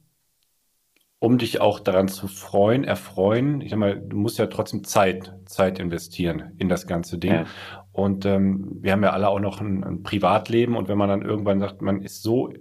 um 1.19 1.37
dich 1.37 1.61
auch 1.61 1.79
daran 1.79 2.07
zu 2.07 2.27
freuen, 2.27 2.83
erfreuen. 2.83 3.61
Ich 3.61 3.71
sag 3.71 3.79
mal, 3.79 3.99
du 3.99 4.17
musst 4.17 4.37
ja 4.37 4.47
trotzdem 4.47 4.83
Zeit, 4.83 5.33
Zeit 5.45 5.79
investieren 5.79 6.53
in 6.57 6.69
das 6.69 6.87
ganze 6.87 7.17
Ding. 7.17 7.33
Ja. 7.33 7.45
Und 7.91 8.25
ähm, 8.25 8.77
wir 8.81 8.91
haben 8.91 9.03
ja 9.03 9.11
alle 9.11 9.29
auch 9.29 9.39
noch 9.39 9.61
ein, 9.61 9.83
ein, 9.83 10.03
Privatleben 10.03 10.75
und 10.75 10.87
wenn 10.87 10.97
man 10.97 11.09
dann 11.09 11.21
irgendwann 11.21 11.59
sagt, 11.59 11.81
man 11.81 12.01
ist 12.01 12.21
so 12.21 12.53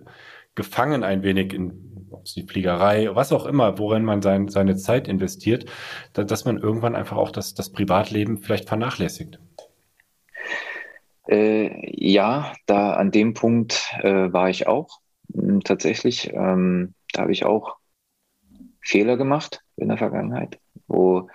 gefangen 0.55 1.03
ein 1.03 1.23
wenig 1.23 1.53
in 1.53 1.95
ob 2.15 2.25
es 2.27 2.35
die 2.35 2.45
Fliegerei, 2.45 3.11
was 3.13 3.33
auch 3.33 3.45
immer, 3.45 3.79
worin 3.79 4.05
man 4.05 4.23
sein, 4.23 4.49
seine 4.49 4.77
Zeit 4.77 5.09
investiert, 5.09 5.67
da, 6.13 6.25
dass 6.25 6.45
man 6.45 6.59
irgendwann 6.59 6.95
einfach 6.95 7.17
auch 7.17 7.31
das, 7.31 7.55
das 7.55 7.71
Privatleben 7.71 8.39
vielleicht 8.39 8.69
vernachlässigt. 8.69 9.39
Äh, 11.27 11.71
ja, 11.91 12.53
da 12.67 12.93
an 12.95 13.11
dem 13.11 13.35
Punkt 13.35 13.95
äh, 14.01 14.33
war 14.33 14.49
ich 14.49 14.67
auch 14.67 15.01
tatsächlich. 15.65 16.33
Ähm, 16.33 16.95
da 17.13 17.23
habe 17.23 17.33
ich 17.33 17.45
auch 17.45 17.77
Fehler 18.85 19.17
gemacht 19.17 19.63
in 19.77 19.89
der 19.89 19.99
Vergangenheit, 19.99 20.61
wo 20.87 21.29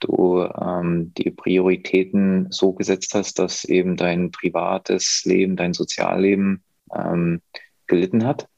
du 0.00 0.42
ähm, 0.42 1.12
die 1.14 1.30
Prioritäten 1.30 2.50
so 2.50 2.72
gesetzt 2.72 3.14
hast, 3.14 3.38
dass 3.38 3.64
eben 3.64 3.96
dein 3.96 4.30
privates 4.30 5.22
Leben, 5.24 5.56
dein 5.56 5.74
Sozialleben 5.74 6.64
ähm, 6.92 7.42
gelitten 7.86 8.26
hat. 8.26 8.48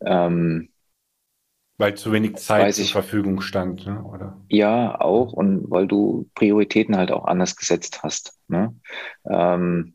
Ähm, 0.00 0.68
weil 1.78 1.94
zu 1.94 2.10
wenig 2.10 2.36
Zeit 2.36 2.74
zur 2.74 2.86
Verfügung 2.86 3.42
stand, 3.42 3.84
ne? 3.86 4.02
oder? 4.02 4.40
Ja, 4.48 4.98
auch 4.98 5.32
und 5.32 5.70
weil 5.70 5.86
du 5.86 6.30
Prioritäten 6.34 6.96
halt 6.96 7.12
auch 7.12 7.26
anders 7.26 7.56
gesetzt 7.56 8.02
hast. 8.02 8.38
Ne? 8.48 8.74
Ähm, 9.28 9.94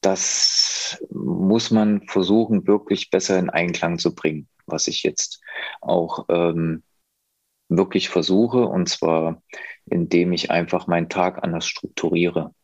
das 0.00 1.02
muss 1.10 1.72
man 1.72 2.02
versuchen, 2.02 2.68
wirklich 2.68 3.10
besser 3.10 3.36
in 3.38 3.50
Einklang 3.50 3.98
zu 3.98 4.14
bringen 4.14 4.48
was 4.68 4.88
ich 4.88 5.02
jetzt 5.02 5.40
auch 5.80 6.26
ähm, 6.28 6.82
wirklich 7.68 8.08
versuche, 8.08 8.66
und 8.66 8.88
zwar 8.88 9.42
indem 9.90 10.32
ich 10.32 10.50
einfach 10.50 10.86
meinen 10.86 11.08
Tag 11.08 11.42
anders 11.42 11.66
strukturiere. 11.66 12.54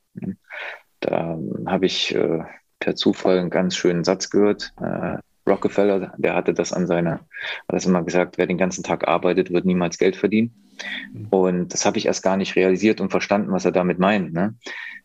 Da 1.01 1.39
habe 1.67 1.87
ich 1.87 2.15
äh, 2.15 2.45
per 2.79 2.95
Zufall 2.97 3.39
einen 3.39 3.51
ganz 3.51 3.77
schönen 3.77 4.05
Satz 4.05 4.31
gehört. 4.31 4.73
Äh, 4.81 5.19
Rockefeller, 5.47 6.15
der 6.17 6.35
hatte 6.35 6.55
das 6.55 6.73
an 6.73 6.87
seiner, 6.87 7.13
hat 7.13 7.29
das 7.69 7.87
immer 7.87 8.03
gesagt, 8.03 8.39
wer 8.39 8.47
den 8.47 8.59
ganzen 8.59 8.83
Tag 8.83 9.07
arbeitet, 9.07 9.53
wird 9.53 9.65
niemals 9.65 9.99
Geld 9.99 10.17
verdienen. 10.17 10.55
Mhm. 11.13 11.27
Und 11.29 11.75
das 11.75 11.85
habe 11.85 11.99
ich 11.99 12.07
erst 12.07 12.23
gar 12.23 12.37
nicht 12.37 12.57
realisiert 12.57 13.01
und 13.01 13.11
verstanden, 13.11 13.53
was 13.53 13.65
er 13.65 13.73
damit 13.73 13.99
meint. 13.99 14.33
Ne? 14.33 14.57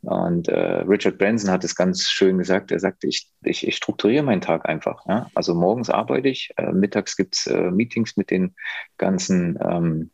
Und 0.02 0.48
äh, 0.48 0.82
Richard 0.82 1.18
Branson 1.18 1.52
hat 1.52 1.64
es 1.64 1.76
ganz 1.76 2.10
schön 2.10 2.38
gesagt. 2.38 2.72
Er 2.72 2.80
sagte, 2.80 3.08
ich, 3.08 3.30
ich, 3.44 3.68
ich 3.68 3.76
strukturiere 3.76 4.24
meinen 4.24 4.42
Tag 4.42 4.68
einfach. 4.68 5.06
Ja? 5.08 5.28
Also 5.36 5.54
morgens 5.54 5.90
arbeite 5.90 6.30
ich, 6.30 6.52
äh, 6.58 6.72
mittags 6.72 7.18
gibt's 7.18 7.48
äh, 7.48 7.72
Meetings 7.72 8.16
mit 8.16 8.32
den 8.32 8.56
ganzen 8.98 9.60
ähm, 9.62 10.12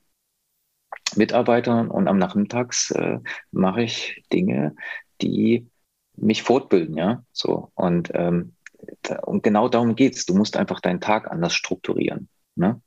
Mitarbeitern 1.15 1.89
und 1.89 2.07
am 2.07 2.17
Nachmittags 2.17 2.91
äh, 2.91 3.19
mache 3.51 3.84
ich 3.84 4.23
Dinge, 4.34 4.76
die 5.21 5.67
mich 6.17 6.43
fortbilden, 6.43 6.97
ja. 6.97 7.23
So. 7.32 7.71
Und, 7.76 8.11
ähm, 8.13 8.55
und 9.23 9.43
genau 9.43 9.69
darum 9.69 9.95
geht's. 9.95 10.25
Du 10.25 10.36
musst 10.36 10.57
einfach 10.57 10.79
deinen 10.79 11.01
Tag 11.01 11.29
anders 11.29 11.53
strukturieren. 11.53 12.29
Ne? 12.55 12.81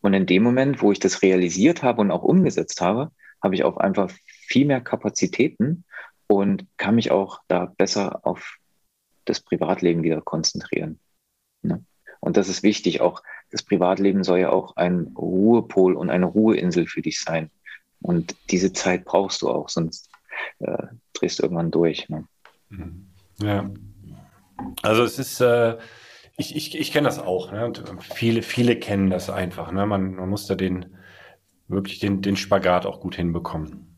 Und 0.00 0.14
in 0.14 0.26
dem 0.26 0.42
Moment, 0.42 0.82
wo 0.82 0.92
ich 0.92 0.98
das 0.98 1.22
realisiert 1.22 1.82
habe 1.82 2.00
und 2.00 2.10
auch 2.10 2.22
umgesetzt 2.22 2.80
habe, 2.80 3.10
habe 3.42 3.54
ich 3.54 3.64
auch 3.64 3.76
einfach 3.76 4.10
viel 4.46 4.66
mehr 4.66 4.80
Kapazitäten 4.80 5.84
und 6.26 6.66
kann 6.76 6.94
mich 6.94 7.10
auch 7.10 7.40
da 7.48 7.72
besser 7.76 8.24
auf 8.26 8.56
das 9.24 9.40
Privatleben 9.40 10.02
wieder 10.02 10.20
konzentrieren. 10.20 10.98
Ne? 11.62 11.84
Und 12.20 12.36
das 12.36 12.48
ist 12.48 12.62
wichtig. 12.62 13.00
Auch 13.00 13.22
das 13.50 13.62
Privatleben 13.62 14.24
soll 14.24 14.38
ja 14.38 14.50
auch 14.50 14.76
ein 14.76 15.12
Ruhepol 15.16 15.94
und 15.94 16.10
eine 16.10 16.26
Ruheinsel 16.26 16.86
für 16.86 17.02
dich 17.02 17.20
sein. 17.20 17.50
Und 18.00 18.36
diese 18.50 18.72
Zeit 18.72 19.04
brauchst 19.04 19.42
du 19.42 19.48
auch, 19.48 19.68
sonst 19.68 20.10
äh, 20.58 20.86
drehst 21.12 21.38
du 21.38 21.44
irgendwann 21.44 21.70
durch. 21.70 22.08
Ne? 22.08 22.26
Ja. 23.38 23.70
Also 24.82 25.04
es 25.04 25.18
ist, 25.18 25.40
äh, 25.40 25.76
ich, 26.36 26.56
ich, 26.56 26.78
ich 26.78 26.92
kenne 26.92 27.08
das 27.08 27.18
auch. 27.18 27.52
Ne? 27.52 27.66
Und 27.66 27.82
viele, 28.02 28.42
viele 28.42 28.76
kennen 28.76 29.10
das 29.10 29.30
einfach. 29.30 29.72
Ne? 29.72 29.86
Man, 29.86 30.14
man 30.14 30.28
muss 30.28 30.46
da 30.46 30.54
den 30.54 30.96
wirklich 31.68 32.00
den, 32.00 32.22
den 32.22 32.36
Spagat 32.36 32.86
auch 32.86 33.00
gut 33.00 33.16
hinbekommen. 33.16 33.96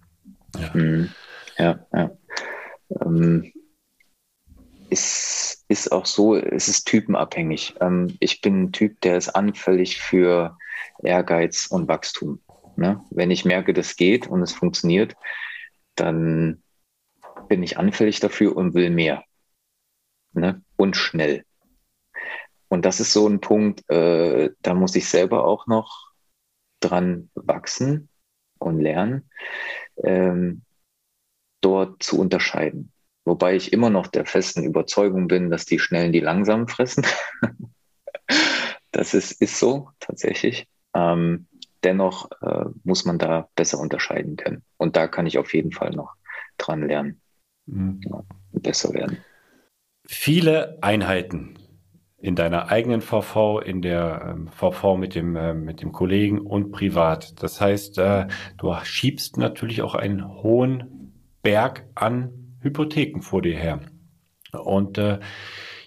Ja, 0.58 0.70
mhm. 0.74 1.10
ja. 1.58 1.86
ja. 1.92 2.10
Ähm, 3.04 3.52
ist, 4.90 5.64
ist 5.68 5.90
auch 5.90 6.06
so, 6.06 6.36
es 6.36 6.68
ist 6.68 6.86
typenabhängig. 6.86 7.74
Ähm, 7.80 8.16
ich 8.20 8.40
bin 8.40 8.64
ein 8.64 8.72
Typ, 8.72 9.00
der 9.00 9.16
ist 9.16 9.30
anfällig 9.30 9.98
für 9.98 10.56
Ehrgeiz 11.02 11.66
und 11.66 11.88
Wachstum. 11.88 12.40
Ne? 12.76 13.04
Wenn 13.10 13.30
ich 13.30 13.44
merke, 13.44 13.72
das 13.72 13.96
geht 13.96 14.26
und 14.26 14.42
es 14.42 14.52
funktioniert, 14.52 15.16
dann 15.96 16.62
bin 17.48 17.62
ich 17.62 17.78
anfällig 17.78 18.20
dafür 18.20 18.56
und 18.56 18.74
will 18.74 18.90
mehr. 18.90 19.24
Ne? 20.34 20.62
Und 20.76 20.96
schnell. 20.96 21.44
Und 22.68 22.84
das 22.84 23.00
ist 23.00 23.12
so 23.12 23.28
ein 23.28 23.40
Punkt, 23.40 23.88
äh, 23.90 24.50
da 24.62 24.74
muss 24.74 24.96
ich 24.96 25.08
selber 25.08 25.46
auch 25.46 25.66
noch 25.66 26.12
dran 26.80 27.30
wachsen 27.34 28.08
und 28.58 28.80
lernen, 28.80 29.30
ähm, 30.02 30.62
dort 31.60 32.02
zu 32.02 32.18
unterscheiden. 32.18 32.92
Wobei 33.24 33.54
ich 33.56 33.72
immer 33.72 33.90
noch 33.90 34.06
der 34.06 34.26
festen 34.26 34.64
Überzeugung 34.64 35.28
bin, 35.28 35.50
dass 35.50 35.64
die 35.64 35.78
Schnellen 35.78 36.12
die 36.12 36.20
Langsamen 36.20 36.68
fressen. 36.68 37.06
das 38.90 39.14
ist, 39.14 39.40
ist 39.40 39.58
so 39.58 39.90
tatsächlich. 40.00 40.66
Ähm, 40.94 41.46
dennoch 41.84 42.30
äh, 42.42 42.66
muss 42.82 43.04
man 43.04 43.18
da 43.18 43.48
besser 43.54 43.78
unterscheiden 43.78 44.36
können. 44.36 44.62
Und 44.76 44.96
da 44.96 45.08
kann 45.08 45.26
ich 45.26 45.38
auf 45.38 45.54
jeden 45.54 45.72
Fall 45.72 45.90
noch 45.90 46.14
dran 46.58 46.86
lernen, 46.86 47.20
mhm. 47.66 48.00
ja, 48.04 48.24
besser 48.52 48.92
werden. 48.92 49.18
Viele 50.06 50.78
Einheiten 50.82 51.58
in 52.18 52.36
deiner 52.36 52.70
eigenen 52.70 53.00
VV, 53.00 53.60
in 53.60 53.82
der 53.82 54.34
ähm, 54.34 54.48
VV 54.48 54.96
mit 54.96 55.14
dem, 55.14 55.36
äh, 55.36 55.52
mit 55.54 55.82
dem 55.82 55.92
Kollegen 55.92 56.40
und 56.40 56.72
privat. 56.72 57.42
Das 57.42 57.60
heißt, 57.60 57.98
äh, 57.98 58.26
du 58.56 58.74
schiebst 58.82 59.36
natürlich 59.36 59.82
auch 59.82 59.94
einen 59.94 60.42
hohen 60.42 61.12
Berg 61.42 61.86
an 61.94 62.56
Hypotheken 62.60 63.20
vor 63.20 63.42
dir 63.42 63.56
her. 63.56 63.80
Und 64.52 64.96
äh, 64.96 65.18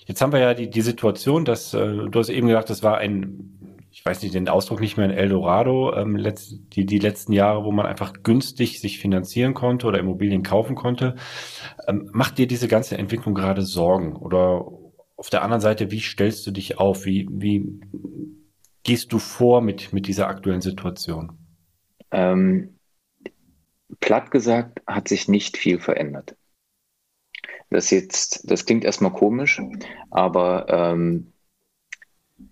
jetzt 0.06 0.22
haben 0.22 0.32
wir 0.32 0.40
ja 0.40 0.54
die, 0.54 0.70
die 0.70 0.82
Situation, 0.82 1.44
dass 1.44 1.72
du 1.72 2.12
hast 2.14 2.30
eben 2.30 2.48
gesagt, 2.48 2.70
das 2.70 2.84
war 2.84 2.98
ein 3.00 3.58
ich 3.98 4.06
weiß 4.06 4.22
nicht 4.22 4.36
den 4.36 4.48
Ausdruck 4.48 4.80
nicht 4.80 4.96
mehr 4.96 5.08
in 5.08 5.12
Eldorado, 5.12 5.92
ähm, 5.96 6.16
letzt, 6.16 6.60
die, 6.74 6.86
die 6.86 7.00
letzten 7.00 7.34
Jahre, 7.34 7.66
wo 7.66 7.72
man 7.72 7.88
einfach 7.88 8.14
günstig 8.22 8.80
sich 8.80 9.00
finanzieren 9.00 9.56
konnte 9.56 9.88
oder 9.88 9.98
Immobilien 9.98 10.44
kaufen 10.44 10.76
konnte. 10.76 11.16
Ähm, 11.88 12.08
macht 12.14 12.38
dir 12.38 12.46
diese 12.46 12.68
ganze 12.68 12.96
Entwicklung 12.96 13.34
gerade 13.34 13.64
Sorgen? 13.64 14.16
Oder 14.16 14.68
auf 15.16 15.32
der 15.32 15.42
anderen 15.42 15.62
Seite, 15.62 15.90
wie 15.90 16.00
stellst 16.00 16.46
du 16.46 16.52
dich 16.52 16.78
auf? 16.78 17.06
Wie, 17.06 17.28
wie 17.32 17.82
gehst 18.84 19.12
du 19.14 19.18
vor 19.18 19.62
mit, 19.62 19.92
mit 19.94 20.06
dieser 20.06 20.28
aktuellen 20.28 20.62
Situation? 20.62 21.32
Ähm, 22.12 22.78
platt 24.00 24.30
gesagt 24.30 24.80
hat 24.86 25.08
sich 25.08 25.28
nicht 25.28 25.58
viel 25.58 25.80
verändert. 25.80 26.36
Das 27.72 27.90
jetzt, 27.90 28.50
das 28.50 28.68
klingt 28.68 28.86
erstmal 28.86 29.12
komisch, 29.12 29.60
aber 30.12 30.68
ähm, 30.70 31.34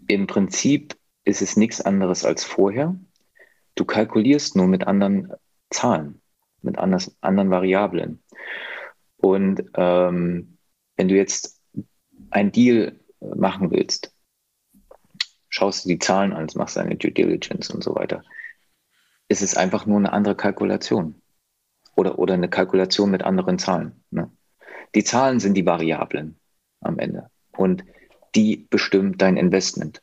im 0.07 0.25
Prinzip 0.25 0.95
ist 1.25 1.41
es 1.41 1.57
nichts 1.57 1.81
anderes 1.81 2.23
als 2.23 2.43
vorher. 2.43 2.95
Du 3.75 3.83
kalkulierst 3.83 4.55
nur 4.55 4.67
mit 4.67 4.87
anderen 4.87 5.33
Zahlen, 5.69 6.21
mit 6.61 6.77
anders, 6.77 7.17
anderen 7.21 7.49
Variablen. 7.49 8.23
Und 9.17 9.63
ähm, 9.73 10.57
wenn 10.95 11.07
du 11.07 11.15
jetzt 11.15 11.59
ein 12.29 12.51
Deal 12.51 12.99
machen 13.19 13.71
willst, 13.71 14.13
schaust 15.49 15.85
du 15.85 15.89
die 15.89 15.99
Zahlen 15.99 16.31
an, 16.31 16.47
machst 16.55 16.77
deine 16.77 16.95
Due 16.95 17.11
Diligence 17.11 17.69
und 17.69 17.83
so 17.83 17.95
weiter, 17.95 18.23
ist 19.27 19.41
es 19.41 19.57
einfach 19.57 19.85
nur 19.85 19.97
eine 19.97 20.13
andere 20.13 20.35
Kalkulation. 20.35 21.21
Oder, 21.95 22.19
oder 22.19 22.33
eine 22.33 22.49
Kalkulation 22.49 23.09
mit 23.09 23.23
anderen 23.23 23.57
Zahlen. 23.57 24.03
Ne? 24.11 24.29
Die 24.93 25.03
Zahlen 25.03 25.39
sind 25.39 25.55
die 25.55 25.65
Variablen 25.65 26.37
am 26.81 26.99
Ende. 26.99 27.29
Und 27.55 27.85
die 28.35 28.67
bestimmt 28.69 29.21
dein 29.21 29.37
Investment. 29.37 30.01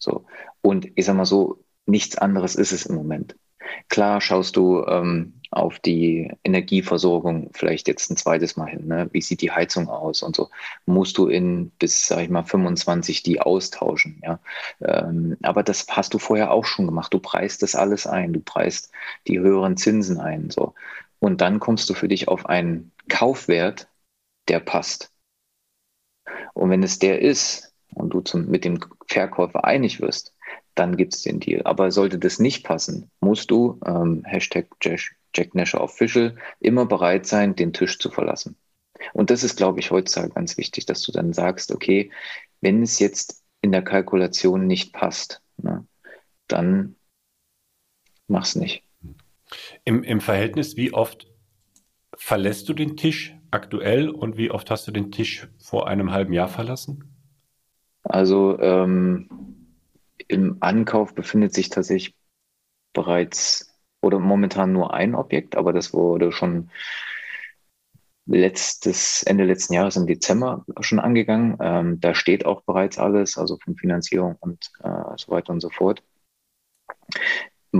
So. 0.00 0.24
Und 0.62 0.88
ich 0.96 1.06
sag 1.06 1.16
mal 1.16 1.26
so, 1.26 1.62
nichts 1.86 2.18
anderes 2.18 2.56
ist 2.56 2.72
es 2.72 2.86
im 2.86 2.96
Moment. 2.96 3.36
Klar 3.88 4.20
schaust 4.20 4.56
du 4.56 4.84
ähm, 4.86 5.34
auf 5.50 5.78
die 5.80 6.32
Energieversorgung 6.44 7.50
vielleicht 7.52 7.88
jetzt 7.88 8.10
ein 8.10 8.16
zweites 8.16 8.56
Mal 8.56 8.66
hin. 8.68 8.86
Ne? 8.86 9.08
Wie 9.12 9.20
sieht 9.20 9.42
die 9.42 9.50
Heizung 9.50 9.88
aus 9.88 10.22
und 10.22 10.36
so? 10.36 10.48
Musst 10.86 11.18
du 11.18 11.26
in 11.26 11.70
bis, 11.78 12.06
sag 12.06 12.20
ich 12.20 12.30
mal, 12.30 12.44
25 12.44 13.22
die 13.22 13.40
austauschen. 13.40 14.20
Ja? 14.24 14.40
Ähm, 14.80 15.36
aber 15.42 15.62
das 15.62 15.86
hast 15.88 16.14
du 16.14 16.18
vorher 16.18 16.52
auch 16.52 16.64
schon 16.64 16.86
gemacht. 16.86 17.12
Du 17.12 17.18
preist 17.18 17.62
das 17.62 17.74
alles 17.74 18.06
ein. 18.06 18.32
Du 18.32 18.40
preist 18.40 18.92
die 19.26 19.38
höheren 19.40 19.76
Zinsen 19.76 20.18
ein. 20.20 20.50
So. 20.50 20.74
Und 21.18 21.40
dann 21.40 21.60
kommst 21.60 21.90
du 21.90 21.94
für 21.94 22.08
dich 22.08 22.28
auf 22.28 22.46
einen 22.46 22.92
Kaufwert, 23.08 23.88
der 24.48 24.60
passt. 24.60 25.12
Und 26.54 26.70
wenn 26.70 26.82
es 26.82 26.98
der 26.98 27.20
ist, 27.22 27.69
und 27.94 28.10
du 28.10 28.20
zum, 28.20 28.46
mit 28.46 28.64
dem 28.64 28.78
Verkäufer 29.06 29.64
einig 29.64 30.00
wirst, 30.00 30.34
dann 30.74 30.96
gibt 30.96 31.14
es 31.14 31.22
den 31.22 31.40
Deal. 31.40 31.62
Aber 31.64 31.90
sollte 31.90 32.18
das 32.18 32.38
nicht 32.38 32.64
passen, 32.64 33.10
musst 33.20 33.50
du, 33.50 33.78
ähm, 33.84 34.22
Hashtag 34.24 34.68
Jack, 34.82 35.54
Nasher 35.54 35.80
Official, 35.80 36.36
immer 36.58 36.86
bereit 36.86 37.26
sein, 37.26 37.54
den 37.54 37.72
Tisch 37.72 37.98
zu 37.98 38.10
verlassen. 38.10 38.56
Und 39.12 39.30
das 39.30 39.44
ist, 39.44 39.56
glaube 39.56 39.80
ich, 39.80 39.90
heutzutage 39.90 40.30
ganz 40.30 40.56
wichtig, 40.56 40.86
dass 40.86 41.02
du 41.02 41.12
dann 41.12 41.32
sagst, 41.32 41.72
okay, 41.72 42.10
wenn 42.60 42.82
es 42.82 42.98
jetzt 42.98 43.42
in 43.62 43.72
der 43.72 43.82
Kalkulation 43.82 44.66
nicht 44.66 44.92
passt, 44.92 45.42
ne, 45.56 45.86
dann 46.48 46.96
mach's 48.26 48.56
nicht. 48.56 48.84
Im, 49.84 50.02
Im 50.02 50.20
Verhältnis, 50.20 50.76
wie 50.76 50.92
oft 50.92 51.26
verlässt 52.16 52.68
du 52.68 52.74
den 52.74 52.96
Tisch 52.96 53.34
aktuell 53.50 54.08
und 54.08 54.36
wie 54.36 54.50
oft 54.50 54.70
hast 54.70 54.86
du 54.86 54.92
den 54.92 55.10
Tisch 55.10 55.48
vor 55.58 55.88
einem 55.88 56.12
halben 56.12 56.32
Jahr 56.32 56.48
verlassen? 56.48 57.19
Also 58.02 58.58
ähm, 58.60 59.28
im 60.28 60.58
Ankauf 60.60 61.14
befindet 61.14 61.54
sich 61.54 61.70
tatsächlich 61.70 62.14
bereits 62.92 63.74
oder 64.02 64.18
momentan 64.18 64.72
nur 64.72 64.94
ein 64.94 65.14
Objekt, 65.14 65.56
aber 65.56 65.72
das 65.72 65.92
wurde 65.92 66.32
schon 66.32 66.70
letztes, 68.26 69.22
Ende 69.24 69.44
letzten 69.44 69.74
Jahres 69.74 69.96
im 69.96 70.06
Dezember 70.06 70.64
schon 70.80 71.00
angegangen. 71.00 71.56
Ähm, 71.60 72.00
da 72.00 72.14
steht 72.14 72.46
auch 72.46 72.62
bereits 72.62 72.98
alles, 72.98 73.36
also 73.36 73.58
von 73.58 73.76
Finanzierung 73.76 74.36
und 74.40 74.70
äh, 74.82 74.88
so 75.16 75.32
weiter 75.32 75.52
und 75.52 75.60
so 75.60 75.70
fort. 75.70 76.02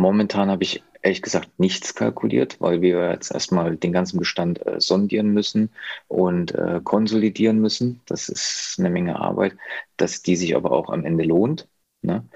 Momentan 0.01 0.51
habe 0.51 0.63
ich 0.63 0.83
ehrlich 1.03 1.21
gesagt 1.21 1.59
nichts 1.59 1.95
kalkuliert, 1.95 2.61
weil 2.61 2.81
wir 2.81 3.11
jetzt 3.11 3.33
erstmal 3.33 3.77
den 3.77 3.93
ganzen 3.93 4.19
Bestand 4.19 4.67
äh, 4.67 4.81
sondieren 4.81 5.29
müssen 5.29 5.71
und 6.09 6.55
äh, 6.55 6.81
konsolidieren 6.83 7.59
müssen. 7.61 8.01
Das 8.07 8.31
ist 8.31 8.77
eine 8.79 8.89
Menge 8.89 9.21
Arbeit, 9.21 9.57
dass 9.99 10.23
die 10.23 10.37
sich 10.37 10.57
aber 10.57 10.73
auch 10.73 10.89
am 10.89 11.05
Ende 11.05 11.25
lohnt. 11.25 11.69
Ne? 12.01 12.27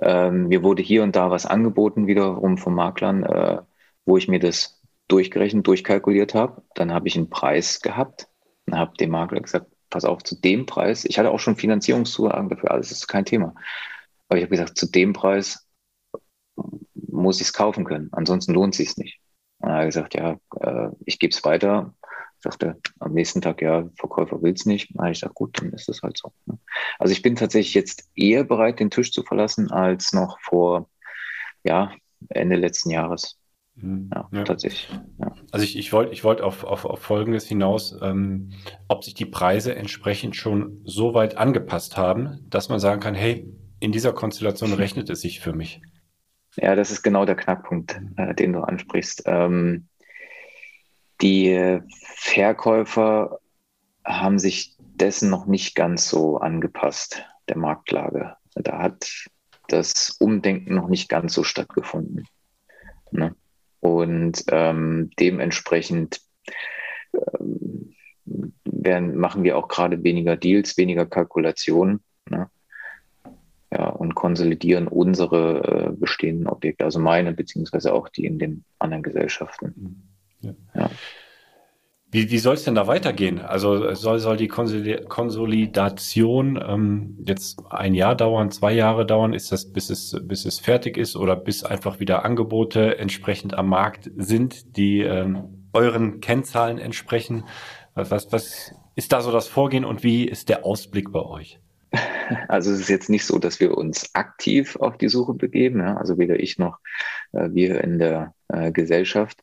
Ähm, 0.00 0.48
mir 0.48 0.62
wurde 0.62 0.82
hier 0.82 1.02
und 1.02 1.16
da 1.16 1.30
was 1.30 1.46
angeboten, 1.46 2.06
wiederum 2.06 2.58
von 2.58 2.74
Maklern, 2.74 3.22
äh, 3.24 3.62
wo 4.04 4.18
ich 4.18 4.28
mir 4.28 4.38
das 4.38 4.82
durchgerechnet, 5.08 5.66
durchkalkuliert 5.66 6.34
habe. 6.34 6.62
Dann 6.74 6.92
habe 6.92 7.08
ich 7.08 7.16
einen 7.16 7.30
Preis 7.30 7.80
gehabt 7.80 8.28
und 8.66 8.76
habe 8.76 8.96
dem 8.98 9.10
Makler 9.10 9.40
gesagt, 9.40 9.66
pass 9.88 10.04
auf, 10.04 10.22
zu 10.22 10.38
dem 10.38 10.66
Preis, 10.66 11.06
ich 11.06 11.18
hatte 11.18 11.30
auch 11.30 11.40
schon 11.40 11.56
Finanzierungszusagen 11.56 12.50
dafür, 12.50 12.72
alles 12.72 12.90
ist 12.90 13.06
kein 13.08 13.24
Thema. 13.24 13.54
Aber 14.28 14.38
ich 14.38 14.44
habe 14.44 14.50
gesagt, 14.50 14.76
zu 14.76 14.90
dem 14.90 15.12
Preis 15.14 15.65
muss 17.16 17.40
ich 17.40 17.48
es 17.48 17.52
kaufen 17.52 17.84
können. 17.84 18.08
Ansonsten 18.12 18.54
lohnt 18.54 18.74
es 18.74 18.78
sich 18.78 18.96
nicht. 18.96 19.18
Und 19.58 19.70
er 19.70 19.78
hat 19.78 19.86
gesagt, 19.86 20.14
ja, 20.14 20.38
äh, 20.60 20.88
ich 21.04 21.18
gebe 21.18 21.32
es 21.32 21.44
weiter. 21.44 21.94
Sagte 22.38 22.78
am 23.00 23.12
nächsten 23.12 23.40
Tag, 23.40 23.62
ja, 23.62 23.88
Verkäufer 23.98 24.42
will 24.42 24.52
es 24.52 24.66
nicht. 24.66 24.90
Na, 24.94 25.10
ich 25.10 25.18
sage, 25.18 25.32
gut, 25.32 25.60
dann 25.60 25.72
ist 25.72 25.88
es 25.88 26.02
halt 26.02 26.18
so. 26.18 26.32
Ne? 26.44 26.58
Also 26.98 27.12
ich 27.12 27.22
bin 27.22 27.34
tatsächlich 27.34 27.74
jetzt 27.74 28.08
eher 28.14 28.44
bereit, 28.44 28.78
den 28.78 28.90
Tisch 28.90 29.10
zu 29.10 29.22
verlassen, 29.22 29.70
als 29.70 30.12
noch 30.12 30.38
vor 30.40 30.88
ja, 31.64 31.92
Ende 32.28 32.56
letzten 32.56 32.90
Jahres. 32.90 33.38
Mhm. 33.76 34.10
Ja, 34.14 34.28
ja, 34.32 34.44
tatsächlich. 34.44 34.88
Ja. 35.18 35.34
Also 35.50 35.64
ich, 35.64 35.76
ich 35.76 35.92
wollte 35.92 36.12
ich 36.12 36.24
wollt 36.24 36.40
auf, 36.40 36.64
auf, 36.64 36.84
auf 36.84 37.00
Folgendes 37.00 37.46
hinaus, 37.46 37.96
ähm, 38.02 38.52
ob 38.88 39.04
sich 39.04 39.14
die 39.14 39.26
Preise 39.26 39.74
entsprechend 39.74 40.36
schon 40.36 40.80
so 40.84 41.14
weit 41.14 41.36
angepasst 41.36 41.96
haben, 41.96 42.44
dass 42.48 42.68
man 42.68 42.80
sagen 42.80 43.00
kann, 43.00 43.14
hey, 43.14 43.46
in 43.80 43.92
dieser 43.92 44.12
Konstellation 44.12 44.72
rechnet 44.74 45.10
es 45.10 45.20
sich 45.20 45.40
für 45.40 45.52
mich. 45.52 45.80
Ja, 46.56 46.74
das 46.74 46.90
ist 46.90 47.02
genau 47.02 47.24
der 47.24 47.36
Knackpunkt, 47.36 48.00
äh, 48.16 48.34
den 48.34 48.52
du 48.54 48.60
ansprichst. 48.60 49.24
Ähm, 49.26 49.88
die 51.20 51.80
Verkäufer 52.16 53.38
haben 54.04 54.38
sich 54.38 54.76
dessen 54.78 55.30
noch 55.30 55.46
nicht 55.46 55.74
ganz 55.74 56.08
so 56.08 56.38
angepasst, 56.38 57.24
der 57.48 57.58
Marktlage. 57.58 58.36
Da 58.54 58.78
hat 58.78 59.26
das 59.68 60.16
Umdenken 60.20 60.74
noch 60.74 60.88
nicht 60.88 61.08
ganz 61.08 61.34
so 61.34 61.42
stattgefunden. 61.42 62.26
Ne? 63.10 63.34
Und 63.80 64.44
ähm, 64.50 65.10
dementsprechend 65.18 66.20
ähm, 67.14 67.94
werden, 68.64 69.16
machen 69.16 69.42
wir 69.42 69.56
auch 69.56 69.68
gerade 69.68 70.02
weniger 70.02 70.36
Deals, 70.36 70.76
weniger 70.76 71.06
Kalkulationen. 71.06 72.02
Ne? 72.28 72.50
Ja, 73.76 73.88
und 73.88 74.14
konsolidieren 74.14 74.88
unsere 74.88 75.88
äh, 75.88 75.92
bestehenden 75.92 76.46
Objekte, 76.46 76.84
also 76.84 76.98
meine, 76.98 77.34
beziehungsweise 77.34 77.92
auch 77.92 78.08
die 78.08 78.24
in 78.24 78.38
den 78.38 78.64
anderen 78.78 79.02
Gesellschaften. 79.02 80.08
Ja. 80.40 80.54
ja. 80.74 80.90
Wie, 82.10 82.30
wie 82.30 82.38
soll 82.38 82.54
es 82.54 82.64
denn 82.64 82.76
da 82.76 82.86
weitergehen? 82.86 83.40
Also 83.40 83.94
soll, 83.94 84.20
soll 84.20 84.38
die 84.38 84.48
Konsolidation 84.48 86.58
ähm, 86.66 87.18
jetzt 87.26 87.60
ein 87.68 87.92
Jahr 87.92 88.14
dauern, 88.14 88.50
zwei 88.50 88.72
Jahre 88.72 89.04
dauern? 89.04 89.34
Ist 89.34 89.52
das, 89.52 89.70
bis 89.70 89.90
es, 89.90 90.16
bis 90.22 90.46
es 90.46 90.58
fertig 90.58 90.96
ist 90.96 91.16
oder 91.16 91.36
bis 91.36 91.62
einfach 91.62 92.00
wieder 92.00 92.24
Angebote 92.24 92.98
entsprechend 92.98 93.52
am 93.54 93.68
Markt 93.68 94.10
sind, 94.16 94.78
die 94.78 95.00
ähm, 95.00 95.66
euren 95.74 96.20
Kennzahlen 96.20 96.78
entsprechen? 96.78 97.44
Was, 97.94 98.10
was, 98.10 98.32
was 98.32 98.74
ist 98.94 99.12
da 99.12 99.20
so 99.20 99.32
das 99.32 99.48
Vorgehen 99.48 99.84
und 99.84 100.02
wie 100.02 100.24
ist 100.24 100.48
der 100.48 100.64
Ausblick 100.64 101.12
bei 101.12 101.20
euch? 101.20 101.60
Also 102.48 102.72
es 102.72 102.80
ist 102.80 102.88
jetzt 102.88 103.08
nicht 103.08 103.24
so, 103.24 103.38
dass 103.38 103.60
wir 103.60 103.76
uns 103.76 104.14
aktiv 104.14 104.76
auf 104.76 104.98
die 104.98 105.08
Suche 105.08 105.34
begeben, 105.34 105.80
ja? 105.80 105.96
also 105.96 106.18
weder 106.18 106.40
ich 106.40 106.58
noch 106.58 106.78
äh, 107.32 107.50
wir 107.52 107.82
in 107.82 107.98
der 107.98 108.34
äh, 108.48 108.72
Gesellschaft. 108.72 109.42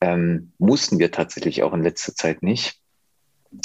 Ähm, 0.00 0.52
mussten 0.58 0.98
wir 0.98 1.10
tatsächlich 1.10 1.62
auch 1.62 1.72
in 1.72 1.82
letzter 1.82 2.14
Zeit 2.14 2.42
nicht. 2.42 2.80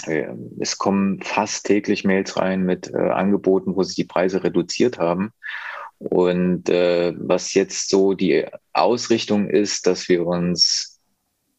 Äh, 0.06 0.28
es 0.60 0.78
kommen 0.78 1.22
fast 1.22 1.66
täglich 1.66 2.04
Mails 2.04 2.38
rein 2.38 2.64
mit 2.64 2.94
äh, 2.94 2.98
Angeboten, 2.98 3.76
wo 3.76 3.84
sich 3.84 3.96
die 3.96 4.06
Preise 4.06 4.44
reduziert 4.44 5.00
haben. 5.00 5.32
Und 6.00 6.70
äh, 6.70 7.14
was 7.18 7.54
jetzt 7.54 7.90
so 7.90 8.14
die 8.14 8.46
Ausrichtung 8.74 9.50
ist, 9.50 9.88
dass 9.88 10.08
wir 10.10 10.28
uns 10.28 11.00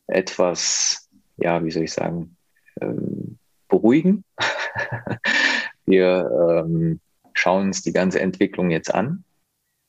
etwas, 0.07 1.09
ja, 1.37 1.65
wie 1.65 1.71
soll 1.71 1.85
ich 1.85 1.93
sagen, 1.93 2.37
ähm, 2.81 3.39
beruhigen. 3.69 4.25
wir 5.89 6.65
ähm, 6.67 7.01
schauen 7.35 7.69
uns 7.69 7.83
die 7.83 7.93
ganze 7.93 8.21
Entwicklung 8.21 8.71
jetzt 8.71 8.93
an 8.93 9.25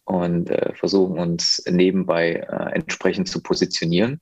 und 0.06 0.50
äh, 0.50 0.74
versuchen 0.76 1.20
uns 1.20 1.64
nebenbei 1.70 2.34
äh, 2.34 2.76
entsprechend 2.76 3.28
zu 3.28 3.42
positionieren 3.42 4.20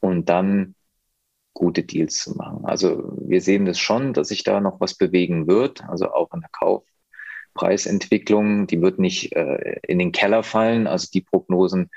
und 0.00 0.28
dann 0.28 0.74
gute 1.54 1.82
Deals 1.82 2.22
zu 2.22 2.36
machen. 2.36 2.64
Also 2.64 3.16
wir 3.20 3.40
sehen 3.40 3.64
das 3.64 3.78
schon, 3.78 4.12
dass 4.12 4.28
sich 4.28 4.44
da 4.44 4.60
noch 4.60 4.80
was 4.80 4.94
bewegen 4.94 5.48
wird, 5.48 5.82
also 5.88 6.12
auch 6.12 6.32
in 6.32 6.40
der 6.40 6.50
Kaufpreisentwicklung. 7.54 8.66
Die 8.68 8.80
wird 8.80 8.98
nicht 8.98 9.34
äh, 9.34 9.80
in 9.82 9.98
den 9.98 10.12
Keller 10.12 10.42
fallen. 10.44 10.86
Also 10.86 11.08
die 11.12 11.20
Prognosen, 11.20 11.90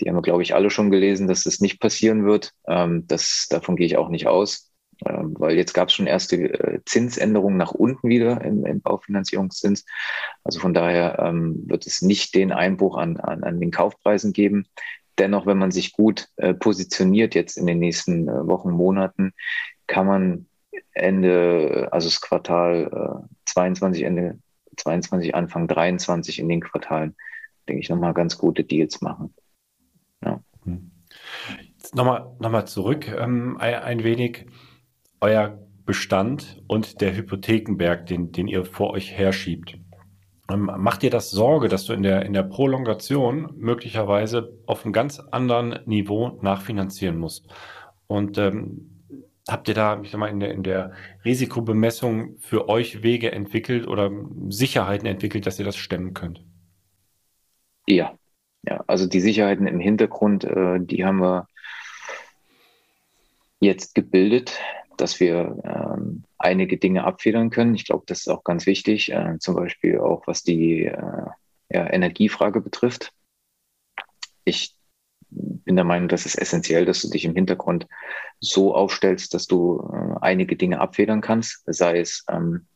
die 0.00 0.08
haben 0.08 0.16
wir, 0.16 0.22
glaube 0.22 0.42
ich, 0.42 0.54
alle 0.54 0.68
schon 0.70 0.90
gelesen, 0.90 1.28
dass 1.28 1.44
das 1.44 1.60
nicht 1.60 1.80
passieren 1.80 2.24
wird. 2.24 2.50
Ähm, 2.66 3.06
das, 3.06 3.46
davon 3.48 3.76
gehe 3.76 3.86
ich 3.86 3.96
auch 3.96 4.08
nicht 4.08 4.26
aus, 4.26 4.72
ähm, 5.06 5.34
weil 5.38 5.56
jetzt 5.56 5.72
gab 5.72 5.88
es 5.88 5.94
schon 5.94 6.06
erste 6.06 6.36
äh, 6.36 6.80
Zinsänderungen 6.84 7.56
nach 7.56 7.72
unten 7.72 8.08
wieder 8.08 8.40
im, 8.42 8.64
im 8.64 8.80
Baufinanzierungszins. 8.80 9.84
Also 10.42 10.60
von 10.60 10.74
daher 10.74 11.18
ähm, 11.18 11.64
wird 11.66 11.86
es 11.86 12.02
nicht 12.02 12.34
den 12.34 12.52
Einbruch 12.52 12.96
an, 12.96 13.16
an, 13.18 13.44
an 13.44 13.60
den 13.60 13.70
Kaufpreisen 13.70 14.32
geben 14.32 14.66
dennoch, 15.18 15.46
wenn 15.46 15.58
man 15.58 15.70
sich 15.70 15.92
gut 15.92 16.28
äh, 16.36 16.54
positioniert 16.54 17.34
jetzt 17.34 17.56
in 17.56 17.66
den 17.66 17.78
nächsten 17.78 18.28
äh, 18.28 18.46
Wochen, 18.46 18.70
Monaten, 18.70 19.32
kann 19.86 20.06
man 20.06 20.46
Ende, 20.92 21.88
also 21.92 22.08
das 22.08 22.20
Quartal 22.20 23.24
äh, 23.24 23.34
22, 23.46 24.02
Ende 24.02 24.38
22, 24.76 25.34
Anfang 25.34 25.68
23 25.68 26.38
in 26.38 26.48
den 26.48 26.60
Quartalen, 26.60 27.16
denke 27.68 27.80
ich, 27.80 27.88
nochmal 27.88 28.14
ganz 28.14 28.38
gute 28.38 28.64
Deals 28.64 29.00
machen. 29.00 29.34
Ja. 30.24 30.42
Hm. 30.64 30.90
Nochmal, 31.92 32.34
nochmal 32.40 32.66
zurück 32.66 33.06
ähm, 33.08 33.56
ein 33.58 34.02
wenig. 34.02 34.46
Euer 35.24 35.58
Bestand 35.86 36.62
und 36.66 37.00
der 37.00 37.16
Hypothekenberg, 37.16 38.04
den, 38.04 38.30
den 38.30 38.46
ihr 38.46 38.66
vor 38.66 38.90
euch 38.90 39.10
herschiebt. 39.10 39.78
Ähm, 40.50 40.70
macht 40.76 41.00
dir 41.00 41.08
das 41.08 41.30
Sorge, 41.30 41.68
dass 41.68 41.86
du 41.86 41.94
in 41.94 42.02
der, 42.02 42.26
in 42.26 42.34
der 42.34 42.42
Prolongation 42.42 43.54
möglicherweise 43.56 44.52
auf 44.66 44.84
einem 44.84 44.92
ganz 44.92 45.20
anderen 45.20 45.78
Niveau 45.86 46.38
nachfinanzieren 46.42 47.16
musst? 47.16 47.46
Und 48.06 48.36
ähm, 48.36 49.02
habt 49.48 49.66
ihr 49.66 49.72
da, 49.72 49.98
ich 50.02 50.10
sag 50.10 50.18
mal, 50.18 50.26
in 50.26 50.40
der, 50.40 50.50
in 50.50 50.62
der 50.62 50.92
Risikobemessung 51.24 52.36
für 52.40 52.68
euch 52.68 53.02
Wege 53.02 53.32
entwickelt 53.32 53.88
oder 53.88 54.10
Sicherheiten 54.50 55.06
entwickelt, 55.06 55.46
dass 55.46 55.58
ihr 55.58 55.64
das 55.64 55.78
stemmen 55.78 56.12
könnt? 56.12 56.44
Ja, 57.86 58.12
ja, 58.62 58.84
also 58.86 59.06
die 59.06 59.20
Sicherheiten 59.20 59.66
im 59.66 59.80
Hintergrund, 59.80 60.44
äh, 60.44 60.80
die 60.80 61.02
haben 61.02 61.20
wir 61.22 61.48
jetzt 63.60 63.94
gebildet 63.94 64.60
dass 64.96 65.20
wir 65.20 65.56
ähm, 65.64 66.24
einige 66.38 66.76
Dinge 66.78 67.04
abfedern 67.04 67.50
können. 67.50 67.74
Ich 67.74 67.84
glaube, 67.84 68.04
das 68.06 68.20
ist 68.20 68.28
auch 68.28 68.44
ganz 68.44 68.66
wichtig, 68.66 69.12
äh, 69.12 69.38
zum 69.38 69.54
Beispiel 69.54 69.98
auch 69.98 70.26
was 70.26 70.42
die 70.42 70.84
äh, 70.84 71.26
ja, 71.70 71.92
Energiefrage 71.92 72.60
betrifft. 72.60 73.12
Ich 74.44 74.76
bin 75.30 75.76
der 75.76 75.84
Meinung, 75.84 76.08
das 76.08 76.26
ist 76.26 76.36
essentiell, 76.36 76.84
dass 76.84 77.00
du 77.00 77.10
dich 77.10 77.24
im 77.24 77.34
Hintergrund 77.34 77.86
so 78.40 78.74
aufstellst, 78.74 79.34
dass 79.34 79.46
du 79.46 79.80
äh, 79.92 80.18
einige 80.20 80.56
Dinge 80.56 80.80
abfedern 80.80 81.20
kannst, 81.20 81.62
sei 81.66 81.98
es 81.98 82.24
ähm, 82.28 82.66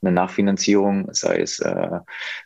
eine 0.00 0.12
Nachfinanzierung, 0.12 1.08
sei 1.12 1.40
es 1.40 1.58
äh, 1.58 2.00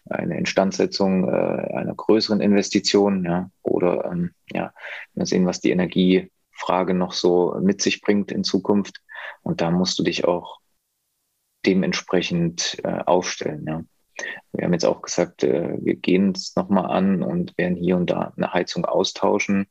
eine 0.09 0.39
Instandsetzung 0.39 1.29
äh, 1.29 1.75
einer 1.75 1.95
größeren 1.95 2.41
Investition, 2.41 3.25
ja, 3.25 3.51
oder 3.63 4.11
ähm, 4.11 4.33
ja, 4.51 4.73
wir 5.15 5.27
sehen, 5.27 5.47
was 5.47 5.61
die 5.61 5.71
Energiefrage 5.71 6.95
noch 6.95 7.13
so 7.13 7.57
mit 7.61 7.83
sich 7.83 8.01
bringt 8.01 8.33
in 8.33 8.45
Zukunft. 8.45 9.03
Und 9.43 9.61
da 9.61 9.71
musst 9.71 9.99
du 9.99 10.03
dich 10.03 10.25
auch 10.25 10.61
dementsprechend 11.65 12.79
äh, 12.85 13.01
aufstellen. 13.07 13.65
Ja. 13.67 13.85
Wir 14.53 14.65
haben 14.65 14.73
jetzt 14.73 14.85
auch 14.85 15.03
gesagt, 15.03 15.43
äh, 15.43 15.79
wir 15.81 15.95
gehen 15.95 16.33
es 16.33 16.55
nochmal 16.57 16.91
an 16.91 17.23
und 17.23 17.57
werden 17.57 17.77
hier 17.77 17.97
und 17.97 18.11
da 18.11 18.33
eine 18.37 18.53
Heizung 18.53 18.85
austauschen, 18.85 19.67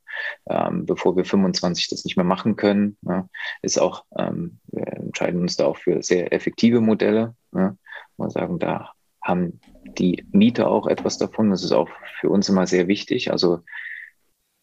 ähm, 0.49 0.85
bevor 0.85 1.15
wir 1.15 1.25
25 1.25 1.89
das 1.89 2.03
nicht 2.05 2.17
mehr 2.17 2.25
machen 2.25 2.55
können. 2.55 2.97
Ja. 3.03 3.27
Ist 3.61 3.79
auch, 3.79 4.05
ähm, 4.17 4.59
wir 4.67 4.87
entscheiden 4.87 5.41
uns 5.41 5.57
da 5.57 5.65
auch 5.65 5.77
für 5.77 6.01
sehr 6.01 6.33
effektive 6.33 6.81
Modelle. 6.81 7.35
Ja. 7.53 7.75
Wir 8.17 8.29
sagen, 8.29 8.59
da 8.59 8.91
haben 9.21 9.59
die 9.97 10.25
Mieter 10.31 10.67
auch 10.69 10.87
etwas 10.87 11.17
davon. 11.17 11.51
Das 11.51 11.63
ist 11.63 11.71
auch 11.71 11.89
für 12.19 12.29
uns 12.29 12.49
immer 12.49 12.65
sehr 12.65 12.87
wichtig. 12.87 13.31
Also 13.31 13.59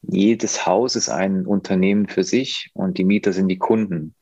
jedes 0.03 0.66
Haus 0.66 0.96
ist 0.96 1.09
ein 1.09 1.46
Unternehmen 1.46 2.09
für 2.09 2.24
sich 2.24 2.70
und 2.74 2.99
die 2.99 3.05
Mieter 3.05 3.32
sind 3.32 3.49
die 3.49 3.59
Kunden. 3.59 4.14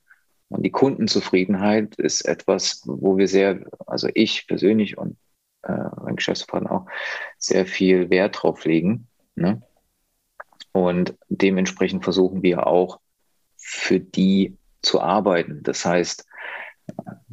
Und 0.49 0.65
die 0.65 0.71
Kundenzufriedenheit 0.71 1.97
ist 1.97 2.23
etwas, 2.23 2.83
wo 2.85 3.17
wir 3.17 3.29
sehr, 3.29 3.65
also 3.87 4.09
ich 4.15 4.47
persönlich 4.47 4.97
und 4.97 5.17
äh, 5.63 5.89
mein 6.03 6.17
Geschäftspartner 6.17 6.71
auch, 6.71 6.87
sehr 7.39 7.67
viel 7.67 8.11
Wert 8.11 8.43
drauf 8.43 8.65
legen. 8.65 9.09
Ne? 9.35 9.63
Und 10.73 11.17
dementsprechend 11.29 12.05
versuchen 12.05 12.43
wir 12.43 12.67
auch 12.67 13.01
für 13.57 13.99
die 13.99 14.57
zu 14.83 15.01
arbeiten. 15.01 15.63
Das 15.63 15.85
heißt, 15.85 16.27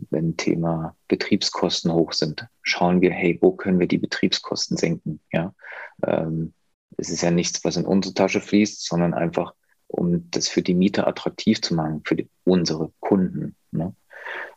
wenn 0.10 0.38
Thema 0.38 0.96
Betriebskosten 1.08 1.92
hoch 1.92 2.14
sind, 2.14 2.48
schauen 2.62 3.02
wir, 3.02 3.12
hey, 3.12 3.38
wo 3.42 3.52
können 3.52 3.80
wir 3.80 3.88
die 3.88 3.98
Betriebskosten 3.98 4.78
senken? 4.78 5.20
Ja, 5.32 5.54
ähm, 6.06 6.54
es 6.98 7.10
ist 7.10 7.22
ja 7.22 7.32
nichts, 7.32 7.64
was 7.64 7.78
in 7.78 7.86
unsere 7.86 8.14
Tasche 8.14 8.42
fließt, 8.42 8.86
sondern 8.86 9.14
einfach 9.14 9.54
um 9.94 10.30
das 10.32 10.48
für 10.48 10.62
die 10.62 10.74
Mieter 10.74 11.08
attraktiv 11.08 11.62
zu 11.62 11.76
machen, 11.76 12.02
für 12.04 12.16
die, 12.16 12.30
unsere 12.46 12.92
Kunden. 13.00 13.56
Ne? 13.72 13.96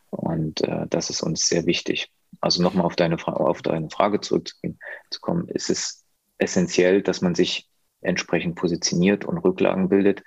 Und 0.09 0.61
äh, 0.61 0.87
das 0.89 1.09
ist 1.09 1.21
uns 1.21 1.47
sehr 1.47 1.65
wichtig. 1.65 2.11
Also 2.41 2.63
nochmal 2.63 2.85
auf 2.85 2.95
deine, 2.95 3.17
auf 3.27 3.61
deine 3.61 3.89
Frage 3.89 4.19
zurückzukommen, 4.19 5.47
ist 5.49 5.69
es 5.69 6.03
essentiell, 6.39 7.01
dass 7.01 7.21
man 7.21 7.35
sich 7.35 7.69
entsprechend 8.01 8.55
positioniert 8.55 9.25
und 9.25 9.37
Rücklagen 9.37 9.89
bildet 9.89 10.23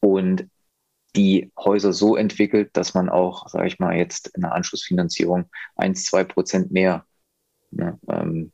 und 0.00 0.48
die 1.16 1.50
Häuser 1.58 1.92
so 1.92 2.16
entwickelt, 2.16 2.70
dass 2.74 2.94
man 2.94 3.08
auch, 3.08 3.48
sage 3.48 3.66
ich 3.66 3.78
mal, 3.78 3.96
jetzt 3.96 4.28
in 4.34 4.42
der 4.42 4.52
Anschlussfinanzierung 4.52 5.50
1, 5.76 6.04
2 6.04 6.24
Prozent 6.24 6.70
mehr 6.70 7.04
ne, 7.70 7.98
ähm, 8.08 8.52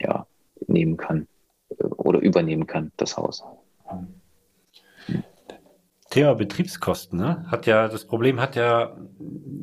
ja, 0.00 0.26
nehmen 0.66 0.96
kann 0.96 1.28
äh, 1.70 1.84
oder 1.84 2.18
übernehmen 2.18 2.66
kann, 2.66 2.92
das 2.96 3.16
Haus. 3.16 3.44
Thema 6.14 6.34
Betriebskosten, 6.34 7.18
ne? 7.18 7.44
Hat 7.50 7.66
ja, 7.66 7.88
das 7.88 8.06
Problem 8.06 8.40
hat 8.40 8.56
ja 8.56 8.96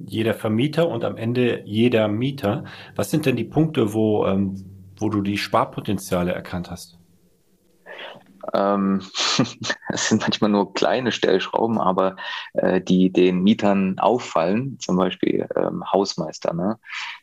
jeder 0.05 0.33
Vermieter 0.33 0.89
und 0.89 1.03
am 1.05 1.15
Ende 1.15 1.63
jeder 1.65 2.07
Mieter. 2.07 2.65
Was 2.95 3.09
sind 3.09 3.25
denn 3.25 3.37
die 3.37 3.45
Punkte, 3.45 3.93
wo, 3.93 4.25
ähm, 4.25 4.63
wo 4.97 5.09
du 5.09 5.21
die 5.21 5.37
Sparpotenziale 5.37 6.33
erkannt 6.33 6.69
hast? 6.69 6.99
ähm, 8.53 9.01
es 9.89 10.09
sind 10.09 10.21
manchmal 10.21 10.49
nur 10.49 10.73
kleine 10.73 11.11
Stellschrauben, 11.11 11.79
aber 11.79 12.17
äh, 12.53 12.81
die 12.81 13.11
den 13.11 13.43
Mietern 13.43 13.97
auffallen, 13.99 14.77
zum 14.79 14.97
Beispiel 14.97 15.47
ähm, 15.55 15.83
Hausmeister. 15.91 16.53
Ne? 16.53 16.79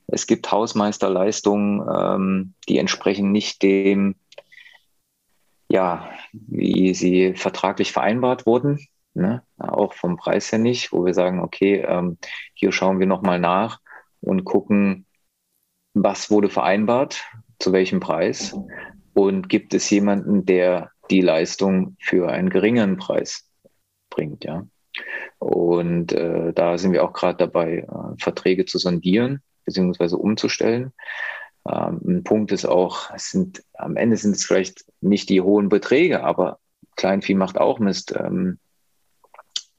Es 0.07 0.27
gibt 0.27 0.51
Hausmeisterleistungen, 0.51 1.87
ähm, 1.95 2.55
die 2.69 2.79
entsprechen 2.79 3.33
nicht 3.33 3.63
dem, 3.63 4.15
ja, 5.71 6.09
wie 6.33 6.95
sie 6.95 7.35
vertraglich 7.35 7.93
vereinbart 7.93 8.47
wurden. 8.47 8.79
Ne? 9.19 9.43
Auch 9.59 9.93
vom 9.93 10.17
Preis 10.17 10.51
her 10.53 10.59
nicht, 10.59 10.93
wo 10.93 11.05
wir 11.05 11.15
sagen, 11.15 11.41
okay, 11.41 11.85
ähm, 11.87 12.19
hier 12.55 12.73
schauen 12.73 12.99
wir 12.99 13.07
nochmal 13.07 13.39
nach 13.39 13.81
und 14.21 14.45
gucken, 14.45 15.07
was 15.95 16.31
wurde 16.31 16.49
vereinbart, 16.49 17.25
zu 17.59 17.73
welchem 17.73 18.01
Preis 18.01 18.55
und 19.15 19.49
gibt 19.49 19.75
es 19.75 19.91
jemanden, 19.91 20.47
der 20.47 20.93
die 21.11 21.21
Leistung 21.21 21.97
für 21.99 22.31
einen 22.31 22.51
geringeren 22.51 22.99
Preis 22.99 23.51
bringt, 24.11 24.45
ja. 24.45 24.67
Und 25.39 26.13
äh, 26.13 26.53
da 26.53 26.79
sind 26.79 26.93
wir 26.93 27.05
auch 27.05 27.13
gerade 27.13 27.39
dabei, 27.39 27.79
äh, 27.79 28.23
Verträge 28.23 28.65
zu 28.65 28.79
sondieren 28.79 29.43
bzw. 29.65 30.17
umzustellen. 30.17 30.93
Ähm, 31.69 32.01
ein 32.07 32.25
Punkt 32.25 32.53
ist 32.53 32.65
auch, 32.65 33.11
es 33.15 33.31
sind 33.31 33.63
am 33.75 33.97
Ende 33.97 34.17
sind 34.17 34.37
es 34.37 34.45
vielleicht 34.45 34.85
nicht 35.01 35.29
die 35.29 35.41
hohen 35.41 35.69
Beträge, 35.69 36.25
aber 36.25 36.59
Kleinvieh 36.97 37.35
macht 37.35 37.59
auch 37.59 37.79
Mist. 37.79 38.15
Ähm, 38.17 38.59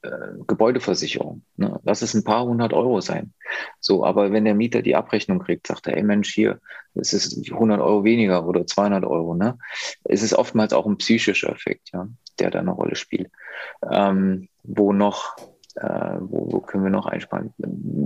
äh, 0.02 0.44
Gebäudeversicherung. 0.46 1.42
Ne? 1.56 1.78
Lass 1.84 2.02
es 2.02 2.14
ein 2.14 2.24
paar 2.24 2.44
hundert 2.44 2.72
Euro 2.72 3.00
sein. 3.00 3.34
So, 3.80 4.04
aber 4.04 4.32
wenn 4.32 4.44
der 4.44 4.54
Mieter 4.54 4.82
die 4.82 4.96
Abrechnung 4.96 5.40
kriegt, 5.40 5.66
sagt 5.66 5.86
er, 5.86 5.96
ey 5.96 6.02
Mensch, 6.02 6.32
hier, 6.32 6.60
es 6.94 7.12
ist 7.12 7.50
100 7.50 7.80
Euro 7.80 8.02
weniger 8.04 8.46
oder 8.46 8.66
200 8.66 9.04
Euro. 9.04 9.34
Ne? 9.34 9.58
Es 10.04 10.22
ist 10.22 10.34
oftmals 10.34 10.72
auch 10.72 10.86
ein 10.86 10.96
psychischer 10.96 11.50
Effekt, 11.50 11.90
ja, 11.92 12.08
der 12.38 12.50
da 12.50 12.60
eine 12.60 12.70
Rolle 12.70 12.96
spielt. 12.96 13.30
Ähm, 13.90 14.48
wo 14.62 14.92
noch, 14.92 15.36
äh, 15.76 16.16
wo, 16.20 16.52
wo 16.52 16.60
können 16.60 16.84
wir 16.84 16.90
noch 16.90 17.06
einsparen? 17.06 17.52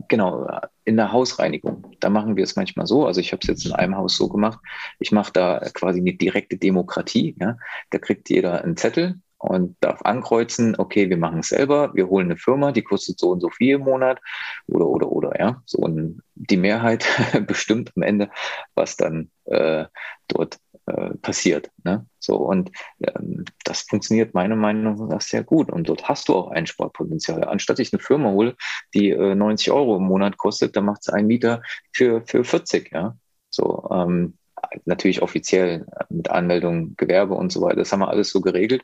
Genau, 0.08 0.48
in 0.84 0.96
der 0.96 1.12
Hausreinigung. 1.12 1.96
Da 2.00 2.10
machen 2.10 2.36
wir 2.36 2.44
es 2.44 2.56
manchmal 2.56 2.86
so. 2.86 3.06
Also 3.06 3.20
ich 3.20 3.32
habe 3.32 3.40
es 3.42 3.48
jetzt 3.48 3.66
in 3.66 3.72
einem 3.72 3.96
Haus 3.96 4.16
so 4.16 4.28
gemacht. 4.28 4.58
Ich 4.98 5.12
mache 5.12 5.32
da 5.32 5.60
quasi 5.72 6.00
eine 6.00 6.14
direkte 6.14 6.56
Demokratie. 6.56 7.36
Ja? 7.38 7.56
Da 7.90 7.98
kriegt 7.98 8.28
jeder 8.30 8.62
einen 8.62 8.76
Zettel 8.76 9.20
und 9.44 9.76
darf 9.80 10.00
ankreuzen, 10.02 10.74
okay, 10.78 11.08
wir 11.10 11.16
machen 11.16 11.40
es 11.40 11.48
selber, 11.48 11.94
wir 11.94 12.08
holen 12.08 12.26
eine 12.26 12.36
Firma, 12.36 12.72
die 12.72 12.82
kostet 12.82 13.18
so 13.18 13.30
und 13.30 13.40
so 13.40 13.50
viel 13.50 13.76
im 13.76 13.82
Monat 13.82 14.20
oder 14.68 14.86
oder 14.86 15.10
oder 15.10 15.38
ja. 15.38 15.62
So 15.66 15.78
und 15.78 16.22
die 16.34 16.56
Mehrheit 16.56 17.06
bestimmt 17.46 17.92
am 17.96 18.02
Ende, 18.02 18.30
was 18.74 18.96
dann 18.96 19.30
äh, 19.44 19.84
dort 20.28 20.58
äh, 20.86 21.14
passiert. 21.22 21.70
Ne? 21.84 22.06
So 22.18 22.36
und 22.36 22.70
ähm, 23.00 23.44
das 23.64 23.82
funktioniert 23.82 24.34
meiner 24.34 24.56
Meinung 24.56 25.08
nach 25.08 25.20
sehr 25.20 25.44
gut. 25.44 25.70
Und 25.70 25.88
dort 25.88 26.08
hast 26.08 26.28
du 26.28 26.34
auch 26.34 26.50
Einsparpotenzial. 26.50 27.44
Anstatt 27.44 27.78
ich 27.78 27.92
eine 27.92 28.00
Firma 28.02 28.30
hole, 28.30 28.56
die 28.94 29.10
äh, 29.10 29.34
90 29.34 29.70
Euro 29.70 29.96
im 29.96 30.04
Monat 30.04 30.36
kostet, 30.38 30.76
dann 30.76 30.84
macht 30.86 31.02
es 31.02 31.08
ein 31.08 31.26
Mieter 31.26 31.62
für, 31.92 32.22
für 32.26 32.44
40, 32.44 32.92
ja. 32.92 33.16
So, 33.50 33.88
ähm, 33.92 34.36
natürlich 34.84 35.22
offiziell 35.22 35.86
mit 36.08 36.30
Anmeldung, 36.30 36.94
Gewerbe 36.96 37.34
und 37.34 37.52
so 37.52 37.60
weiter. 37.60 37.76
Das 37.76 37.92
haben 37.92 38.00
wir 38.00 38.08
alles 38.08 38.30
so 38.30 38.40
geregelt. 38.40 38.82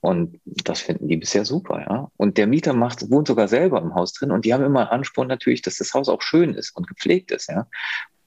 Und 0.00 0.40
das 0.44 0.80
finden 0.80 1.06
die 1.06 1.16
bisher 1.16 1.44
super, 1.44 1.80
ja. 1.80 2.08
Und 2.16 2.36
der 2.36 2.48
Mieter 2.48 2.72
macht, 2.72 3.08
wohnt 3.08 3.28
sogar 3.28 3.46
selber 3.46 3.80
im 3.80 3.94
Haus 3.94 4.12
drin 4.12 4.32
und 4.32 4.44
die 4.44 4.52
haben 4.52 4.64
immer 4.64 4.90
Ansporn 4.90 5.28
natürlich, 5.28 5.62
dass 5.62 5.78
das 5.78 5.94
Haus 5.94 6.08
auch 6.08 6.22
schön 6.22 6.54
ist 6.54 6.74
und 6.76 6.88
gepflegt 6.88 7.30
ist, 7.30 7.48
ja. 7.48 7.68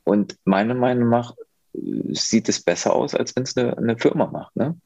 Und 0.06 0.38
meiner 0.46 0.74
Meinung 0.74 1.10
nach 1.10 1.36
äh, 1.74 2.14
sieht 2.14 2.48
es 2.48 2.64
besser 2.64 2.94
aus, 2.94 3.14
als 3.14 3.36
wenn 3.36 3.44
es 3.44 3.58
eine, 3.58 3.78
eine 3.78 3.98
Firma 3.98 4.28
macht, 4.28 4.56
ne? 4.56 4.80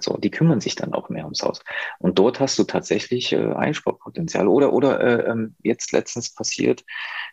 So, 0.00 0.16
die 0.16 0.30
kümmern 0.30 0.60
sich 0.60 0.74
dann 0.74 0.92
auch 0.92 1.08
mehr 1.08 1.24
ums 1.24 1.42
Haus. 1.42 1.60
Und 1.98 2.18
dort 2.18 2.40
hast 2.40 2.58
du 2.58 2.64
tatsächlich 2.64 3.32
äh, 3.32 3.52
Einsparpotenzial. 3.52 4.48
Oder, 4.48 4.72
oder 4.72 5.00
äh, 5.00 5.30
ähm, 5.30 5.54
jetzt 5.62 5.92
letztens 5.92 6.34
passiert, 6.34 6.84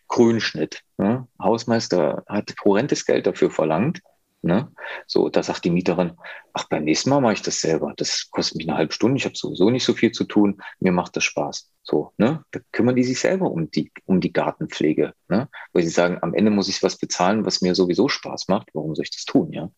Grünschnitt. 0.08 0.82
Ne? 0.96 1.26
Hausmeister 1.40 2.24
hat 2.28 2.54
horrendes 2.64 3.04
Geld 3.04 3.26
dafür 3.26 3.50
verlangt. 3.50 4.00
Ne? 4.44 4.70
So, 5.06 5.30
da 5.30 5.42
sagt 5.42 5.64
die 5.64 5.70
Mieterin, 5.70 6.12
ach, 6.52 6.68
beim 6.68 6.84
nächsten 6.84 7.08
Mal 7.08 7.22
mache 7.22 7.32
ich 7.32 7.42
das 7.42 7.60
selber. 7.60 7.94
Das 7.96 8.28
kostet 8.30 8.58
mich 8.58 8.68
eine 8.68 8.76
halbe 8.76 8.92
Stunde, 8.92 9.16
ich 9.16 9.24
habe 9.24 9.34
sowieso 9.34 9.70
nicht 9.70 9.84
so 9.84 9.94
viel 9.94 10.12
zu 10.12 10.24
tun, 10.24 10.60
mir 10.80 10.92
macht 10.92 11.16
das 11.16 11.24
Spaß. 11.24 11.70
So, 11.82 12.12
ne? 12.18 12.44
Da 12.50 12.60
kümmern 12.70 12.94
die 12.94 13.04
sich 13.04 13.18
selber 13.18 13.50
um 13.50 13.70
die, 13.70 13.90
um 14.04 14.20
die 14.20 14.34
Gartenpflege, 14.34 15.14
ne? 15.28 15.48
Weil 15.72 15.82
sie 15.82 15.88
sagen, 15.88 16.18
am 16.20 16.34
Ende 16.34 16.50
muss 16.50 16.68
ich 16.68 16.82
was 16.82 16.98
bezahlen, 16.98 17.46
was 17.46 17.62
mir 17.62 17.74
sowieso 17.74 18.08
Spaß 18.08 18.48
macht. 18.48 18.68
Warum 18.74 18.94
soll 18.94 19.04
ich 19.04 19.12
das 19.12 19.24
tun, 19.24 19.50
ja? 19.50 19.70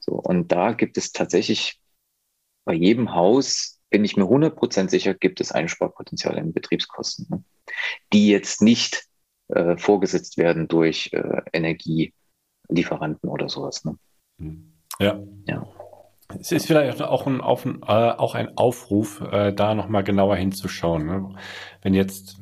So, 0.00 0.12
und 0.12 0.50
da 0.50 0.72
gibt 0.72 0.96
es 0.96 1.12
tatsächlich 1.12 1.78
bei 2.66 2.74
jedem 2.74 3.14
Haus, 3.14 3.80
bin 3.88 4.04
ich 4.04 4.16
mir 4.16 4.24
100% 4.24 4.90
sicher, 4.90 5.14
gibt 5.14 5.40
es 5.40 5.52
Einsparpotenzial 5.52 6.36
in 6.36 6.52
Betriebskosten, 6.52 7.26
ne? 7.30 7.44
die 8.12 8.28
jetzt 8.28 8.60
nicht 8.60 9.04
äh, 9.48 9.78
vorgesetzt 9.78 10.36
werden 10.36 10.68
durch 10.68 11.10
äh, 11.12 11.40
Energielieferanten 11.52 13.30
oder 13.30 13.48
sowas. 13.48 13.84
Ne? 13.84 13.96
Hm. 14.38 14.74
Ja. 14.98 15.18
ja. 15.46 15.66
Es 16.40 16.50
ist 16.50 16.66
vielleicht 16.66 17.00
auch 17.00 17.26
ein, 17.26 17.40
auf, 17.40 17.64
äh, 17.64 17.70
auch 17.86 18.34
ein 18.34 18.58
Aufruf, 18.58 19.20
äh, 19.20 19.52
da 19.52 19.74
nochmal 19.74 20.02
genauer 20.02 20.36
hinzuschauen. 20.36 21.06
Ne? 21.06 21.34
Wenn 21.82 21.94
jetzt 21.94 22.40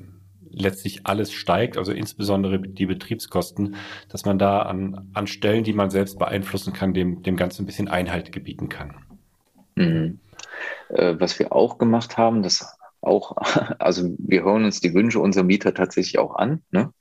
letztlich 0.50 1.06
alles 1.06 1.32
steigt, 1.32 1.76
also 1.76 1.92
insbesondere 1.92 2.60
die 2.60 2.86
Betriebskosten, 2.86 3.76
dass 4.08 4.24
man 4.24 4.38
da 4.38 4.62
an, 4.62 5.10
an 5.12 5.26
Stellen, 5.26 5.64
die 5.64 5.74
man 5.74 5.90
selbst 5.90 6.18
beeinflussen 6.18 6.72
kann, 6.72 6.94
dem, 6.94 7.22
dem 7.22 7.36
Ganzen 7.36 7.62
ein 7.62 7.66
bisschen 7.66 7.88
Einhalt 7.88 8.32
gebieten 8.32 8.70
kann. 8.70 9.04
Mhm. 9.76 10.20
Äh, 10.88 11.16
was 11.18 11.38
wir 11.38 11.52
auch 11.52 11.78
gemacht 11.78 12.16
haben, 12.16 12.42
das 12.42 12.76
auch, 13.00 13.36
also 13.78 14.14
wir 14.18 14.44
hören 14.44 14.64
uns 14.64 14.80
die 14.80 14.94
Wünsche 14.94 15.20
unserer 15.20 15.44
Mieter 15.44 15.74
tatsächlich 15.74 16.18
auch 16.18 16.34
an. 16.34 16.62
Ne? 16.70 16.92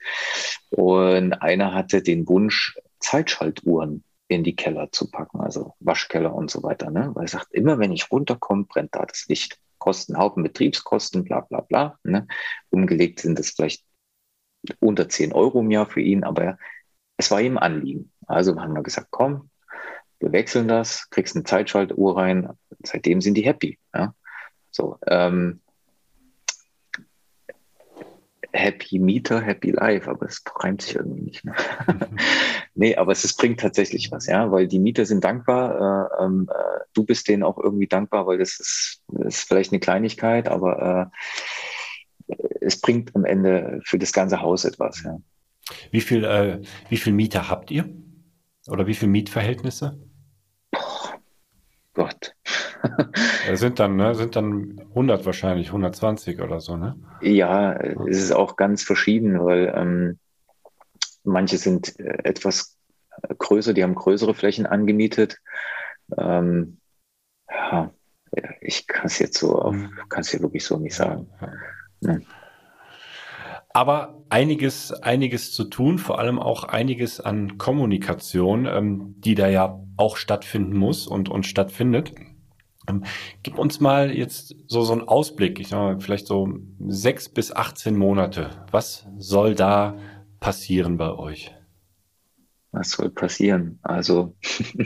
Und 0.71 1.33
einer 1.33 1.73
hatte 1.73 2.01
den 2.01 2.27
Wunsch, 2.27 2.77
Zeitschaltuhren 2.99 4.03
in 4.27 4.43
die 4.43 4.55
Keller 4.55 4.91
zu 4.91 5.11
packen, 5.11 5.41
also 5.41 5.73
Waschkeller 5.79 6.33
und 6.33 6.49
so 6.49 6.63
weiter. 6.63 6.89
Ne? 6.89 7.11
Weil 7.13 7.25
er 7.25 7.29
sagt, 7.29 7.51
immer 7.51 7.79
wenn 7.79 7.91
ich 7.91 8.11
runterkomme, 8.11 8.65
brennt 8.65 8.95
da 8.95 9.05
das 9.05 9.27
Licht. 9.27 9.59
Kosten, 9.77 10.17
Haufen 10.17 10.43
Betriebskosten, 10.43 11.25
bla 11.25 11.41
bla 11.41 11.59
bla. 11.59 11.99
Ne? 12.03 12.25
Umgelegt 12.69 13.19
sind 13.19 13.37
das 13.37 13.49
vielleicht 13.49 13.83
unter 14.79 15.09
10 15.09 15.33
Euro 15.33 15.59
im 15.59 15.71
Jahr 15.71 15.85
für 15.85 15.99
ihn, 15.99 16.23
aber 16.23 16.57
es 17.17 17.29
war 17.31 17.41
ihm 17.41 17.57
Anliegen. 17.57 18.13
Also 18.25 18.57
haben 18.59 18.73
wir 18.73 18.83
gesagt, 18.83 19.07
komm, 19.11 19.49
wir 20.23 20.31
wechseln 20.31 20.67
das, 20.67 21.09
kriegst 21.09 21.35
eine 21.35 21.43
Zeitschaltuhr 21.43 22.17
rein. 22.17 22.49
Seitdem 22.83 23.21
sind 23.21 23.35
die 23.35 23.45
happy. 23.45 23.77
Ja? 23.93 24.15
So, 24.71 24.97
ähm, 25.05 25.59
Happy 28.55 28.99
Mieter, 28.99 29.41
Happy 29.41 29.71
Life, 29.71 30.09
aber 30.09 30.27
es 30.27 30.43
reimt 30.55 30.83
sich 30.83 30.95
irgendwie 30.95 31.21
nicht. 31.21 31.43
Ne? 31.43 31.55
nee, 32.75 32.95
aber 32.95 33.11
es, 33.11 33.23
es, 33.23 33.35
bringt 33.35 33.59
tatsächlich 33.59 34.11
was, 34.11 34.27
ja, 34.27 34.51
weil 34.51 34.67
die 34.67 34.79
Mieter 34.79 35.05
sind 35.05 35.23
dankbar. 35.23 36.11
Äh, 36.19 36.23
ähm, 36.23 36.47
äh, 36.49 36.79
du 36.93 37.03
bist 37.03 37.27
denen 37.27 37.41
auch 37.41 37.57
irgendwie 37.57 37.87
dankbar, 37.87 38.27
weil 38.27 38.37
das 38.37 38.59
ist, 38.59 39.01
das 39.07 39.39
ist 39.39 39.47
vielleicht 39.47 39.71
eine 39.71 39.79
Kleinigkeit, 39.79 40.47
aber 40.47 41.11
äh, 42.29 42.35
es 42.61 42.79
bringt 42.79 43.15
am 43.15 43.25
Ende 43.25 43.81
für 43.83 43.97
das 43.97 44.13
ganze 44.13 44.41
Haus 44.41 44.65
etwas. 44.65 45.03
Ja. 45.03 45.17
Wie 45.91 46.01
viel, 46.01 46.23
äh, 46.23 46.61
wie 46.89 46.97
viel 46.97 47.13
Mieter 47.13 47.49
habt 47.49 47.71
ihr? 47.71 47.89
Oder 48.67 48.87
wie 48.87 48.93
viele 48.93 49.11
Mietverhältnisse? 49.11 49.99
Gott. 51.93 52.35
Das 53.47 53.59
sind 53.59 53.79
dann, 53.79 53.95
ne, 53.95 54.13
sind 54.15 54.35
dann 54.35 54.81
100 54.89 55.25
wahrscheinlich, 55.25 55.67
120 55.67 56.41
oder 56.41 56.59
so, 56.59 56.75
ne? 56.75 56.95
Ja, 57.21 57.73
es 57.73 58.17
ist 58.17 58.31
auch 58.33 58.55
ganz 58.55 58.83
verschieden, 58.83 59.43
weil 59.43 59.73
ähm, 59.75 60.19
manche 61.23 61.57
sind 61.57 61.97
äh, 61.99 62.17
etwas 62.23 62.77
größer, 63.37 63.73
die 63.73 63.83
haben 63.83 63.95
größere 63.95 64.33
Flächen 64.33 64.65
angemietet. 64.65 65.37
Ähm, 66.17 66.79
ja, 67.49 67.91
ich 68.61 68.87
kann 68.87 69.05
es 69.05 69.19
jetzt 69.19 69.37
so 69.37 69.59
auf, 69.59 69.75
kann 70.09 70.21
es 70.21 70.29
hier 70.29 70.41
wirklich 70.41 70.65
so 70.65 70.77
nicht 70.77 70.95
sagen. 70.95 71.29
Ja. 72.01 72.17
Aber 73.73 74.23
einiges, 74.29 74.91
einiges 74.91 75.51
zu 75.51 75.63
tun, 75.63 75.97
vor 75.97 76.19
allem 76.19 76.37
auch 76.37 76.63
einiges 76.63 77.19
an 77.19 77.57
Kommunikation, 77.57 78.67
ähm, 78.67 79.15
die 79.17 79.33
da 79.33 79.47
ja 79.47 79.79
auch 79.97 80.17
stattfinden 80.17 80.77
muss 80.77 81.07
und, 81.07 81.27
und 81.27 81.47
stattfindet. 81.47 82.13
Ähm, 82.87 83.03
gib 83.41 83.57
uns 83.57 83.79
mal 83.79 84.15
jetzt 84.15 84.55
so, 84.67 84.83
so 84.83 84.93
einen 84.93 85.07
Ausblick, 85.07 85.59
ich 85.59 85.69
sag 85.69 85.77
mal, 85.79 85.99
vielleicht 85.99 86.27
so 86.27 86.49
sechs 86.87 87.29
bis 87.29 87.51
18 87.51 87.97
Monate. 87.97 88.63
Was 88.69 89.07
soll 89.17 89.55
da 89.55 89.97
passieren 90.39 90.97
bei 90.97 91.11
euch? 91.11 91.51
Was 92.71 92.91
soll 92.91 93.09
passieren? 93.09 93.79
Also 93.81 94.35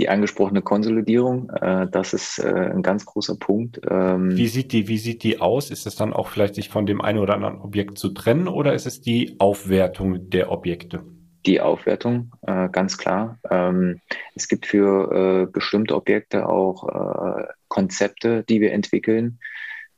die 0.00 0.08
angesprochene 0.08 0.62
Konsolidierung, 0.62 1.50
äh, 1.50 1.86
das 1.90 2.14
ist 2.14 2.38
äh, 2.38 2.70
ein 2.72 2.82
ganz 2.82 3.04
großer 3.04 3.36
Punkt. 3.36 3.80
Ähm, 3.88 4.36
wie, 4.36 4.48
sieht 4.48 4.72
die, 4.72 4.88
wie 4.88 4.98
sieht 4.98 5.22
die 5.22 5.40
aus? 5.40 5.70
Ist 5.70 5.86
es 5.86 5.94
dann 5.94 6.12
auch 6.12 6.28
vielleicht 6.28 6.54
sich 6.54 6.70
von 6.70 6.86
dem 6.86 7.00
einen 7.00 7.18
oder 7.18 7.34
anderen 7.34 7.60
Objekt 7.60 7.98
zu 7.98 8.08
trennen 8.08 8.48
oder 8.48 8.74
ist 8.74 8.86
es 8.86 9.00
die 9.00 9.36
Aufwertung 9.38 10.30
der 10.30 10.50
Objekte? 10.50 11.04
die 11.46 11.60
Aufwertung, 11.60 12.32
äh, 12.42 12.68
ganz 12.68 12.98
klar. 12.98 13.38
Ähm, 13.50 14.00
es 14.34 14.46
gibt 14.46 14.66
für 14.66 15.46
äh, 15.46 15.46
bestimmte 15.50 15.96
Objekte 15.96 16.46
auch 16.46 16.86
äh, 16.88 17.44
Konzepte, 17.68 18.44
die 18.44 18.60
wir 18.60 18.72
entwickeln, 18.72 19.38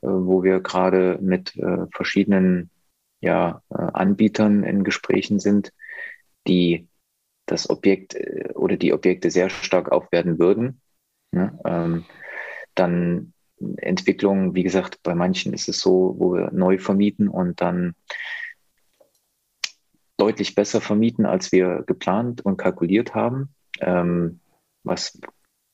äh, 0.02 0.06
wo 0.06 0.44
wir 0.44 0.60
gerade 0.60 1.18
mit 1.20 1.52
verschiedenen 1.92 2.70
ja, 3.20 3.62
Anbietern 3.68 4.64
in 4.64 4.82
Gesprächen 4.82 5.38
sind, 5.38 5.72
die 6.46 6.88
das 7.46 7.68
Objekt 7.68 8.16
oder 8.54 8.76
die 8.76 8.92
Objekte 8.92 9.30
sehr 9.30 9.50
stark 9.50 9.90
aufwerten 9.90 10.38
würden. 10.38 10.80
Ne? 11.32 11.58
Ähm, 11.64 12.04
dann 12.74 13.32
Entwicklung, 13.76 14.54
wie 14.54 14.62
gesagt, 14.62 15.02
bei 15.02 15.14
manchen 15.14 15.52
ist 15.52 15.68
es 15.68 15.80
so, 15.80 16.16
wo 16.18 16.34
wir 16.34 16.50
neu 16.52 16.78
vermieten 16.78 17.28
und 17.28 17.60
dann 17.60 17.94
deutlich 20.16 20.54
besser 20.54 20.80
vermieten, 20.80 21.26
als 21.26 21.52
wir 21.52 21.82
geplant 21.86 22.44
und 22.44 22.56
kalkuliert 22.56 23.14
haben, 23.14 23.54
ähm, 23.80 24.40
was, 24.84 25.18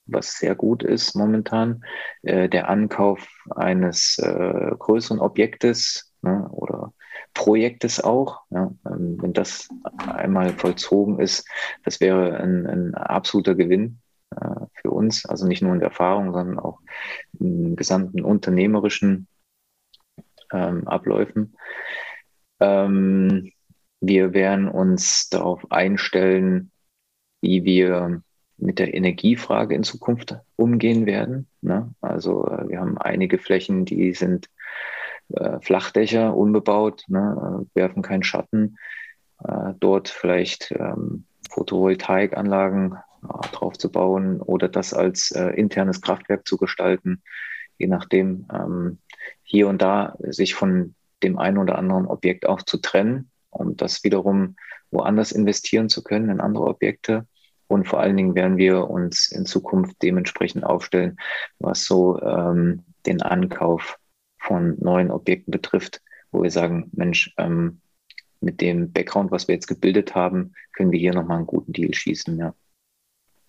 was 0.07 0.39
sehr 0.39 0.55
gut 0.55 0.83
ist 0.83 1.15
momentan. 1.15 1.85
Äh, 2.23 2.49
der 2.49 2.69
Ankauf 2.69 3.29
eines 3.51 4.19
äh, 4.19 4.71
größeren 4.79 5.21
Objektes 5.21 6.15
ne, 6.23 6.49
oder 6.51 6.93
Projektes 7.39 8.03
auch, 8.03 8.41
ja, 8.51 8.73
ähm, 8.85 9.17
wenn 9.23 9.33
das 9.33 9.69
einmal 9.97 10.53
vollzogen 10.55 11.21
ist, 11.21 11.49
das 11.85 12.01
wäre 12.01 12.37
ein, 12.37 12.67
ein 12.67 12.95
absoluter 12.97 13.55
Gewinn 13.55 14.01
äh, 14.35 14.67
für 14.75 14.91
uns, 14.91 15.25
also 15.25 15.47
nicht 15.47 15.63
nur 15.63 15.73
in 15.73 15.79
der 15.79 15.91
Erfahrung, 15.91 16.33
sondern 16.33 16.59
auch 16.59 16.81
in 17.39 17.77
gesamten 17.77 18.25
unternehmerischen 18.25 19.29
ähm, 20.53 20.89
Abläufen. 20.89 21.55
Ähm, 22.59 23.53
wir 24.01 24.35
werden 24.35 24.67
uns 24.67 25.29
darauf 25.29 25.71
einstellen, 25.71 26.73
wie 27.41 27.63
wir 27.63 28.21
mit 28.57 28.81
der 28.81 28.95
Energiefrage 28.95 29.77
in 29.77 29.85
Zukunft 29.85 30.37
umgehen 30.57 31.07
werden. 31.07 31.47
Ne? 31.61 31.95
Also 32.01 32.49
äh, 32.49 32.69
wir 32.69 32.81
haben 32.81 32.99
einige 32.99 33.39
Flächen, 33.39 33.85
die 33.85 34.13
sind 34.13 34.51
äh, 35.35 35.61
Flachdächer, 35.61 36.37
unbebaut, 36.37 37.05
ne? 37.09 37.65
Äh, 37.75 37.79
werfen 37.79 38.03
keinen 38.03 38.23
Schatten. 38.23 38.79
Äh, 39.45 39.75
dort 39.81 40.09
vielleicht 40.09 40.73
ähm, 40.73 41.25
Photovoltaikanlagen 41.51 42.93
äh, 42.95 43.49
drauf 43.53 43.79
zu 43.79 43.91
oder 43.91 44.69
das 44.69 44.95
als 44.95 45.31
internes 45.31 46.01
Kraftwerk 46.01 46.47
zu 46.47 46.57
gestalten, 46.57 47.23
je 47.79 47.87
nachdem 47.87 48.47
ähm, 48.53 48.99
hier 49.43 49.69
und 49.69 49.83
da 49.83 50.17
sich 50.21 50.55
von 50.55 50.95
dem 51.23 51.39
einen 51.39 51.59
oder 51.59 51.79
anderen 51.79 52.07
Objekt 52.07 52.47
auch 52.47 52.63
zu 52.63 52.79
trennen 52.79 53.31
um 53.51 53.77
das 53.77 54.05
wiederum 54.05 54.57
woanders 54.91 55.33
investieren 55.33 55.89
zu 55.89 56.03
können 56.03 56.31
in 56.31 56.41
andere 56.41 56.65
Objekte. 56.65 57.27
Und 57.67 57.87
vor 57.87 58.01
allen 58.01 58.17
Dingen 58.17 58.35
werden 58.35 58.57
wir 58.57 58.89
uns 58.89 59.31
in 59.31 59.45
Zukunft 59.45 59.97
dementsprechend 60.03 60.65
aufstellen, 60.65 61.19
was 61.59 61.85
so 61.85 62.21
ähm, 62.23 62.85
den 63.05 63.21
Ankauf 63.21 63.99
von 64.39 64.77
neuen 64.81 65.11
Objekten 65.11 65.51
betrifft, 65.51 66.01
wo 66.31 66.43
wir 66.43 66.51
sagen, 66.51 66.91
Mensch, 66.93 67.35
ähm, 67.39 67.81
mit 68.41 68.61
dem 68.61 68.93
Background, 68.93 69.31
was 69.31 69.49
wir 69.49 69.55
jetzt 69.55 69.67
gebildet 69.67 70.15
haben, 70.15 70.55
können 70.73 70.93
wir 70.93 70.99
hier 70.99 71.15
nochmal 71.15 71.39
einen 71.39 71.47
guten 71.47 71.73
Deal 71.73 71.93
schießen. 71.93 72.39
Ja. 72.39 72.55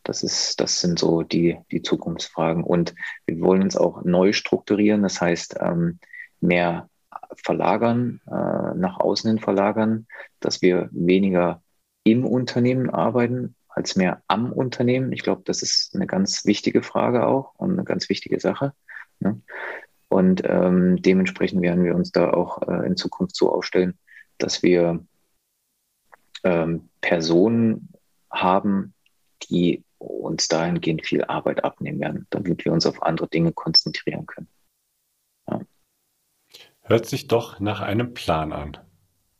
Das, 0.03 0.23
ist, 0.23 0.59
das 0.59 0.81
sind 0.81 0.97
so 0.97 1.21
die, 1.21 1.57
die 1.71 1.81
Zukunftsfragen. 1.81 2.63
Und 2.63 2.95
wir 3.25 3.39
wollen 3.41 3.61
uns 3.61 3.77
auch 3.77 4.03
neu 4.03 4.33
strukturieren, 4.33 5.03
das 5.03 5.21
heißt, 5.21 5.57
ähm, 5.59 5.99
mehr 6.41 6.89
verlagern, 7.35 8.21
äh, 8.27 8.75
nach 8.75 8.99
außen 8.99 9.29
hin 9.29 9.39
verlagern, 9.39 10.07
dass 10.39 10.61
wir 10.61 10.89
weniger 10.91 11.61
im 12.03 12.25
Unternehmen 12.25 12.89
arbeiten 12.89 13.55
als 13.67 13.95
mehr 13.95 14.23
am 14.27 14.51
Unternehmen. 14.51 15.11
Ich 15.11 15.21
glaube, 15.21 15.43
das 15.45 15.61
ist 15.61 15.95
eine 15.95 16.07
ganz 16.07 16.45
wichtige 16.45 16.81
Frage 16.81 17.27
auch 17.27 17.53
und 17.55 17.73
eine 17.73 17.83
ganz 17.83 18.09
wichtige 18.09 18.39
Sache. 18.39 18.73
Ne? 19.19 19.41
Und 20.09 20.41
ähm, 20.45 21.01
dementsprechend 21.01 21.61
werden 21.61 21.83
wir 21.83 21.95
uns 21.95 22.11
da 22.11 22.31
auch 22.31 22.61
äh, 22.67 22.85
in 22.85 22.97
Zukunft 22.97 23.35
so 23.35 23.51
aufstellen, 23.51 23.97
dass 24.37 24.63
wir 24.63 25.05
ähm, 26.43 26.89
Personen 27.01 27.93
haben, 28.31 28.93
die 29.43 29.83
uns 29.99 30.47
dahingehend 30.47 31.05
viel 31.05 31.23
Arbeit 31.23 31.63
abnehmen 31.63 31.99
werden, 31.99 32.27
damit 32.29 32.65
wir 32.65 32.71
uns 32.71 32.85
auf 32.85 33.03
andere 33.03 33.27
Dinge 33.27 33.51
konzentrieren 33.51 34.25
können. 34.25 34.47
Hört 36.89 37.05
sich 37.05 37.27
doch 37.27 37.59
nach 37.59 37.81
einem 37.81 38.15
Plan 38.15 38.51
an. 38.51 38.75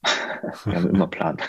Wir 0.66 0.76
haben 0.76 0.88
immer 0.88 1.08
Plan. 1.08 1.38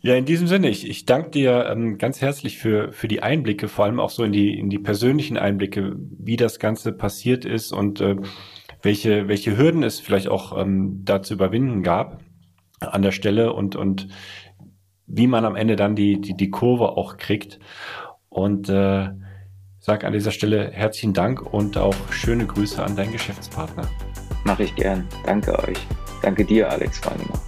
ja, 0.00 0.14
in 0.14 0.24
diesem 0.24 0.46
Sinne, 0.46 0.68
ich, 0.68 0.88
ich 0.88 1.06
danke 1.06 1.30
dir 1.30 1.66
ähm, 1.70 1.98
ganz 1.98 2.20
herzlich 2.20 2.58
für, 2.58 2.92
für 2.92 3.08
die 3.08 3.22
Einblicke, 3.22 3.68
vor 3.68 3.84
allem 3.84 3.98
auch 3.98 4.10
so 4.10 4.22
in 4.22 4.32
die, 4.32 4.58
in 4.58 4.70
die 4.70 4.78
persönlichen 4.78 5.36
Einblicke, 5.36 5.96
wie 6.18 6.36
das 6.36 6.58
Ganze 6.58 6.92
passiert 6.92 7.44
ist 7.44 7.72
und 7.72 8.00
äh, 8.00 8.16
welche, 8.82 9.26
welche 9.26 9.56
Hürden 9.56 9.82
es 9.82 9.98
vielleicht 9.98 10.28
auch 10.28 10.56
ähm, 10.56 11.02
da 11.04 11.22
zu 11.22 11.34
überwinden 11.34 11.82
gab 11.82 12.20
an 12.80 13.02
der 13.02 13.12
Stelle 13.12 13.52
und, 13.52 13.74
und 13.74 14.08
wie 15.06 15.26
man 15.26 15.44
am 15.44 15.56
Ende 15.56 15.74
dann 15.74 15.96
die, 15.96 16.20
die, 16.20 16.36
die 16.36 16.50
Kurve 16.50 16.90
auch 16.96 17.16
kriegt. 17.16 17.58
Und 18.28 18.68
äh, 18.68 19.08
sage 19.80 20.06
an 20.06 20.12
dieser 20.12 20.30
Stelle 20.30 20.70
herzlichen 20.70 21.14
Dank 21.14 21.42
und 21.52 21.76
auch 21.76 21.96
schöne 22.12 22.46
Grüße 22.46 22.82
an 22.82 22.94
deinen 22.94 23.12
Geschäftspartner. 23.12 23.88
Mache 24.44 24.64
ich 24.64 24.74
gern. 24.76 25.08
Danke 25.24 25.58
euch. 25.58 25.78
Danke 26.22 26.44
dir, 26.44 26.70
Alex 26.70 27.04
Weininger. 27.04 27.47